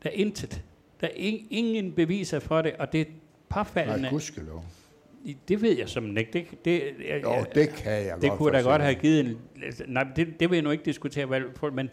Der 0.03 0.09
er 0.09 0.13
intet. 0.13 0.63
Der 1.01 1.07
er 1.07 1.11
ingen 1.49 1.91
beviser 1.91 2.39
for 2.39 2.61
det, 2.61 2.73
og 2.79 2.91
det 2.93 3.01
er 3.01 3.05
påfaldende. 3.49 4.01
Nej, 4.01 4.09
gudskelov. 4.09 4.63
Det 5.47 5.61
ved 5.61 5.77
jeg 5.77 5.89
som 5.89 6.17
ikke. 6.17 6.31
Det, 6.33 6.45
det, 6.65 6.81
jeg, 7.09 7.23
jo, 7.23 7.45
det 7.55 7.69
kan 7.69 7.91
jeg 7.91 8.15
Det 8.21 8.29
godt 8.29 8.37
kunne 8.37 8.51
da 8.57 8.61
godt 8.61 8.81
have 8.81 8.95
givet 8.95 9.19
en... 9.19 9.37
Nej, 9.87 10.05
det, 10.15 10.39
det 10.39 10.49
vil 10.49 10.55
jeg 10.55 10.63
nu 10.63 10.71
ikke 10.71 10.85
diskutere, 10.85 11.25
men 11.73 11.89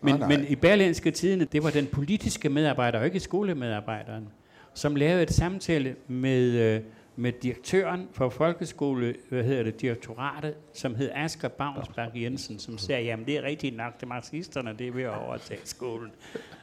men, 0.00 0.14
nej, 0.14 0.28
nej. 0.28 0.28
men 0.28 0.46
i 0.48 0.56
Berlinske 0.56 1.10
Tidene, 1.10 1.44
det 1.44 1.62
var 1.62 1.70
den 1.70 1.86
politiske 1.86 2.48
medarbejder, 2.48 2.98
og 2.98 3.06
ikke 3.06 3.20
skolemedarbejderen, 3.20 4.28
som 4.74 4.96
lavede 4.96 5.22
et 5.22 5.30
samtale 5.30 5.96
med, 6.08 6.50
øh, 6.50 6.80
med 7.16 7.32
direktøren 7.32 8.08
for 8.12 8.28
folkeskole, 8.28 9.14
hvad 9.28 9.44
hedder 9.44 9.62
det, 9.62 9.80
direktoratet, 9.80 10.54
som 10.72 10.94
hed 10.94 11.10
Asger 11.14 11.48
Bavnsberg 11.48 12.10
Jensen, 12.14 12.58
som 12.58 12.78
sagde, 12.78 13.04
jamen 13.04 13.26
det 13.26 13.36
er 13.36 13.42
rigtigt 13.42 13.76
nok, 13.76 14.00
det 14.00 14.08
marxisterne, 14.08 14.74
det 14.78 14.86
er 14.86 14.92
ved 14.92 15.02
at 15.02 15.18
overtage 15.18 15.60
skolen. 15.64 16.10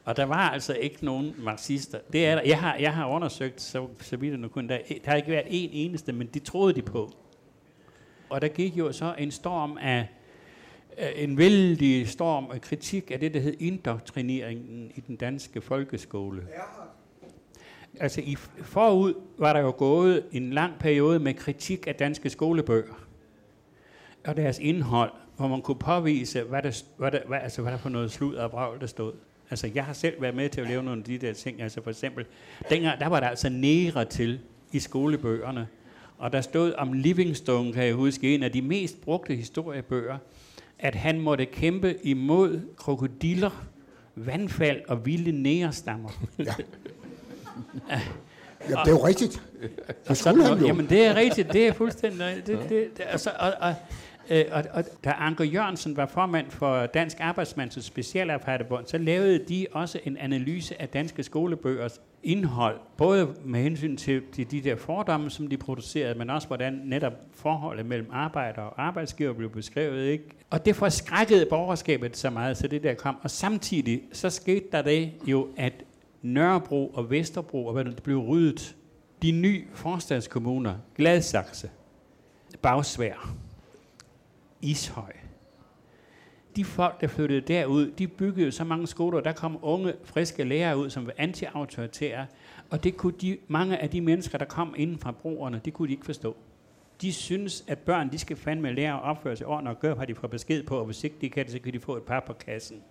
Og 0.05 0.17
der 0.17 0.25
var 0.25 0.49
altså 0.49 0.73
ikke 0.73 1.05
nogen 1.05 1.35
marxister. 1.37 1.99
Det 2.13 2.25
er 2.25 2.35
der. 2.35 2.41
Jeg, 2.45 2.59
har, 2.59 2.75
jeg 2.75 2.93
har 2.93 3.07
undersøgt, 3.07 3.61
så, 3.61 3.87
så 4.01 4.17
vidt 4.17 4.39
nu 4.39 4.47
kun, 4.47 4.69
der, 4.69 4.77
der 5.05 5.09
har 5.09 5.15
ikke 5.15 5.31
været 5.31 5.45
en 5.49 5.69
eneste, 5.73 6.13
men 6.13 6.27
de 6.27 6.39
troede 6.39 6.73
de 6.73 6.81
på. 6.81 7.11
Og 8.29 8.41
der 8.41 8.47
gik 8.47 8.77
jo 8.77 8.91
så 8.91 9.15
en 9.17 9.31
storm 9.31 9.77
af 9.81 10.07
en 11.15 11.37
vældig 11.37 12.07
storm 12.07 12.45
af 12.53 12.61
kritik 12.61 13.11
af 13.11 13.19
det, 13.19 13.33
der 13.33 13.39
hed 13.39 13.55
indoktrineringen 13.59 14.91
i 14.95 14.99
den 14.99 15.15
danske 15.15 15.61
folkeskole. 15.61 16.47
Ja. 16.49 16.82
Altså 17.99 18.21
i 18.21 18.35
forud 18.61 19.13
var 19.37 19.53
der 19.53 19.59
jo 19.59 19.73
gået 19.77 20.23
en 20.31 20.49
lang 20.49 20.73
periode 20.79 21.19
med 21.19 21.33
kritik 21.33 21.87
af 21.87 21.95
danske 21.95 22.29
skolebøger 22.29 22.93
og 24.25 24.37
deres 24.37 24.59
indhold, 24.59 25.11
hvor 25.37 25.47
man 25.47 25.61
kunne 25.61 25.79
påvise, 25.79 26.43
hvad 26.43 26.61
der, 26.61 26.83
hvad 26.97 27.11
der, 27.11 27.19
hvad, 27.27 27.39
altså, 27.41 27.61
hvad 27.61 27.71
der 27.71 27.77
for 27.77 27.89
noget 27.89 28.11
slud 28.11 28.35
og 28.35 28.51
brag, 28.51 28.81
der 28.81 28.87
stod. 28.87 29.13
Altså, 29.49 29.69
jeg 29.75 29.85
har 29.85 29.93
selv 29.93 30.21
været 30.21 30.35
med 30.35 30.49
til 30.49 30.61
at 30.61 30.67
lave 30.67 30.83
nogle 30.83 30.99
af 30.99 31.05
de 31.05 31.17
der 31.17 31.33
ting. 31.33 31.61
Altså, 31.61 31.83
for 31.83 31.89
eksempel, 31.89 32.25
dengang, 32.69 32.99
der 32.99 33.07
var 33.07 33.19
der 33.19 33.27
altså 33.27 33.49
nære 33.49 34.05
til 34.05 34.39
i 34.71 34.79
skolebøgerne. 34.79 35.67
Og 36.17 36.33
der 36.33 36.41
stod 36.41 36.73
om 36.73 36.93
Livingstone, 36.93 37.73
kan 37.73 37.83
jeg 37.83 37.93
huske, 37.93 38.35
en 38.35 38.43
af 38.43 38.51
de 38.51 38.61
mest 38.61 39.01
brugte 39.01 39.35
historiebøger, 39.35 40.17
at 40.79 40.95
han 40.95 41.21
måtte 41.21 41.45
kæmpe 41.45 41.95
imod 42.03 42.61
krokodiller, 42.77 43.65
vandfald 44.15 44.81
og 44.87 45.05
vilde 45.05 45.31
nærestammer. 45.31 46.09
Ja 46.39 46.53
ja, 47.89 47.99
det 48.69 48.87
er 48.87 48.91
jo 48.91 49.05
rigtigt. 49.05 49.41
Det 50.07 50.17
skulle 50.17 50.45
han 50.45 50.59
jo. 50.59 50.67
Jamen, 50.67 50.89
det 50.89 51.05
er 51.05 51.15
rigtigt. 51.15 51.53
Det 51.53 51.67
er 51.67 51.73
fuldstændig... 51.73 52.19
Det, 52.19 52.47
det, 52.47 52.69
det, 52.69 53.03
altså, 53.09 53.31
og, 53.39 53.53
og, 53.61 53.75
Øh, 54.29 54.45
og, 54.51 54.63
og 54.73 54.83
da 55.03 55.13
Anker 55.17 55.43
Jørgensen 55.43 55.97
var 55.97 56.05
formand 56.05 56.51
for 56.51 56.85
Dansk 56.85 57.17
Arbejdsmands 57.19 57.85
Specialarbejderbund, 57.85 58.85
så 58.87 58.97
lavede 58.97 59.39
de 59.49 59.67
også 59.71 59.99
en 60.03 60.17
analyse 60.17 60.81
af 60.81 60.89
danske 60.89 61.23
skolebøgers 61.23 62.01
indhold, 62.23 62.79
både 62.97 63.35
med 63.45 63.63
hensyn 63.63 63.97
til 63.97 64.21
de, 64.35 64.45
de 64.45 64.61
der 64.61 64.75
fordomme, 64.75 65.29
som 65.29 65.47
de 65.47 65.57
producerede, 65.57 66.15
men 66.15 66.29
også 66.29 66.47
hvordan 66.47 66.81
netop 66.85 67.13
forholdet 67.33 67.85
mellem 67.85 68.09
arbejder 68.11 68.61
og 68.61 68.83
arbejdsgiver 68.83 69.33
blev 69.33 69.49
beskrevet. 69.49 70.05
Ikke? 70.05 70.23
Og 70.49 70.65
det 70.65 70.75
forskrækkede 70.75 71.45
borgerskabet 71.49 72.17
så 72.17 72.29
meget, 72.29 72.57
så 72.57 72.67
det 72.67 72.83
der 72.83 72.93
kom. 72.93 73.17
Og 73.21 73.31
samtidig 73.31 74.01
så 74.13 74.29
skete 74.29 74.65
der 74.71 74.81
det 74.81 75.11
jo, 75.25 75.47
at 75.57 75.73
Nørrebro 76.23 76.87
og 76.87 77.09
Vesterbro 77.09 77.65
og 77.65 77.73
hvad 77.73 77.85
det 77.85 78.03
blev 78.03 78.17
ryddet. 78.17 78.75
De 79.21 79.31
nye 79.31 79.65
forstadskommuner, 79.73 80.75
Gladsaxe, 80.95 81.69
Bagsvær, 82.61 83.35
Ishøj. 84.61 85.13
De 86.55 86.65
folk, 86.65 87.01
der 87.01 87.07
flyttede 87.07 87.41
derud, 87.41 87.91
de 87.91 88.07
byggede 88.07 88.51
så 88.51 88.63
mange 88.63 88.87
skoler, 88.87 89.19
der 89.19 89.31
kom 89.31 89.59
unge, 89.61 89.93
friske 90.03 90.43
lærere 90.43 90.77
ud, 90.77 90.89
som 90.89 91.05
var 91.05 91.13
antiautoritære, 91.17 92.25
og 92.69 92.83
det 92.83 92.97
kunne 92.97 93.13
de, 93.21 93.37
mange 93.47 93.77
af 93.77 93.89
de 93.89 94.01
mennesker, 94.01 94.37
der 94.37 94.45
kom 94.45 94.73
inden 94.77 94.97
fra 94.99 95.11
broerne, 95.11 95.61
det 95.65 95.73
kunne 95.73 95.87
de 95.87 95.93
ikke 95.93 96.05
forstå. 96.05 96.35
De 97.01 97.13
synes, 97.13 97.63
at 97.67 97.79
børn, 97.79 98.11
de 98.11 98.17
skal 98.17 98.37
fandme 98.37 98.73
lære 98.73 98.93
at 98.93 99.01
opføre 99.01 99.35
sig 99.35 99.47
ordentligt 99.47 99.75
og 99.75 99.81
gøre, 99.81 99.95
hvad 99.95 100.07
de 100.07 100.15
får 100.15 100.27
besked 100.27 100.63
på, 100.63 100.77
og 100.77 100.85
hvis 100.85 101.03
ikke 101.03 101.15
de 101.21 101.29
kan 101.29 101.45
det, 101.45 101.51
så 101.51 101.59
kan 101.59 101.73
de 101.73 101.79
få 101.79 101.97
et 101.97 102.03
par 102.03 102.23
på 102.27 102.33
kassen. 102.33 102.81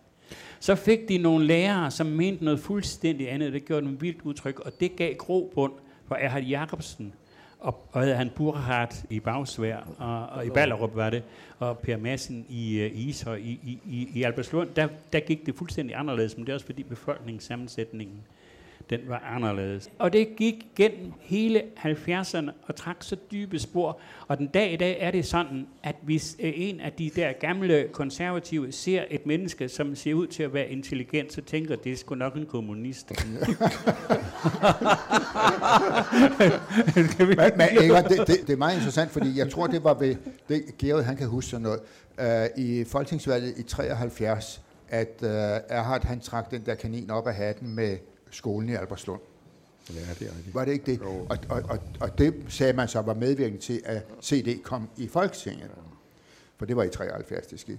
Så 0.61 0.75
fik 0.75 1.09
de 1.09 1.19
nogle 1.19 1.47
lærere, 1.47 1.91
som 1.91 2.07
mente 2.07 2.45
noget 2.45 2.61
fuldstændig 2.61 3.33
andet. 3.33 3.53
Det 3.53 3.65
gjorde 3.65 3.87
dem 3.87 4.01
vildt 4.01 4.23
udtryk, 4.23 4.61
og 4.61 4.81
det 4.81 4.97
gav 4.97 5.15
grobund 5.15 5.73
for 6.09 6.15
Erhard 6.15 6.43
Jacobsen, 6.43 7.13
og, 7.61 7.89
og 7.93 8.01
havde 8.01 8.15
han 8.15 8.31
Burhardt 8.37 9.05
i 9.11 9.21
Bagsvær, 9.21 9.77
og, 9.99 10.27
og 10.27 10.47
i 10.47 10.51
Ballerup 10.51 10.97
var 10.97 11.11
det, 11.11 11.23
og 11.59 11.79
Per 11.79 11.97
Madsen 11.97 12.47
i 12.49 12.85
uh, 12.85 12.99
Ishøj, 13.09 13.37
i, 13.37 13.61
i, 13.65 13.79
i, 13.87 14.09
i 14.15 14.23
Albertslund, 14.23 14.69
der, 14.77 14.89
der 15.13 15.21
gik 15.21 15.47
det 15.47 15.55
fuldstændig 15.55 15.97
anderledes, 15.97 16.37
men 16.37 16.47
det 16.47 16.51
er 16.51 16.55
også 16.55 16.67
fordi 16.67 16.83
befolkningssammensætningen 16.83 18.17
den 18.93 19.01
var 19.09 19.23
anderledes. 19.37 19.91
Og 19.99 20.13
det 20.13 20.37
gik 20.37 20.67
gennem 20.77 21.13
hele 21.21 21.63
70'erne 21.79 22.51
og 22.67 22.77
trak 22.77 22.97
så 23.01 23.17
dybe 23.33 23.59
spor. 23.59 24.01
Og 24.29 24.39
den 24.39 24.47
dag 24.47 24.73
i 24.73 24.77
dag 24.77 24.97
er 25.01 25.11
det 25.11 25.27
sådan, 25.27 25.67
at 25.83 25.97
hvis 26.03 26.37
øh, 26.41 26.53
en 26.57 26.81
af 26.81 26.93
de 26.93 27.11
der 27.17 27.33
gamle 27.33 27.89
konservative 27.93 28.73
ser 28.73 29.05
et 29.11 29.27
menneske, 29.27 29.69
som 29.69 29.95
ser 29.95 30.15
ud 30.15 30.27
til 30.27 30.43
at 30.43 30.55
være 30.55 30.69
intelligent, 30.69 31.33
så 31.33 31.43
tænker 31.43 31.77
det 31.77 31.93
er 31.93 31.97
sgu 31.97 32.15
nok 32.15 32.37
en 32.37 32.47
kommunist. 32.47 33.13
men, 37.19 37.39
men 37.57 37.69
Inger, 37.83 38.03
det, 38.03 38.27
det, 38.27 38.47
det 38.47 38.53
er 38.53 38.57
meget 38.57 38.75
interessant, 38.75 39.11
fordi 39.11 39.39
jeg 39.39 39.51
tror, 39.51 39.67
det 39.67 39.85
var 39.85 39.95
ved, 39.95 40.17
det, 40.49 40.63
Georg, 40.79 41.05
han 41.05 41.17
kan 41.17 41.29
huske 41.29 41.51
sådan 41.51 41.63
noget, 41.63 41.81
uh, 42.57 42.65
i 42.65 42.85
folketingsvalget 42.85 43.55
i 43.59 43.63
73, 43.63 44.63
at 44.89 45.09
uh, 45.23 45.29
Erhard 45.29 46.05
han 46.05 46.21
trak 46.21 46.51
den 46.51 46.67
der 46.67 46.75
kanin 46.75 47.11
op 47.11 47.27
af 47.27 47.35
hatten 47.35 47.75
med 47.75 47.97
skolen 48.33 48.69
i 48.69 48.75
Albertslund. 48.75 49.21
Ja, 49.91 49.95
det 49.95 50.29
er 50.29 50.37
rigtigt. 50.37 50.55
Var 50.55 50.65
det 50.65 50.73
ikke 50.73 50.93
det? 50.93 51.01
Og, 51.01 51.39
og, 51.49 51.63
og, 51.69 51.79
og 52.01 52.19
det 52.19 52.35
sagde 52.49 52.73
man 52.73 52.89
så 52.89 53.01
var 53.01 53.15
medvirkende 53.15 53.61
til, 53.63 53.83
at 53.85 54.07
CD 54.23 54.63
kom 54.63 54.89
i 54.97 55.09
Folketinget. 55.09 55.71
for 56.57 56.67
det 56.67 56.77
var 56.77 56.83
i 56.83 56.89
73, 56.89 57.47
det 57.47 57.61
skete. 57.61 57.79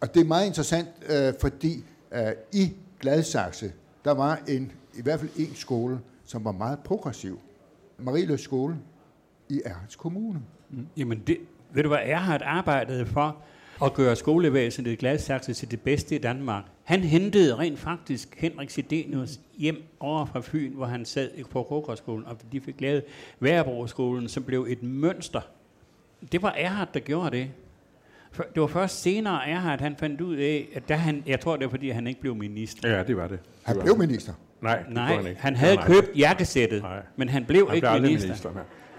Og 0.00 0.14
det 0.14 0.20
er 0.20 0.24
meget 0.24 0.46
interessant, 0.46 0.88
øh, 1.08 1.34
fordi 1.40 1.84
øh, 2.12 2.32
i 2.52 2.72
Gladsaxe, 3.00 3.72
der 4.04 4.10
var 4.10 4.40
en, 4.48 4.72
i 4.94 5.02
hvert 5.02 5.20
fald 5.20 5.30
en 5.36 5.54
skole, 5.54 6.00
som 6.24 6.44
var 6.44 6.52
meget 6.52 6.78
progressiv. 6.78 7.40
Marieløs 7.98 8.40
skole 8.40 8.76
i 9.48 9.62
Ærens 9.66 9.96
Kommune. 9.96 10.42
Jamen, 10.96 11.22
det, 11.26 11.38
ved 11.72 11.82
du 11.82 11.88
hvad, 11.88 11.98
Erhard 12.02 12.42
arbejdede 12.44 13.06
for 13.06 13.36
at 13.84 13.94
gøre 13.94 14.16
skolevæsenet 14.16 14.90
i 14.90 14.94
Gladsaxe 14.94 15.52
til 15.54 15.70
det 15.70 15.80
bedste 15.80 16.14
i 16.14 16.18
Danmark. 16.18 16.64
Han 16.84 17.00
hentede 17.00 17.54
rent 17.58 17.78
faktisk 17.78 18.34
Henrik 18.38 18.70
Sidenius 18.70 19.40
hjem 19.58 19.82
over 20.00 20.26
fra 20.26 20.40
Fyn, 20.44 20.72
hvor 20.74 20.86
han 20.86 21.04
sad 21.04 21.30
på 21.50 21.60
Rokerskolen, 21.62 22.26
og 22.26 22.36
de 22.52 22.60
fik 22.60 22.80
lavet 22.80 23.02
Værebroskolen, 23.40 24.28
som 24.28 24.42
blev 24.44 24.66
et 24.68 24.82
mønster. 24.82 25.40
Det 26.32 26.42
var 26.42 26.50
Erhard, 26.50 26.88
der 26.94 27.00
gjorde 27.00 27.30
det. 27.36 27.50
For- 28.32 28.44
Det 28.54 28.60
var 28.60 28.66
først 28.66 29.02
senere, 29.02 29.48
Erhard 29.48 29.80
han 29.80 29.96
fandt 29.96 30.20
ud 30.20 30.36
af, 30.36 30.68
at 30.74 30.88
da 30.88 30.94
han, 30.94 31.22
jeg 31.26 31.40
tror 31.40 31.56
det 31.56 31.64
var 31.64 31.70
fordi, 31.70 31.90
han 31.90 32.06
ikke 32.06 32.20
blev 32.20 32.34
minister. 32.34 32.88
Ja, 32.96 33.02
det 33.04 33.16
var 33.16 33.28
det. 33.28 33.38
Han 33.62 33.76
blev 33.82 33.98
minister. 33.98 34.32
Nej, 34.60 34.76
det 34.76 34.84
gjorde 34.86 34.94
Nej, 34.94 35.14
han 35.16 35.26
ikke. 35.26 35.40
han 35.40 35.56
havde 35.56 35.76
gjorde 35.76 35.86
købt 35.88 36.16
jakkesættet, 36.18 36.82
Nej. 36.82 37.02
men 37.16 37.28
han 37.28 37.44
blev 37.44 37.66
Han 37.66 37.74
ikke 37.76 37.88
blev 37.92 38.02
minister. 38.02 38.28
minister. 38.28 38.50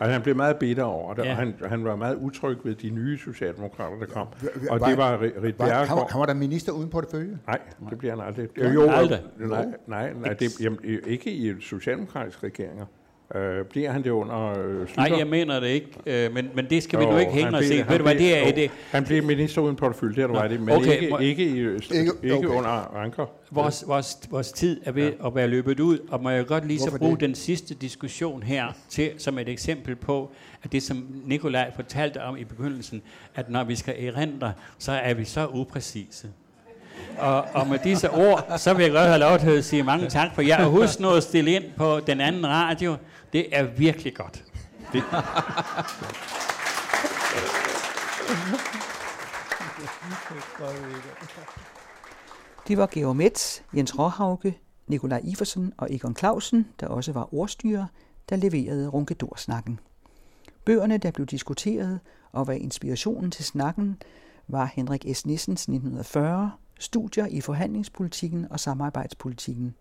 Altså, 0.04 0.14
han 0.14 0.22
blev 0.22 0.36
meget 0.36 0.58
bitter 0.58 0.84
over 0.84 1.14
det, 1.14 1.26
Ja. 1.26 1.30
og 1.32 1.38
han, 1.38 1.54
han 1.66 1.84
var 1.84 1.95
meget 1.95 2.16
utryg 2.16 2.58
ved 2.64 2.76
de 2.76 2.89
nye 2.89 3.18
socialdemokrater, 3.18 3.97
der 3.99 4.06
kom. 4.06 4.28
Og 4.70 4.80
var- 4.80 4.88
det 4.88 4.97
var 4.97 5.22
Rit 5.22 5.34
Var, 5.36 5.41
han, 5.41 5.43
var, 5.43 5.51
Bjerregaard. 5.66 6.12
han 6.12 6.20
var 6.20 6.26
der 6.26 6.34
minister 6.34 6.72
uden 6.72 6.89
portefølje. 6.89 7.38
Nej, 7.47 7.60
det 7.89 7.97
bliver 7.97 8.16
han 8.16 8.26
aldrig. 8.26 8.47
han 8.58 8.74
Jo, 8.74 8.89
aldrig? 8.89 9.22
nej, 9.39 9.66
nej, 9.88 10.14
nej 10.14 10.34
det, 10.34 10.62
jamen, 10.62 10.80
ikke 11.08 11.32
i 11.32 11.62
socialdemokratiske 11.62 12.45
regeringer. 12.47 12.86
Øh, 13.36 13.65
bliver 13.65 13.91
han 13.91 14.03
det 14.03 14.09
under 14.09 14.59
øh, 14.59 14.88
Nej, 14.97 15.11
jeg 15.17 15.27
mener 15.27 15.59
det 15.59 15.67
ikke, 15.67 15.88
øh, 16.05 16.34
men, 16.34 16.49
men 16.55 16.69
det 16.69 16.84
skal 16.84 16.99
vi 16.99 17.03
Jo, 17.03 17.11
nu 17.11 17.17
ikke 17.17 17.31
hænge 17.31 17.57
og 17.57 17.63
se. 17.63 17.86
Ved 17.89 17.97
du 17.97 18.03
hvad, 18.03 18.15
det 18.15 18.38
er 18.38 18.45
jo, 18.47 18.51
det. 18.55 18.71
Han 18.91 19.03
blev 19.05 19.23
minister 19.23 19.61
uden 19.61 19.75
portefølje, 19.75 20.15
det 20.15 20.23
er 20.23 20.27
du 20.27 20.34
ret 20.34 20.51
i, 20.51 20.57
men 20.57 20.69
okay, 20.69 20.91
ikke, 21.01 21.09
må- 21.09 21.17
ikke, 21.17 21.43
i, 21.43 21.59
Ikke- 21.59 21.79
ikke, 22.23 22.34
okay. 22.38 22.47
under 22.47 22.95
Anker. 22.97 23.25
Vores, 23.51 23.84
vores, 23.88 24.17
vores 24.29 24.51
tid 24.51 24.81
er 24.86 24.91
ved 24.91 25.13
ja. 25.21 25.27
at 25.27 25.36
være 25.36 25.47
løbet 25.47 25.79
ud, 25.79 25.99
og 26.09 26.23
må 26.23 26.29
jeg 26.29 26.45
godt 26.45 26.67
lige 26.67 26.79
så 26.79 26.86
Hvorfor 26.86 26.97
bruge 26.97 27.11
det? 27.11 27.21
den 27.21 27.36
sidste 27.36 27.73
diskussion 27.73 28.43
her 28.43 28.65
til 28.89 29.11
som 29.17 29.38
et 29.39 29.49
eksempel 29.49 29.95
på, 29.95 30.31
at 30.63 30.71
det 30.71 30.84
som 30.84 31.05
Nikolaj 31.25 31.71
fortalte 31.75 32.21
om 32.23 32.38
i 32.38 32.43
begyndelsen, 32.43 33.01
at 33.36 33.49
når 33.49 33.63
vi 33.63 33.75
skal 33.75 33.95
erindre, 34.05 34.53
så 34.77 34.91
er 34.91 35.13
vi 35.13 35.25
så 35.25 35.47
upræcise. 35.53 36.27
Og, 37.19 37.45
og 37.53 37.67
med 37.67 37.79
disse 37.84 38.09
ord, 38.11 38.53
så 38.57 38.73
vil 38.73 38.84
jeg 38.84 38.91
godt 38.91 39.07
have 39.07 39.19
lov 39.19 39.39
til 39.39 39.49
at 39.57 39.65
sige 39.65 39.84
mange 39.84 40.09
tak 40.09 40.36
for 40.36 40.41
jer. 40.41 40.65
Og 40.65 40.71
husk 40.71 40.99
nu 40.99 41.09
at 41.09 41.23
stille 41.23 41.51
ind 41.51 41.63
på 41.77 41.99
den 42.07 42.21
anden 42.21 42.47
radio. 42.47 42.95
Det 43.34 43.57
er 43.57 43.63
virkelig 43.63 44.15
godt. 44.15 44.45
Det 52.67 52.77
var 52.77 52.88
Georg 52.91 53.15
Metz, 53.15 53.61
Jens 53.75 53.99
Råhauke, 53.99 54.59
Nikolaj 54.88 55.21
Iversen 55.23 55.73
og 55.77 55.93
Egon 55.93 56.15
Clausen, 56.15 56.67
der 56.79 56.88
også 56.88 57.11
var 57.11 57.34
ordstyrer, 57.34 57.86
der 58.29 58.36
leverede 58.36 58.88
Runkedorsnakken. 58.88 59.79
Bøgerne, 60.65 60.97
der 60.97 61.11
blev 61.11 61.27
diskuteret 61.27 61.99
og 62.31 62.47
var 62.47 62.53
inspirationen 62.53 63.31
til 63.31 63.45
snakken, 63.45 64.01
var 64.47 64.71
Henrik 64.73 65.01
S. 65.01 65.25
Nissens 65.25 65.61
1940, 65.61 66.51
Studier 66.79 67.27
i 67.27 67.41
forhandlingspolitikken 67.41 68.47
og 68.51 68.59
samarbejdspolitikken, 68.59 69.75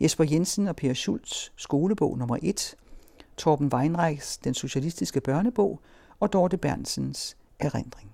Jesper 0.00 0.24
Jensen 0.24 0.68
og 0.68 0.76
Per 0.76 0.94
Schultz, 0.94 1.50
Skolebog 1.56 2.18
nummer 2.18 2.38
1, 2.42 2.76
Torben 3.36 3.72
Weinreichs 3.72 4.38
Den 4.38 4.54
Socialistiske 4.54 5.20
Børnebog 5.20 5.80
og 6.20 6.32
Dorte 6.32 6.58
Bernsens 6.58 7.36
Erindring. 7.58 8.13